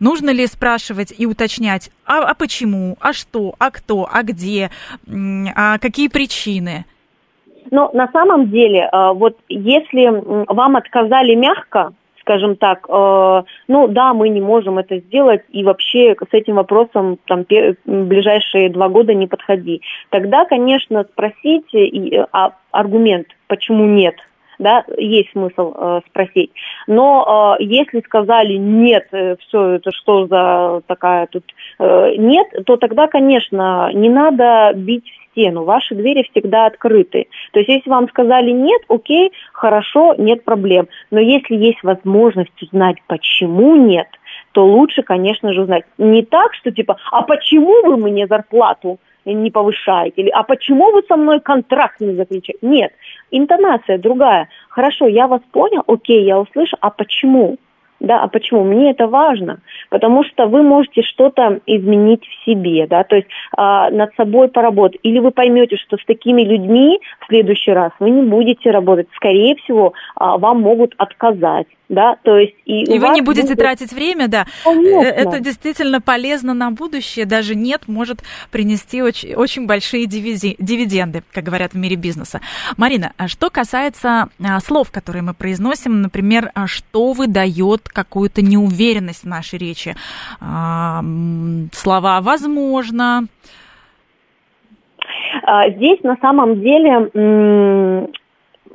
Нужно 0.01 0.31
ли 0.31 0.47
спрашивать 0.47 1.15
и 1.17 1.27
уточнять, 1.27 1.91
а, 2.07 2.23
а 2.23 2.35
почему, 2.35 2.97
а 3.01 3.13
что, 3.13 3.55
а 3.59 3.71
кто, 3.71 4.09
а 4.11 4.23
где, 4.23 4.71
а 5.55 5.79
какие 5.79 6.09
причины? 6.09 6.85
Но 7.71 7.91
на 7.93 8.09
самом 8.13 8.51
деле, 8.51 8.89
э, 8.93 9.13
вот 9.13 9.39
если 9.49 10.09
вам 10.53 10.77
отказали 10.77 11.35
мягко, 11.35 11.93
скажем 12.23 12.57
так, 12.57 12.87
э, 12.89 13.43
ну 13.69 13.89
да, 13.89 14.15
мы 14.15 14.29
не 14.29 14.41
можем 14.41 14.79
это 14.79 14.99
сделать, 14.99 15.43
и 15.51 15.63
вообще 15.63 16.15
с 16.15 16.33
этим 16.33 16.55
вопросом 16.55 17.19
там 17.27 17.45
ближайшие 17.85 18.71
два 18.71 18.89
года 18.89 19.13
не 19.15 19.27
подходи. 19.27 19.83
Тогда, 20.11 20.45
конечно, 20.45 21.05
спросите 21.05 21.87
и, 21.87 22.25
а, 22.33 22.53
аргумент, 22.71 23.29
почему 23.49 23.85
нет, 23.85 24.17
да, 24.63 24.85
есть 24.97 25.31
смысл 25.33 25.75
э, 25.77 26.01
спросить. 26.09 26.53
Но 26.87 27.57
э, 27.59 27.65
если 27.65 28.01
сказали 28.01 28.55
нет, 28.55 29.09
э, 29.13 29.37
все 29.41 29.73
это 29.73 29.91
что 29.93 30.27
за 30.27 30.83
такая 30.87 31.27
тут 31.27 31.45
э, 31.79 32.15
нет, 32.17 32.47
то 32.65 32.77
тогда, 32.77 33.09
конечно, 33.09 33.91
не 33.93 34.09
надо 34.09 34.73
бить 34.75 35.05
стену. 35.33 35.65
Ваши 35.65 35.95
двери 35.95 36.29
всегда 36.31 36.67
открыты. 36.67 37.27
То 37.53 37.59
есть, 37.59 37.69
если 37.69 37.91
вам 37.91 38.09
сказали 38.09 38.51
нет, 38.51 38.83
окей, 38.89 39.33
хорошо, 39.53 40.15
нет 40.19 40.45
проблем. 40.45 40.89
Но 41.11 41.21
если 41.21 41.57
есть 41.57 41.83
возможность 41.83 42.63
узнать, 42.63 42.97
почему 43.07 43.77
нет, 43.77 44.09
то 44.53 44.65
лучше, 44.65 45.03
конечно 45.03 45.53
же, 45.53 45.63
узнать. 45.63 45.85
Не 45.99 46.23
так, 46.23 46.55
что 46.55 46.71
типа, 46.71 46.99
а 47.11 47.23
почему 47.23 47.83
вы 47.85 47.97
мне 47.97 48.27
зарплату 48.27 48.99
не 49.25 49.51
повышаете? 49.51 50.23
Или, 50.23 50.31
а 50.31 50.43
почему 50.43 50.93
вы 50.93 51.03
со 51.09 51.17
мной 51.17 51.41
контракт 51.41 52.01
не 52.01 52.15
заключаете? 52.15 52.59
Нет, 52.63 52.93
интонация 53.31 53.99
другая. 53.99 54.49
Хорошо, 54.69 55.07
я 55.07 55.27
вас 55.27 55.41
понял, 55.53 55.83
окей, 55.87 56.25
я 56.25 56.39
услышу, 56.39 56.77
а 56.81 56.91
почему? 56.91 57.57
Да, 58.01 58.23
а 58.23 58.29
почему? 58.29 58.65
Мне 58.65 58.91
это 58.91 59.07
важно, 59.07 59.61
потому 59.89 60.25
что 60.25 60.47
вы 60.47 60.63
можете 60.63 61.03
что-то 61.03 61.61
изменить 61.67 62.25
в 62.25 62.45
себе, 62.45 62.87
да, 62.87 63.05
то 63.05 63.17
есть 63.17 63.29
а, 63.57 63.91
над 63.91 64.15
собой 64.17 64.49
поработать. 64.49 65.01
Или 65.03 65.19
вы 65.19 65.31
поймете, 65.31 65.77
что 65.77 65.97
с 65.97 66.05
такими 66.05 66.43
людьми 66.43 67.01
в 67.21 67.27
следующий 67.27 67.73
раз 67.73 67.93
вы 67.99 68.11
не 68.11 68.23
будете 68.23 68.71
работать. 68.71 69.09
Скорее 69.17 69.57
всего, 69.57 69.93
а, 70.17 70.39
вам 70.39 70.61
могут 70.61 70.95
отказать 70.99 71.67
да, 71.93 72.17
то 72.25 72.39
есть 72.39 72.55
и, 72.65 72.85
и 72.85 72.99
вы 72.99 73.11
не 73.11 73.21
будете 73.21 73.49
будет... 73.49 73.59
тратить 73.59 73.93
время, 73.93 74.27
да. 74.27 74.47
Конечно. 74.65 75.03
Э, 75.03 75.11
это 75.11 75.41
действительно 75.41 76.01
полезно 76.01 76.55
на 76.55 76.71
будущее, 76.71 77.27
даже 77.27 77.55
нет 77.55 77.83
может 77.87 78.23
принести 78.51 79.03
очень, 79.03 79.35
очень 79.35 79.67
большие 79.67 80.07
дивиденды, 80.07 81.23
как 81.33 81.45
говорят 81.45 81.73
в 81.73 81.77
мире 81.77 81.97
бизнеса. 81.97 82.41
Марина, 82.79 83.13
а 83.19 83.29
что 83.29 83.51
касается 83.51 84.31
а, 84.43 84.61
слов, 84.61 84.91
которые 84.91 85.23
мы 85.23 85.35
произносим, 85.35 86.01
например, 86.01 86.51
а 86.55 86.67
что 86.67 87.13
выдает 87.13 87.91
какую-то 87.91 88.41
неуверенность 88.41 89.25
в 89.25 89.29
нашей 89.29 89.59
речи? 89.59 89.72
А, 90.41 91.03
слова 91.73 92.21
«возможно». 92.21 93.27
Здесь 95.77 96.03
на 96.05 96.17
самом 96.21 96.61
деле 96.61 98.01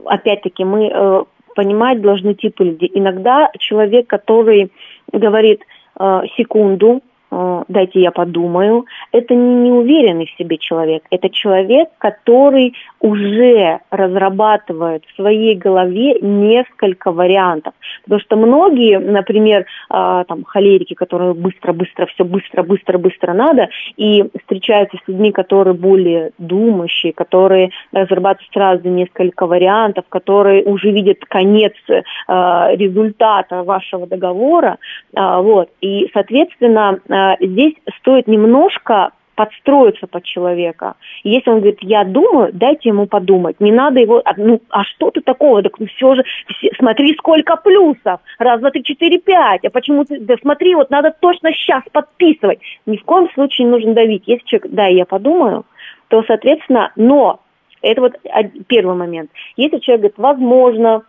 опять-таки 0.06 0.64
мы 0.64 0.90
э, 0.94 1.24
понимать 1.56 2.02
должны 2.02 2.34
типы 2.34 2.64
людей. 2.64 2.92
Иногда 2.94 3.50
человек, 3.60 4.08
который 4.08 4.72
говорит 5.12 5.62
э, 6.00 6.22
секунду, 6.36 7.02
дайте 7.30 8.02
я 8.02 8.12
подумаю, 8.12 8.86
это 9.12 9.34
не 9.34 9.68
неуверенный 9.70 10.26
в 10.28 10.38
себе 10.38 10.58
человек, 10.58 11.04
это 11.10 11.30
человек, 11.30 11.90
который 11.98 12.74
уже 13.00 13.80
разрабатывает 13.92 15.04
в 15.06 15.16
своей 15.16 15.56
голове 15.56 16.20
несколько 16.22 17.12
вариантов. 17.12 17.74
Потому 18.04 18.22
что 18.22 18.36
многие, 18.36 19.00
например, 19.00 19.62
э, 19.62 20.24
там, 20.28 20.44
холерики, 20.46 20.94
которые 20.94 21.34
быстро-быстро, 21.34 22.06
все 22.08 22.24
быстро-быстро-быстро 22.24 23.34
надо, 23.34 23.70
и 23.98 24.26
встречаются 24.40 24.98
с 24.98 25.08
людьми, 25.08 25.32
которые 25.32 25.74
более 25.74 26.32
думающие, 26.38 27.14
которые 27.14 27.72
разрабатывают 27.92 28.52
сразу 28.54 28.88
несколько 28.90 29.46
вариантов, 29.46 30.06
которые 30.10 30.64
уже 30.64 30.92
видят 30.92 31.20
конец 31.28 31.74
э, 31.88 32.02
результата 32.76 33.64
вашего 33.64 34.08
договора. 34.08 34.78
Э, 35.16 35.42
вот. 35.42 35.70
И, 35.82 36.10
соответственно, 36.14 37.00
э, 37.08 37.17
здесь 37.40 37.74
стоит 38.00 38.28
немножко 38.28 39.12
подстроиться 39.38 40.08
под 40.08 40.24
человека. 40.24 40.96
Если 41.24 41.50
он 41.52 41.58
говорит, 41.58 41.78
я 41.82 42.04
думаю, 42.04 42.50
дайте 42.54 42.90
ему 42.90 43.06
подумать. 43.06 43.60
Не 43.60 43.72
надо 43.72 44.00
его, 44.00 44.20
а, 44.26 44.34
ну, 44.36 44.60
а 44.70 44.84
что 44.84 45.12
ты 45.12 45.22
такого? 45.22 45.62
Так 45.62 45.80
ну 45.80 45.86
все 45.86 46.16
же, 46.16 46.24
все, 46.56 46.72
смотри, 46.80 47.14
сколько 47.14 47.56
плюсов. 47.56 48.20
Раз, 48.40 48.60
два, 48.60 48.72
три, 48.72 48.84
четыре, 48.84 49.20
пять. 49.20 49.64
А 49.64 49.70
почему 49.70 50.06
ты, 50.06 50.20
да 50.20 50.36
смотри, 50.42 50.74
вот 50.74 50.90
надо 50.90 51.14
точно 51.20 51.54
сейчас 51.54 51.84
подписывать. 51.92 52.60
Ни 52.88 52.98
в 52.98 53.04
коем 53.04 53.30
случае 53.36 53.66
не 53.66 53.72
нужно 53.72 53.94
давить. 53.94 54.24
Если 54.26 54.44
человек, 54.46 54.72
да, 54.72 54.88
я 54.88 55.06
подумаю, 55.06 55.66
то, 56.08 56.24
соответственно, 56.26 56.92
но, 56.96 57.40
это 57.84 58.02
вот 58.02 58.14
первый 58.66 58.96
момент. 58.96 59.30
Если 59.56 59.78
человек 59.78 60.02
говорит, 60.02 60.18
возможно, 60.18 61.04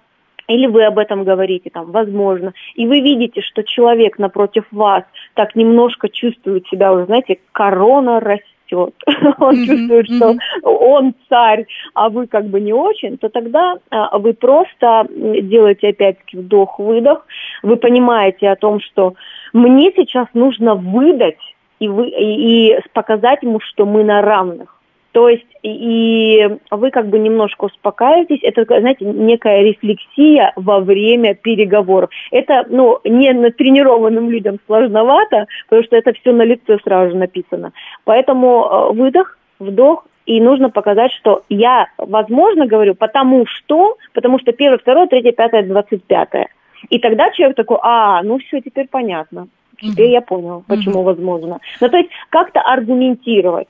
или 0.48 0.66
вы 0.66 0.84
об 0.84 0.98
этом 0.98 1.24
говорите, 1.24 1.70
там, 1.70 1.92
возможно, 1.92 2.52
и 2.74 2.86
вы 2.86 3.00
видите, 3.00 3.42
что 3.42 3.62
человек 3.62 4.18
напротив 4.18 4.64
вас 4.72 5.04
так 5.34 5.54
немножко 5.54 6.08
чувствует 6.08 6.66
себя, 6.66 6.92
вы 6.92 7.04
знаете, 7.04 7.38
корона 7.52 8.18
растет, 8.18 8.44
он 9.38 9.54
mm-hmm, 9.54 9.66
чувствует, 9.66 10.06
что 10.06 10.32
mm-hmm. 10.32 10.62
он 10.62 11.14
царь, 11.28 11.66
а 11.94 12.08
вы 12.08 12.26
как 12.26 12.46
бы 12.46 12.60
не 12.60 12.72
очень, 12.72 13.18
то 13.18 13.28
тогда 13.28 13.76
а, 13.90 14.18
вы 14.18 14.32
просто 14.32 15.06
делаете 15.10 15.88
опять-таки 15.88 16.38
вдох-выдох, 16.38 17.26
вы 17.62 17.76
понимаете 17.76 18.48
о 18.48 18.56
том, 18.56 18.80
что 18.80 19.14
мне 19.52 19.92
сейчас 19.94 20.28
нужно 20.32 20.74
выдать 20.74 21.38
и, 21.78 21.88
вы, 21.88 22.08
и 22.08 22.78
показать 22.94 23.42
ему, 23.42 23.60
что 23.60 23.84
мы 23.84 24.02
на 24.02 24.22
равных 24.22 24.77
То 25.12 25.28
есть 25.28 25.46
и 25.62 26.48
вы 26.70 26.90
как 26.90 27.08
бы 27.08 27.18
немножко 27.18 27.64
успокаиваетесь, 27.64 28.40
это, 28.42 28.64
знаете, 28.64 29.04
некая 29.04 29.62
рефлексия 29.62 30.52
во 30.56 30.80
время 30.80 31.34
переговоров. 31.34 32.10
Это, 32.30 32.64
ну, 32.68 33.00
не 33.04 33.32
тренированным 33.50 34.30
людям 34.30 34.58
сложновато, 34.66 35.46
потому 35.68 35.84
что 35.84 35.96
это 35.96 36.12
все 36.12 36.32
на 36.32 36.42
лице 36.42 36.78
сразу 36.84 37.12
же 37.12 37.16
написано. 37.16 37.72
Поэтому 38.04 38.64
э, 38.64 38.92
выдох, 38.92 39.38
вдох, 39.58 40.04
и 40.26 40.42
нужно 40.42 40.68
показать, 40.68 41.10
что 41.12 41.42
я, 41.48 41.88
возможно, 41.96 42.66
говорю, 42.66 42.94
потому 42.94 43.46
что, 43.46 43.96
потому 44.12 44.38
что 44.38 44.52
первое, 44.52 44.78
второе, 44.78 45.06
третье, 45.06 45.32
пятое, 45.32 45.62
двадцать 45.62 46.04
пятое. 46.04 46.48
И 46.90 46.98
тогда 46.98 47.30
человек 47.30 47.56
такой, 47.56 47.78
а, 47.82 48.22
ну 48.22 48.38
все, 48.38 48.60
теперь 48.60 48.88
понятно. 48.88 49.48
Теперь 49.80 50.08
mm-hmm. 50.08 50.12
я 50.12 50.20
понял, 50.20 50.64
почему 50.66 51.00
mm-hmm. 51.00 51.04
возможно. 51.04 51.60
Ну, 51.80 51.88
то 51.88 51.96
есть 51.96 52.10
как-то 52.30 52.60
аргументировать. 52.60 53.68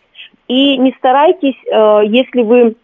И 0.48 0.78
не 0.78 0.92
старайтесь, 0.98 1.56
э, 1.66 2.00
если 2.06 2.42
вы 2.42 2.74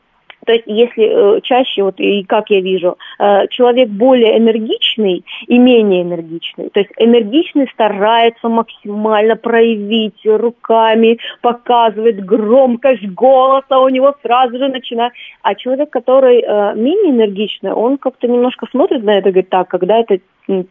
то 0.47 0.53
есть 0.53 0.65
если 0.67 1.39
э, 1.39 1.41
чаще, 1.41 1.83
вот 1.83 1.99
и 1.99 2.23
как 2.25 2.51
я 2.51 2.61
вижу, 2.61 2.99
э, 3.19 3.49
человек 3.49 3.89
более 3.89 4.37
энергичный 4.37 5.25
и 5.47 5.59
менее 5.59 6.03
энергичный, 6.03 6.69
то 6.69 6.81
есть 6.81 6.93
энергичный 6.99 7.67
старается 7.73 8.51
максимально 8.51 9.37
проявить 9.37 10.21
руками, 10.27 11.19
показывает 11.41 12.23
громкость 12.23 13.07
голоса, 13.07 13.79
у 13.79 13.89
него 13.89 14.15
сразу 14.21 14.59
же 14.59 14.69
начинает. 14.69 15.15
А 15.41 15.55
человек, 15.55 15.89
который 15.89 16.43
менее 16.77 17.13
энергичный, 17.13 17.73
он 17.73 17.97
как-то 17.97 18.29
немножко 18.29 18.67
смотрит 18.71 19.03
на 19.03 19.17
это 19.17 19.31
и 19.31 19.33
говорит, 19.33 19.49
так, 19.49 19.69
когда 19.69 20.01
это 20.01 20.19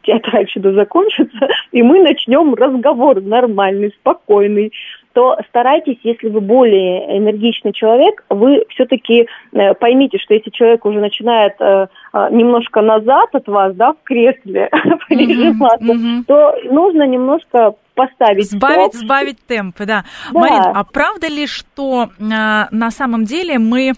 театр 0.03 0.47
сюда 0.51 0.71
закончится, 0.73 1.47
и 1.71 1.81
мы 1.81 2.01
начнем 2.03 2.53
разговор 2.53 3.21
нормальный, 3.21 3.91
спокойный 3.99 4.71
то 5.13 5.37
старайтесь, 5.49 5.97
если 6.03 6.27
вы 6.27 6.41
более 6.41 7.17
энергичный 7.17 7.71
человек, 7.71 8.23
вы 8.29 8.65
все-таки 8.69 9.27
э, 9.51 9.73
поймите, 9.75 10.17
что 10.17 10.33
если 10.33 10.49
человек 10.49 10.85
уже 10.85 10.99
начинает 10.99 11.53
э, 11.59 11.87
э, 12.13 12.27
немножко 12.31 12.81
назад 12.81 13.29
от 13.33 13.47
вас, 13.47 13.75
да, 13.75 13.93
в 13.93 14.03
кресле 14.03 14.69
прижиматься, 15.07 15.85
mm-hmm. 15.85 16.23
то 16.27 16.55
нужно 16.71 17.05
немножко 17.07 17.75
поставить 17.93 18.49
сбавить, 18.49 18.95
сбавить 18.95 19.45
темп, 19.45 19.77
да. 19.79 19.85
да. 19.85 20.03
Марин, 20.31 20.61
а 20.73 20.83
правда 20.83 21.27
ли, 21.27 21.45
что 21.45 22.09
э, 22.17 22.23
на 22.23 22.91
самом 22.91 23.25
деле 23.25 23.59
мы 23.59 23.93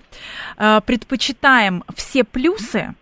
э, 0.57 0.81
предпочитаем 0.85 1.83
все 1.95 2.25
плюсы 2.25 2.93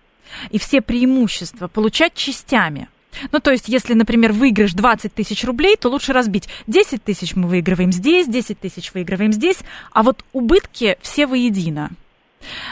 и 0.51 0.59
все 0.59 0.81
преимущества 0.81 1.67
получать 1.67 2.13
частями? 2.13 2.87
Ну, 3.31 3.39
то 3.39 3.51
есть, 3.51 3.67
если, 3.67 3.93
например, 3.93 4.31
выигрыш 4.31 4.73
20 4.73 5.13
тысяч 5.13 5.43
рублей, 5.43 5.75
то 5.75 5.89
лучше 5.89 6.13
разбить 6.13 6.49
10 6.67 7.03
тысяч 7.03 7.35
мы 7.35 7.47
выигрываем 7.47 7.91
здесь, 7.91 8.27
10 8.27 8.59
тысяч 8.59 8.93
выигрываем 8.93 9.31
здесь, 9.31 9.57
а 9.91 10.03
вот 10.03 10.23
убытки 10.33 10.97
все 11.01 11.27
воедино. 11.27 11.91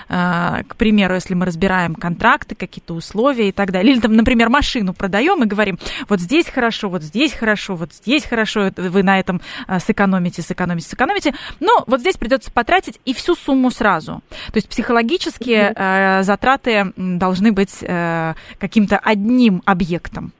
А, 0.09 0.63
к 0.67 0.75
примеру, 0.75 1.15
если 1.15 1.33
мы 1.33 1.45
разбираем 1.45 1.95
контракты, 1.95 2.55
какие-то 2.55 2.93
условия 2.93 3.49
и 3.49 3.51
так 3.51 3.71
далее. 3.71 3.93
Или, 3.93 4.01
там, 4.01 4.15
например, 4.15 4.49
машину 4.49 4.93
продаем 4.93 5.43
и 5.43 5.47
говорим, 5.47 5.77
вот 6.09 6.19
здесь 6.19 6.47
хорошо, 6.47 6.89
вот 6.89 7.03
здесь 7.03 7.33
хорошо, 7.33 7.75
вот 7.75 7.93
здесь 7.93 8.25
хорошо, 8.25 8.71
вы 8.75 9.03
на 9.03 9.19
этом 9.19 9.41
а, 9.67 9.79
сэкономите, 9.79 10.41
сэкономите, 10.41 10.87
сэкономите. 10.87 11.33
Но 11.59 11.83
вот 11.87 12.01
здесь 12.01 12.17
придется 12.17 12.51
потратить 12.51 12.99
и 13.05 13.13
всю 13.13 13.35
сумму 13.35 13.71
сразу. 13.71 14.21
То 14.47 14.55
есть 14.55 14.69
психологические 14.69 15.71
mm-hmm. 15.71 16.23
затраты 16.23 16.93
должны 16.95 17.51
быть 17.51 17.77
э, 17.81 18.33
каким-то 18.59 18.97
одним 18.97 19.61
объектом. 19.65 20.33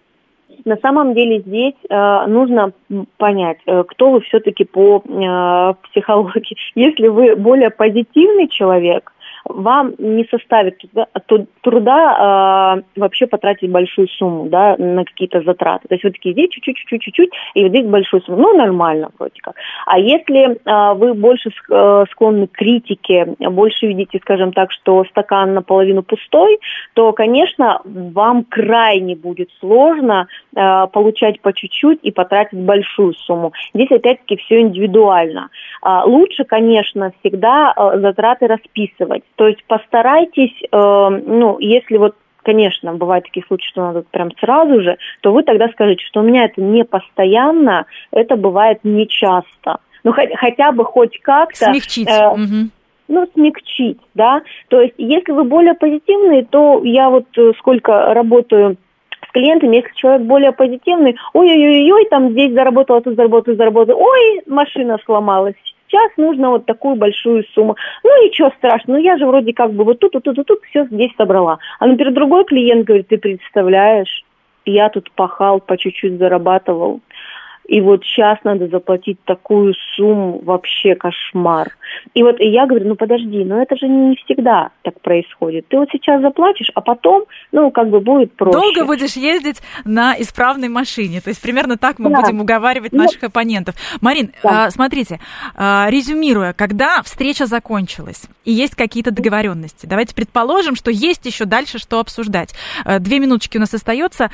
На 0.65 0.77
самом 0.77 1.13
деле 1.13 1.41
здесь 1.41 1.75
э, 1.89 2.25
нужно 2.27 2.71
понять, 3.17 3.57
э, 3.65 3.83
кто 3.87 4.11
вы 4.11 4.21
все-таки 4.21 4.63
по 4.63 4.97
э, 5.03 5.73
психологии. 5.89 6.55
Если 6.75 7.07
вы 7.07 7.35
более 7.35 7.69
позитивный 7.69 8.47
человек, 8.47 9.11
вам 9.45 9.93
не 9.97 10.25
составит 10.25 10.81
труда 11.61 12.77
э, 12.95 12.99
вообще 12.99 13.27
потратить 13.27 13.71
большую 13.71 14.07
сумму 14.07 14.47
да, 14.49 14.75
на 14.77 15.05
какие-то 15.05 15.41
затраты. 15.41 15.87
То 15.87 15.95
есть 15.95 16.03
вы 16.03 16.11
такие 16.11 16.33
здесь 16.33 16.49
чуть-чуть, 16.49 16.77
чуть-чуть, 16.77 17.01
чуть-чуть, 17.01 17.29
и 17.53 17.63
вот 17.63 17.69
здесь 17.69 17.85
большую 17.85 18.21
сумму. 18.21 18.41
Ну, 18.41 18.57
нормально 18.57 19.09
вроде 19.17 19.41
как. 19.41 19.55
А 19.85 19.99
если 19.99 20.51
э, 20.51 20.93
вы 20.95 21.13
больше 21.13 21.49
э, 21.49 22.05
склонны 22.11 22.47
к 22.47 22.51
критике, 22.51 23.35
больше 23.39 23.87
видите, 23.87 24.19
скажем 24.21 24.53
так, 24.53 24.71
что 24.71 25.03
стакан 25.05 25.53
наполовину 25.53 26.03
пустой, 26.03 26.59
то, 26.93 27.11
конечно, 27.13 27.81
вам 27.85 28.43
крайне 28.43 29.15
будет 29.15 29.49
сложно 29.59 30.27
э, 30.55 30.87
получать 30.87 31.41
по 31.41 31.53
чуть-чуть 31.53 31.99
и 32.03 32.11
потратить 32.11 32.59
большую 32.59 33.13
сумму. 33.13 33.53
Здесь 33.73 33.91
опять-таки 33.91 34.37
все 34.37 34.61
индивидуально. 34.61 35.49
Лучше, 36.05 36.43
конечно, 36.43 37.11
всегда 37.19 37.73
затраты 37.95 38.47
расписывать. 38.47 39.23
То 39.35 39.47
есть 39.47 39.63
постарайтесь, 39.65 40.53
э, 40.61 40.69
ну, 40.71 41.57
если 41.59 41.97
вот 41.97 42.15
конечно, 42.43 42.93
бывают 42.93 43.25
такие 43.25 43.45
случаи, 43.45 43.67
что 43.69 43.81
надо 43.81 44.03
прям 44.09 44.31
сразу 44.39 44.81
же, 44.81 44.97
то 45.21 45.31
вы 45.31 45.43
тогда 45.43 45.69
скажете, 45.69 46.03
что 46.05 46.21
у 46.21 46.23
меня 46.23 46.45
это 46.45 46.61
не 46.61 46.83
постоянно, 46.83 47.85
это 48.11 48.35
бывает 48.35 48.79
не 48.83 49.07
часто. 49.07 49.79
Ну, 50.03 50.11
хоть, 50.13 50.35
хотя 50.35 50.71
бы 50.71 50.83
хоть 50.83 51.19
как-то... 51.21 51.71
Смягчить. 51.71 52.09
Э, 52.09 52.29
угу. 52.29 52.69
Ну, 53.07 53.29
смягчить, 53.33 53.99
да. 54.13 54.41
То 54.69 54.81
есть, 54.81 54.95
если 54.97 55.31
вы 55.31 55.43
более 55.43 55.73
позитивный, 55.73 56.45
то 56.45 56.81
я 56.83 57.09
вот 57.09 57.25
э, 57.37 57.51
сколько 57.59 58.13
работаю 58.13 58.77
с 59.27 59.31
клиентами, 59.31 59.77
если 59.77 59.91
человек 59.95 60.21
более 60.23 60.51
позитивный, 60.51 61.17
ой-ой-ой, 61.33 62.05
там 62.09 62.31
здесь 62.31 62.53
заработал, 62.53 63.01
тут 63.01 63.15
заработал, 63.15 63.55
заработал, 63.55 63.97
ой, 63.99 64.41
машина 64.47 64.97
сломалась, 65.05 65.55
сейчас 65.91 66.11
нужно 66.17 66.49
вот 66.51 66.65
такую 66.65 66.95
большую 66.95 67.43
сумму. 67.53 67.75
Ну, 68.03 68.25
ничего 68.25 68.51
страшного, 68.57 68.97
ну 68.97 69.03
я 69.03 69.17
же 69.17 69.25
вроде 69.25 69.53
как 69.53 69.73
бы 69.73 69.83
вот 69.83 69.99
тут, 69.99 70.13
тут, 70.13 70.23
тут, 70.23 70.47
тут 70.47 70.59
все 70.69 70.85
здесь 70.85 71.11
собрала. 71.17 71.59
А, 71.79 71.87
например, 71.87 72.13
другой 72.13 72.45
клиент 72.45 72.85
говорит, 72.85 73.07
ты 73.09 73.17
представляешь, 73.17 74.23
я 74.65 74.89
тут 74.89 75.11
пахал, 75.11 75.59
по 75.59 75.77
чуть-чуть 75.77 76.17
зарабатывал, 76.17 77.01
и 77.65 77.79
вот 77.79 78.03
сейчас 78.03 78.39
надо 78.43 78.67
заплатить 78.67 79.17
такую 79.23 79.73
сумму, 79.95 80.41
вообще 80.43 80.95
кошмар. 80.95 81.77
И 82.13 82.23
вот 82.23 82.39
и 82.39 82.49
я 82.49 82.65
говорю, 82.65 82.87
ну 82.89 82.95
подожди, 82.95 83.43
но 83.43 83.61
это 83.61 83.75
же 83.75 83.87
не 83.87 84.15
всегда 84.15 84.71
так 84.81 84.99
происходит. 85.01 85.67
Ты 85.67 85.77
вот 85.77 85.89
сейчас 85.91 86.21
заплатишь, 86.21 86.71
а 86.73 86.81
потом, 86.81 87.25
ну, 87.51 87.71
как 87.71 87.89
бы 87.89 87.99
будет 87.99 88.33
проще. 88.33 88.57
Долго 88.57 88.85
будешь 88.85 89.15
ездить 89.15 89.61
на 89.85 90.19
исправной 90.19 90.69
машине. 90.69 91.21
То 91.21 91.29
есть 91.29 91.41
примерно 91.41 91.77
так 91.77 91.99
мы 91.99 92.09
да. 92.09 92.21
будем 92.21 92.41
уговаривать 92.41 92.91
ну, 92.91 93.03
наших 93.03 93.23
оппонентов. 93.23 93.75
Марин, 94.01 94.31
да. 94.43 94.67
э, 94.67 94.71
смотрите, 94.71 95.19
э, 95.55 95.85
резюмируя, 95.89 96.53
когда 96.53 97.01
встреча 97.03 97.45
закончилась 97.45 98.23
и 98.43 98.51
есть 98.51 98.75
какие-то 98.75 99.11
договоренности, 99.11 99.85
давайте 99.85 100.15
предположим, 100.15 100.75
что 100.75 100.91
есть 100.91 101.25
еще 101.25 101.45
дальше 101.45 101.77
что 101.77 101.99
обсуждать. 101.99 102.53
Э, 102.85 102.99
две 102.99 103.19
минуточки 103.19 103.57
у 103.57 103.59
нас 103.59 103.73
остается. 103.73 104.31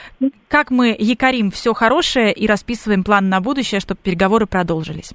Как 0.48 0.72
мы 0.72 0.96
якорим 0.98 1.52
все 1.52 1.74
хорошее 1.74 2.32
и 2.32 2.48
расписываем 2.48 3.04
план 3.04 3.17
на 3.22 3.42
будущее, 3.42 3.80
чтобы 3.80 4.00
переговоры 4.04 4.46
продолжились? 4.46 5.14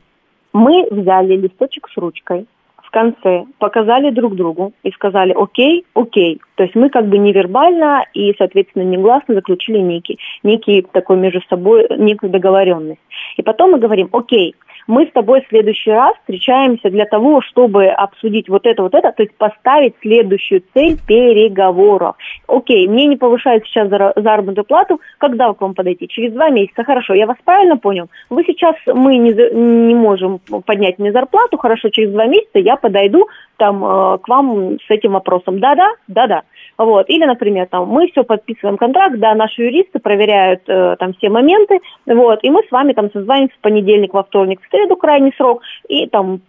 Мы 0.52 0.86
взяли 0.90 1.36
листочек 1.36 1.88
с 1.88 1.96
ручкой, 1.96 2.46
в 2.82 2.90
конце 2.90 3.44
показали 3.58 4.10
друг 4.10 4.34
другу 4.36 4.74
и 4.82 4.90
сказали 4.90 5.32
«Окей, 5.32 5.86
окей». 5.94 6.40
То 6.56 6.64
есть 6.64 6.74
мы 6.74 6.90
как 6.90 7.06
бы 7.06 7.16
невербально 7.16 8.04
и, 8.12 8.34
соответственно, 8.36 8.82
негласно 8.82 9.34
заключили 9.34 9.78
некий, 9.78 10.18
некий 10.42 10.82
такой 10.82 11.16
между 11.16 11.40
собой, 11.48 11.86
некую 11.96 12.30
договоренность. 12.30 13.00
И 13.38 13.42
потом 13.42 13.72
мы 13.72 13.78
говорим 13.78 14.10
«Окей, 14.12 14.54
мы 14.92 15.06
с 15.06 15.10
тобой 15.12 15.40
в 15.40 15.48
следующий 15.48 15.90
раз 15.90 16.14
встречаемся 16.20 16.90
для 16.90 17.06
того, 17.06 17.40
чтобы 17.40 17.86
обсудить 17.86 18.50
вот 18.50 18.66
это, 18.66 18.82
вот 18.82 18.94
это, 18.94 19.10
то 19.10 19.22
есть 19.22 19.34
поставить 19.36 19.94
следующую 20.02 20.62
цель 20.74 20.98
переговоров. 21.06 22.16
Окей, 22.46 22.86
мне 22.86 23.06
не 23.06 23.16
повышают 23.16 23.64
сейчас 23.64 23.88
заработную 23.88 24.66
плату, 24.66 25.00
когда 25.16 25.50
к 25.54 25.60
вам 25.62 25.74
подойти? 25.74 26.08
Через 26.08 26.34
два 26.34 26.50
месяца, 26.50 26.84
хорошо, 26.84 27.14
я 27.14 27.26
вас 27.26 27.38
правильно 27.42 27.78
понял? 27.78 28.10
Вы 28.28 28.44
сейчас, 28.44 28.76
мы 28.86 29.16
не, 29.16 29.32
не 29.32 29.94
можем 29.94 30.40
поднять 30.66 30.98
мне 30.98 31.10
зарплату, 31.10 31.56
хорошо, 31.56 31.88
через 31.88 32.12
два 32.12 32.26
месяца 32.26 32.58
я 32.58 32.76
подойду 32.76 33.28
там 33.56 33.82
э, 33.82 34.18
к 34.18 34.28
вам 34.28 34.78
с 34.78 34.90
этим 34.90 35.12
вопросом. 35.12 35.58
Да-да, 35.58 35.88
да-да. 36.06 36.42
Вот. 36.78 37.08
Или, 37.08 37.24
например, 37.24 37.66
там, 37.66 37.88
мы 37.88 38.08
все 38.08 38.24
подписываем 38.24 38.76
контракт, 38.76 39.18
да, 39.18 39.34
наши 39.34 39.62
юристы 39.62 39.98
проверяют 39.98 40.62
э, 40.66 40.96
там 40.98 41.14
все 41.14 41.28
моменты, 41.28 41.80
вот, 42.06 42.40
и 42.42 42.50
мы 42.50 42.62
с 42.66 42.70
вами 42.70 42.92
там 42.92 43.10
созванимся 43.12 43.54
в 43.56 43.60
понедельник, 43.60 44.14
во 44.14 44.22
вторник, 44.22 44.60
в 44.62 44.70
среду 44.70 44.96
крайний 44.96 45.32
срок, 45.36 45.62
и 45.88 46.06
там 46.06 46.40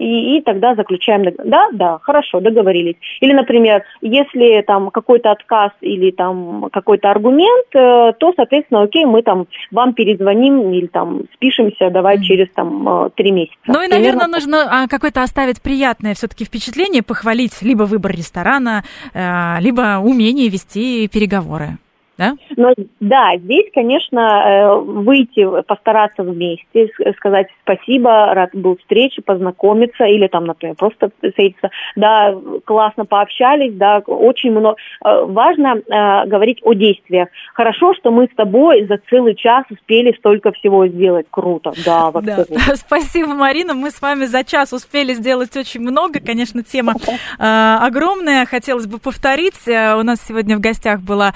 и, 0.00 0.38
и 0.38 0.42
тогда 0.42 0.74
заключаем 0.74 1.24
Да, 1.44 1.68
да, 1.72 1.98
хорошо, 2.02 2.40
договорились. 2.40 2.96
Или, 3.20 3.34
например, 3.34 3.84
если 4.00 4.62
там 4.66 4.90
какой-то 4.90 5.30
отказ 5.30 5.72
или 5.82 6.10
там 6.10 6.70
какой-то 6.72 7.10
аргумент, 7.10 7.66
э, 7.74 8.12
то, 8.18 8.32
соответственно, 8.34 8.82
окей, 8.82 9.04
мы 9.04 9.22
там 9.22 9.46
вам 9.70 9.92
перезвоним 9.92 10.72
или 10.72 10.86
там 10.86 11.22
спишемся, 11.34 11.90
давай 11.90 12.16
mm. 12.16 12.22
через 12.22 12.50
там 12.54 12.88
э, 12.88 13.10
три 13.14 13.30
месяца. 13.30 13.58
Ну 13.66 13.82
и, 13.82 13.88
наверное, 13.88 14.26
Примерно... 14.26 14.28
нужно 14.28 14.84
а, 14.84 14.88
какое-то 14.88 15.22
оставить 15.22 15.60
приятное 15.60 16.14
все-таки 16.14 16.46
впечатление, 16.46 17.02
похвалить 17.02 17.60
либо 17.60 17.82
выбор 17.82 18.12
ресторана, 18.12 18.82
э, 19.12 19.60
либо 19.60 19.98
умение 20.02 20.48
вести 20.48 21.08
переговоры. 21.08 21.78
Да? 22.20 22.34
Но 22.56 22.74
да, 23.00 23.32
здесь, 23.38 23.70
конечно, 23.72 24.20
э, 24.20 24.78
выйти, 24.78 25.62
постараться 25.62 26.22
вместе, 26.22 26.90
сказать 27.16 27.46
спасибо, 27.62 28.34
рад 28.34 28.50
был 28.52 28.76
встрече, 28.76 29.22
познакомиться 29.22 30.04
или 30.04 30.26
там, 30.26 30.44
например, 30.44 30.76
просто 30.76 31.10
встретиться. 31.22 31.70
Да, 31.96 32.36
классно 32.66 33.06
пообщались, 33.06 33.72
да, 33.72 34.02
очень 34.06 34.50
много. 34.50 34.76
Э, 35.02 35.24
важно 35.24 35.76
э, 35.78 36.26
говорить 36.26 36.60
о 36.62 36.74
действиях. 36.74 37.28
Хорошо, 37.54 37.94
что 37.94 38.10
мы 38.10 38.26
с 38.26 38.36
тобой 38.36 38.86
за 38.86 38.98
целый 39.08 39.34
час 39.34 39.64
успели 39.70 40.14
столько 40.18 40.52
всего 40.52 40.86
сделать. 40.88 41.26
Круто, 41.30 41.72
да, 41.86 42.10
да. 42.12 42.44
Спасибо, 42.74 43.28
Марина. 43.32 43.72
Мы 43.72 43.90
с 43.90 44.02
вами 44.02 44.26
за 44.26 44.44
час 44.44 44.74
успели 44.74 45.14
сделать 45.14 45.56
очень 45.56 45.80
много. 45.80 46.20
Конечно, 46.20 46.62
тема 46.62 46.92
э, 47.38 47.76
огромная. 47.80 48.44
Хотелось 48.44 48.86
бы 48.86 48.98
повторить. 48.98 49.66
Э, 49.66 49.94
у 49.94 50.02
нас 50.02 50.20
сегодня 50.26 50.58
в 50.58 50.60
гостях 50.60 51.00
была 51.00 51.32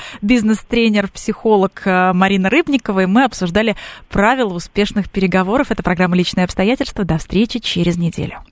бизнес-тренер, 0.74 1.08
психолог 1.08 1.82
э, 1.84 2.12
Марина 2.12 2.50
Рыбникова, 2.50 3.00
и 3.00 3.06
мы 3.06 3.24
обсуждали 3.24 3.76
правила 4.08 4.52
успешных 4.54 5.08
переговоров. 5.08 5.70
Это 5.70 5.82
программа 5.82 6.16
«Личные 6.16 6.44
обстоятельства». 6.44 7.04
До 7.04 7.18
встречи 7.18 7.60
через 7.60 7.96
неделю. 7.96 8.42